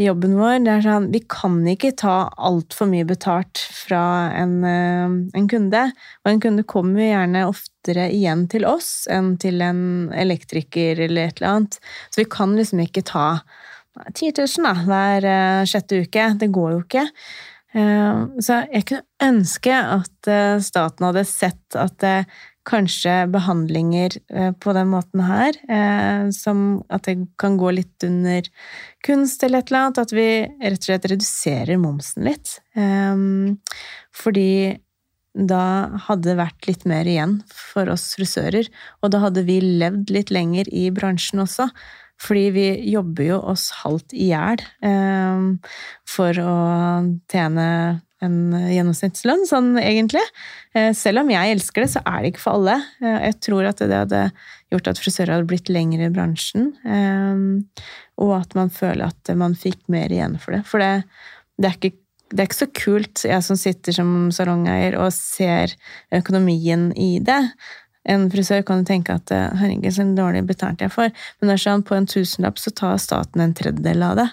jobben 0.00 0.38
vår 0.38 0.62
det 0.64 0.72
er 0.72 0.84
sånn 0.86 1.10
Vi 1.12 1.20
kan 1.30 1.58
ikke 1.68 1.92
ta 2.00 2.16
altfor 2.40 2.88
mye 2.88 3.04
betalt 3.08 3.60
fra 3.76 4.32
en, 4.38 4.54
eh, 4.64 5.16
en, 5.36 5.48
kunde. 5.50 5.82
Og 6.24 6.30
en 6.30 6.40
kunde 6.40 6.64
kommer 6.64 7.04
gjerne 7.04 7.44
oftere 7.48 8.08
igjen 8.10 8.46
til 8.52 8.64
oss 8.68 9.06
enn 9.12 9.36
til 9.42 9.60
en 9.60 10.10
elektriker 10.16 11.04
eller 11.06 11.28
et 11.28 11.40
eller 11.40 11.50
annet. 11.50 11.78
Så 12.10 12.22
vi 12.22 12.28
kan 12.30 12.56
liksom 12.56 12.80
ikke 12.86 13.04
ta 13.04 13.42
10 14.14 14.32
000 14.38 14.66
da, 14.66 14.74
hver 14.86 15.26
uh, 15.26 15.64
sjette 15.68 16.02
uke. 16.04 16.28
Det 16.40 16.48
går 16.52 16.70
jo 16.76 16.84
ikke. 16.84 17.08
Uh, 17.72 18.28
så 18.44 18.62
jeg 18.68 18.86
kunne 18.88 19.28
ønske 19.28 19.74
at 19.74 20.30
uh, 20.30 20.56
staten 20.64 21.08
hadde 21.08 21.26
sett 21.28 21.78
at 21.78 22.08
kanskje 22.62 23.24
behandlinger 23.26 24.14
på 24.62 24.72
den 24.76 24.92
måten 24.92 25.18
her, 25.26 25.56
som 26.30 26.60
at 26.94 27.08
det 27.08 27.16
kan 27.42 27.56
gå 27.58 27.72
litt 27.74 28.04
under 28.06 28.46
kunst 29.02 29.42
eller 29.42 29.64
et 29.64 29.72
eller 29.72 29.80
annet, 29.80 29.98
at 29.98 30.14
vi 30.14 30.26
rett 30.62 30.78
og 30.78 30.86
slett 30.86 31.08
reduserer 31.10 31.80
momsen 31.82 32.28
litt. 32.28 32.52
fordi 34.14 34.78
da 35.32 35.64
hadde 36.06 36.28
det 36.28 36.36
vært 36.38 36.68
litt 36.68 36.86
mer 36.88 37.08
igjen 37.08 37.38
for 37.50 37.88
oss 37.90 38.12
frisører, 38.14 38.68
og 39.00 39.10
da 39.14 39.24
hadde 39.24 39.46
vi 39.48 39.58
levd 39.64 40.12
litt 40.12 40.30
lenger 40.30 40.68
i 40.68 40.90
bransjen 40.94 41.42
også. 41.42 41.70
Fordi 42.22 42.46
vi 42.54 42.66
jobber 42.92 43.26
jo 43.26 43.42
oss 43.52 43.70
halvt 43.82 44.14
i 44.14 44.30
hjel 44.30 44.62
eh, 44.86 45.72
for 46.08 46.38
å 46.42 46.56
tjene 47.32 47.68
en 48.22 48.36
gjennomsnittslønn, 48.54 49.46
sånn 49.48 49.72
egentlig. 49.80 50.22
Eh, 50.76 50.92
selv 50.96 51.24
om 51.24 51.32
jeg 51.32 51.56
elsker 51.56 51.84
det, 51.84 51.90
så 51.94 52.02
er 52.06 52.20
det 52.22 52.32
ikke 52.32 52.44
for 52.44 52.60
alle. 52.60 52.78
Eh, 53.02 53.18
jeg 53.28 53.38
tror 53.48 53.68
at 53.68 53.82
det 53.82 53.98
hadde 54.04 54.22
gjort 54.72 54.92
at 54.92 55.00
frisører 55.02 55.34
hadde 55.36 55.50
blitt 55.50 55.72
lenger 55.72 56.04
i 56.06 56.12
bransjen. 56.14 56.70
Eh, 56.86 57.82
og 58.22 58.36
at 58.38 58.54
man 58.58 58.70
føler 58.72 59.10
at 59.10 59.34
man 59.38 59.58
fikk 59.58 59.82
mer 59.92 60.14
igjen 60.14 60.38
for 60.42 60.56
det. 60.56 60.62
For 60.68 60.82
det, 60.82 60.92
det 61.58 61.70
er 61.70 61.80
ikke 61.80 61.98
det 62.32 62.40
er 62.40 62.48
ikke 62.48 62.56
så 62.56 62.68
kult, 62.72 63.22
jeg 63.28 63.44
som 63.44 63.58
sitter 63.60 63.92
som 63.92 64.12
salongeier 64.32 64.94
og 64.96 65.10
ser 65.12 65.74
økonomien 66.16 66.86
i 66.96 67.18
det. 67.20 67.42
En 68.08 68.26
frisør 68.32 68.64
kan 68.66 68.84
tenke 68.86 69.14
at 69.14 69.30
eh, 69.34 69.48
herregud, 69.60 69.92
så 69.94 70.06
dårlig 70.16 70.44
betalt 70.48 70.82
jeg 70.82 70.92
får. 70.92 71.12
Men 71.40 71.54
er 71.54 71.60
sånn, 71.62 71.84
på 71.86 71.96
en 71.96 72.08
tusenlapp 72.10 72.58
så 72.58 72.72
tar 72.74 72.98
staten 73.02 73.44
en 73.44 73.54
tredjedel 73.54 74.02
av 74.06 74.18
det. 74.18 74.28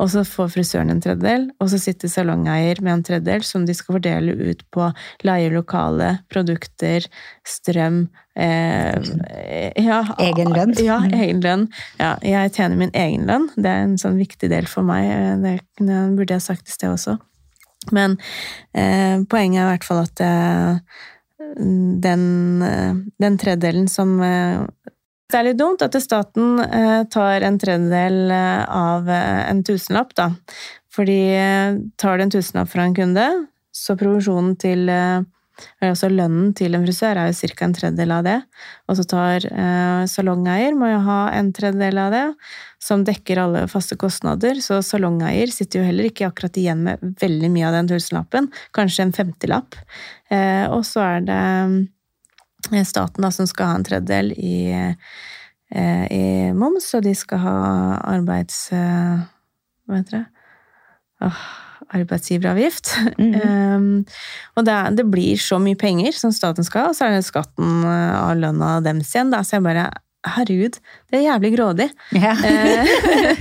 Og 0.00 0.08
så 0.08 0.22
får 0.24 0.48
frisøren 0.54 0.88
en 0.88 1.02
tredjedel, 1.04 1.50
og 1.60 1.68
så 1.68 1.78
sitter 1.80 2.08
salongeier 2.08 2.80
med 2.80 2.94
en 2.94 3.02
tredjedel 3.04 3.44
som 3.44 3.66
de 3.68 3.74
skal 3.76 3.98
fordele 3.98 4.32
ut 4.32 4.62
på 4.72 4.86
leielokale, 5.26 6.14
produkter, 6.32 7.04
strøm 7.44 8.06
eh, 8.32 8.96
ja, 9.76 10.00
Egen 10.28 10.54
lønn? 10.56 10.72
Ja, 10.80 11.02
egen 11.12 11.44
lønn. 11.44 11.66
Ja, 12.00 12.14
jeg 12.24 12.54
tjener 12.56 12.80
min 12.80 12.94
egen 12.96 13.28
lønn. 13.28 13.50
Det 13.58 13.68
er 13.68 13.84
en 13.84 13.98
sånn 14.00 14.16
viktig 14.20 14.48
del 14.52 14.70
for 14.70 14.88
meg. 14.88 15.12
Det 15.76 16.00
burde 16.16 16.38
jeg 16.40 16.46
sagt 16.48 16.72
i 16.72 16.76
sted 16.78 16.94
også. 16.94 17.18
Men 17.90 18.16
eh, 18.78 19.20
poenget 19.28 19.58
er 19.58 19.66
i 19.66 19.70
hvert 19.72 19.86
fall 19.86 20.04
at 20.04 20.22
eh, 20.22 21.00
den, 21.56 22.62
eh, 22.62 22.94
den 23.18 23.38
tredelen 23.38 23.88
som 23.88 24.20
eh, 24.22 24.60
Det 25.32 25.38
er 25.38 25.46
litt 25.46 25.58
dumt 25.58 25.80
at 25.80 25.96
staten 26.02 26.60
eh, 26.60 27.04
tar 27.08 27.40
en 27.40 27.58
tredjedel 27.58 28.32
av 28.32 29.08
en 29.08 29.62
tusenlapp, 29.64 30.12
da. 30.14 30.26
Fordi 30.92 31.22
tar 31.96 32.18
du 32.18 32.22
en 32.26 32.32
tusenlapp 32.34 32.68
fra 32.68 32.84
en 32.84 32.94
kunde, 32.94 33.24
så 33.72 33.96
provisjonen 33.96 34.58
til 34.60 34.90
Altså 35.84 36.08
lønnen 36.10 36.52
til 36.56 36.74
en 36.76 36.84
frisør 36.86 37.18
er 37.20 37.30
jo 37.30 37.50
ca. 37.52 37.66
en 37.66 37.74
tredjedel 37.76 38.14
av 38.14 38.24
det. 38.26 38.36
Og 38.88 38.98
så 38.98 39.04
tar 39.08 39.46
eh, 39.46 40.04
salongeier 40.10 40.76
må 40.78 40.90
jo 40.90 41.00
ha 41.06 41.20
en 41.36 41.52
tredjedel 41.54 42.00
av 42.02 42.14
det, 42.14 42.24
som 42.82 43.04
dekker 43.06 43.40
alle 43.42 43.64
faste 43.70 43.98
kostnader. 44.00 44.60
Så 44.64 44.80
salongeier 44.86 45.52
sitter 45.52 45.80
jo 45.80 45.88
heller 45.88 46.08
ikke 46.08 46.28
akkurat 46.30 46.58
igjen 46.60 46.84
med 46.86 47.02
veldig 47.22 47.50
mye 47.54 47.68
av 47.68 47.78
den 47.78 47.90
tusenlappen. 47.92 48.50
Kanskje 48.76 49.06
en 49.06 49.16
femtilapp. 49.16 49.78
Eh, 50.32 50.66
og 50.70 50.86
så 50.88 51.04
er 51.06 51.26
det 51.28 51.42
eh, 52.72 52.86
staten 52.88 53.26
da, 53.26 53.32
som 53.34 53.50
skal 53.50 53.72
ha 53.72 53.80
en 53.80 53.88
tredjedel 53.88 54.32
i, 54.38 54.56
eh, 54.72 56.06
i 56.08 56.24
moms, 56.56 56.92
og 56.96 57.04
de 57.08 57.16
skal 57.18 57.44
ha 57.44 57.58
arbeids... 58.14 58.64
Eh, 58.74 59.28
hva 59.90 59.98
heter 59.98 60.22
det? 60.22 60.24
Åh 61.26 61.44
arbeidsgiveravgift. 61.92 62.94
Mm 63.18 63.34
-hmm. 63.34 63.74
um, 63.76 64.04
og 64.56 64.64
det, 64.64 64.96
det, 64.96 65.04
blir 65.10 65.36
så 65.36 65.58
mye 65.58 65.76
penger 65.76 66.12
som 66.12 66.32
staten 66.32 66.64
skal 66.64 66.88
og 66.88 66.96
så 66.96 67.04
er 67.04 67.16
det 67.16 67.24
skatten 67.24 67.84
eh, 67.84 68.14
av 68.22 68.36
lønna 68.36 68.80
deres 68.80 69.14
igjen. 69.14 69.30
Da. 69.30 69.42
Så 69.42 69.56
jeg 69.56 69.62
bare 69.62 69.90
Herregud, 70.22 70.76
det 71.10 71.18
er 71.18 71.32
jævlig 71.32 71.56
grådig. 71.56 71.88
Eh, 72.22 73.36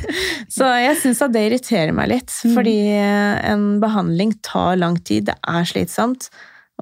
så 0.49 0.65
jeg 0.81 0.97
syns 0.97 1.21
at 1.21 1.33
det 1.33 1.45
irriterer 1.45 1.91
meg 1.93 2.09
litt, 2.09 2.33
mm. 2.43 2.53
fordi 2.57 2.77
eh, 2.97 3.51
en 3.51 3.79
behandling 3.81 4.33
tar 4.41 4.75
lang 4.81 4.97
tid. 4.97 5.29
Det 5.29 5.35
er 5.47 5.63
slitsomt, 5.63 6.29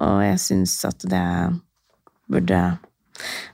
og 0.00 0.24
jeg 0.24 0.40
syns 0.40 0.84
at 0.88 1.04
det 1.04 1.26
burde 2.32 2.78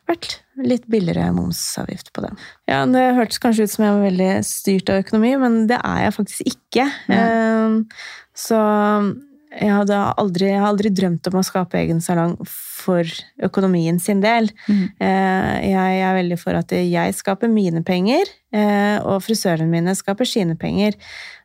vært 0.07 0.46
litt 0.57 0.87
billigere 0.91 1.29
momsavgift 1.37 2.13
på 2.17 2.25
det. 2.25 2.33
Ja, 2.71 2.85
Det 2.87 3.05
hørtes 3.19 3.41
kanskje 3.43 3.67
ut 3.67 3.75
som 3.75 3.85
jeg 3.85 3.97
var 3.97 4.07
veldig 4.07 4.33
styrt 4.47 4.93
av 4.93 5.03
økonomi, 5.05 5.37
men 5.43 5.67
det 5.71 5.81
er 5.83 6.07
jeg 6.07 6.17
faktisk 6.17 6.53
ikke. 6.53 6.87
Mm. 7.13 7.81
Så 8.37 8.61
jeg 9.57 9.73
aldri, 9.73 10.49
jeg 10.51 10.61
har 10.61 10.69
aldri 10.69 10.91
drømt 10.93 11.29
om 11.31 11.39
å 11.41 11.45
skape 11.47 11.79
egen 11.81 12.01
salong 12.05 12.35
for 12.47 13.09
økonomien 13.47 13.99
sin 14.03 14.21
del. 14.21 14.51
Mm. 14.69 14.83
Jeg 15.01 16.03
er 16.03 16.19
veldig 16.19 16.39
for 16.41 16.59
at 16.59 16.75
jeg 16.77 17.17
skaper 17.17 17.49
mine 17.53 17.83
penger, 17.87 18.29
eh, 18.53 18.99
og 19.01 19.23
frisørene 19.25 19.71
mine 19.71 19.95
skaper 19.97 20.29
sine 20.29 20.59
penger. 20.61 20.99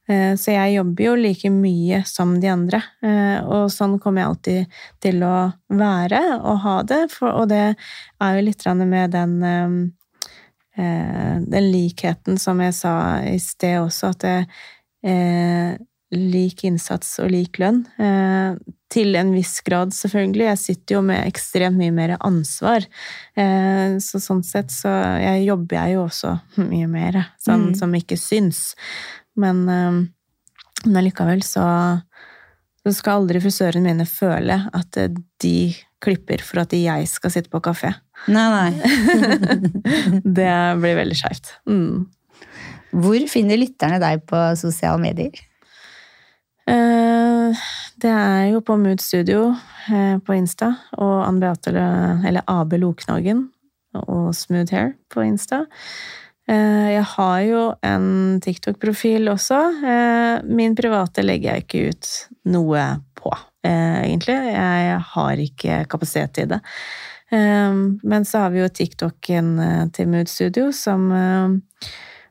Eh, 0.10 0.34
så 0.40 0.56
jeg 0.56 0.76
jobber 0.78 1.06
jo 1.06 1.16
like 1.20 1.52
mye 1.54 2.02
som 2.10 2.34
de 2.42 2.50
andre, 2.52 2.82
og 3.46 3.70
sånn 3.74 4.00
kommer 4.02 4.22
jeg 4.24 4.32
alltid 4.32 4.80
til 5.04 5.24
å 5.26 5.36
være 5.70 6.22
og 6.40 6.62
ha 6.66 6.76
det. 6.88 7.02
og 7.22 7.48
det 7.52 7.64
er 7.76 8.36
jo 8.38 8.46
litt 8.46 8.66
med 8.82 9.12
den, 9.14 9.40
den 10.76 11.72
likheten 11.72 12.38
som 12.42 12.62
jeg 12.62 12.74
sa 12.74 12.96
i 13.28 13.38
sted 13.40 13.80
også, 13.82 14.12
at 14.16 14.22
det, 14.26 14.36
lik 16.12 16.64
innsats 16.68 17.20
og 17.24 17.32
lik 17.32 17.60
lønn. 17.62 17.86
Eh, 18.92 18.96
til 18.96 19.16
en 19.16 19.32
viss 19.34 19.62
grad, 19.62 19.94
selvfølgelig. 19.94 20.48
Jeg 20.50 20.60
sitter 20.60 20.96
jo 20.96 21.02
med 21.02 21.26
ekstremt 21.26 21.78
mye 21.78 21.92
mer 21.92 22.18
ansvar. 22.20 22.86
Eh, 23.36 23.98
så 24.00 24.20
sånn 24.20 24.44
sett 24.44 24.72
så 24.72 24.90
jeg 25.22 25.46
jobber 25.48 25.78
jeg 25.78 25.96
jo 25.96 26.06
også 26.06 26.36
mye 26.58 26.88
mer, 26.88 27.32
sånn 27.40 27.72
mm. 27.72 27.76
som 27.80 27.94
ikke 27.96 28.18
syns. 28.18 28.76
Men, 29.36 29.68
eh, 29.70 30.02
men 30.86 30.98
allikevel 30.98 31.44
så, 31.44 31.64
så 32.84 32.94
skal 32.94 33.22
aldri 33.22 33.42
frisørene 33.42 33.94
mine 33.94 34.06
føle 34.06 34.66
at 34.74 35.00
de 35.42 35.56
klipper 36.02 36.42
for 36.42 36.64
at 36.64 36.74
jeg 36.74 37.08
skal 37.08 37.32
sitte 37.32 37.52
på 37.52 37.62
kafé. 37.62 37.94
Nei, 38.28 38.48
nei. 38.50 38.72
det 40.38 40.52
blir 40.82 40.98
veldig 40.98 41.18
skeivt. 41.18 41.54
Mm. 41.70 42.10
Hvor 42.92 43.28
finner 43.32 43.62
lytterne 43.62 44.02
deg 44.02 44.26
på 44.28 44.40
sosiale 44.60 45.00
medier? 45.00 45.38
Eh, 46.70 47.31
det 48.02 48.12
er 48.12 48.46
jo 48.52 48.62
på 48.66 48.78
Mood 48.80 49.02
Studio 49.04 49.52
eh, 49.92 50.18
på 50.24 50.36
Insta 50.38 50.72
og 50.98 51.22
Ann 51.26 51.40
Beate, 51.42 51.74
eller 51.74 52.46
AB 52.50 52.78
Loknaggen 52.82 53.48
og 54.00 54.32
Smooth 54.36 54.74
Hair 54.74 54.94
på 55.12 55.24
Insta. 55.26 55.66
Eh, 56.50 56.90
jeg 56.96 57.06
har 57.14 57.38
jo 57.48 57.64
en 57.86 58.42
TikTok-profil 58.44 59.32
også. 59.34 59.60
Min 60.50 60.76
private 60.78 61.26
legger 61.26 61.56
jeg 61.56 61.66
ikke 61.66 61.86
ut 61.92 62.12
noe 62.52 62.86
på, 63.20 63.34
egentlig. 63.68 64.38
Jeg 64.52 65.00
har 65.14 65.46
ikke 65.48 65.82
kapasitet 65.92 66.36
til 66.40 66.52
det. 66.56 66.62
Men 67.32 68.26
så 68.28 68.44
har 68.44 68.52
vi 68.52 68.60
jo 68.60 68.68
TikToken 68.68 69.54
til 69.96 70.10
Mood 70.12 70.28
Studio, 70.28 70.72
som, 70.76 71.06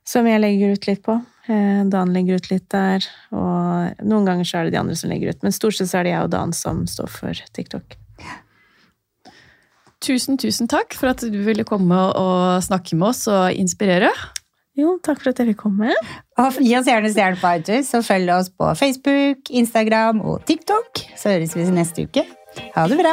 som 0.05 0.29
jeg 0.29 0.43
legger 0.43 0.75
ut 0.77 0.91
litt 0.91 1.01
på. 1.07 1.17
Eh, 1.51 1.83
Dan 1.91 2.13
legger 2.15 2.39
ut 2.39 2.51
litt 2.53 2.69
der, 2.71 3.07
og 3.35 4.05
noen 4.07 4.29
ganger 4.29 4.47
så 4.47 4.61
er 4.61 4.69
det 4.69 4.77
de 4.77 4.83
andre 4.83 4.97
som 4.99 5.11
legger 5.11 5.33
ut. 5.35 5.43
Men 5.43 5.55
stort 5.57 5.75
sett 5.79 5.91
så 5.91 6.01
er 6.01 6.07
det 6.07 6.15
jeg 6.15 6.29
og 6.29 6.33
Dan 6.35 6.55
som 6.57 6.85
står 6.91 7.11
for 7.11 7.43
TikTok. 7.57 7.97
Tusen, 10.01 10.39
tusen 10.41 10.71
takk 10.71 10.95
for 10.97 11.13
at 11.13 11.21
du 11.21 11.41
ville 11.45 11.67
komme 11.69 11.97
og 12.17 12.63
snakke 12.65 12.97
med 12.97 13.11
oss 13.11 13.27
og 13.29 13.51
inspirere. 13.53 14.09
Jo, 14.79 14.95
takk 15.05 15.21
for 15.21 15.35
at 15.35 15.43
jeg 15.43 15.51
fikk 15.51 15.61
komme. 15.67 15.93
Og 16.41 16.61
gi 16.63 16.73
oss 16.79 16.89
gjerne 16.89 17.11
stjerne 17.13 17.41
på 17.41 17.53
iTunes, 17.59 17.91
og 17.99 18.07
følg 18.07 18.33
oss 18.33 18.49
på 18.55 18.71
Facebook, 18.81 19.51
Instagram 19.51 20.23
og 20.25 20.47
TikTok. 20.49 21.05
Så 21.21 21.35
høres 21.35 21.57
vi 21.59 21.69
neste 21.75 22.09
uke. 22.09 22.25
Ha 22.79 22.89
det 22.89 23.03
bra! 23.03 23.13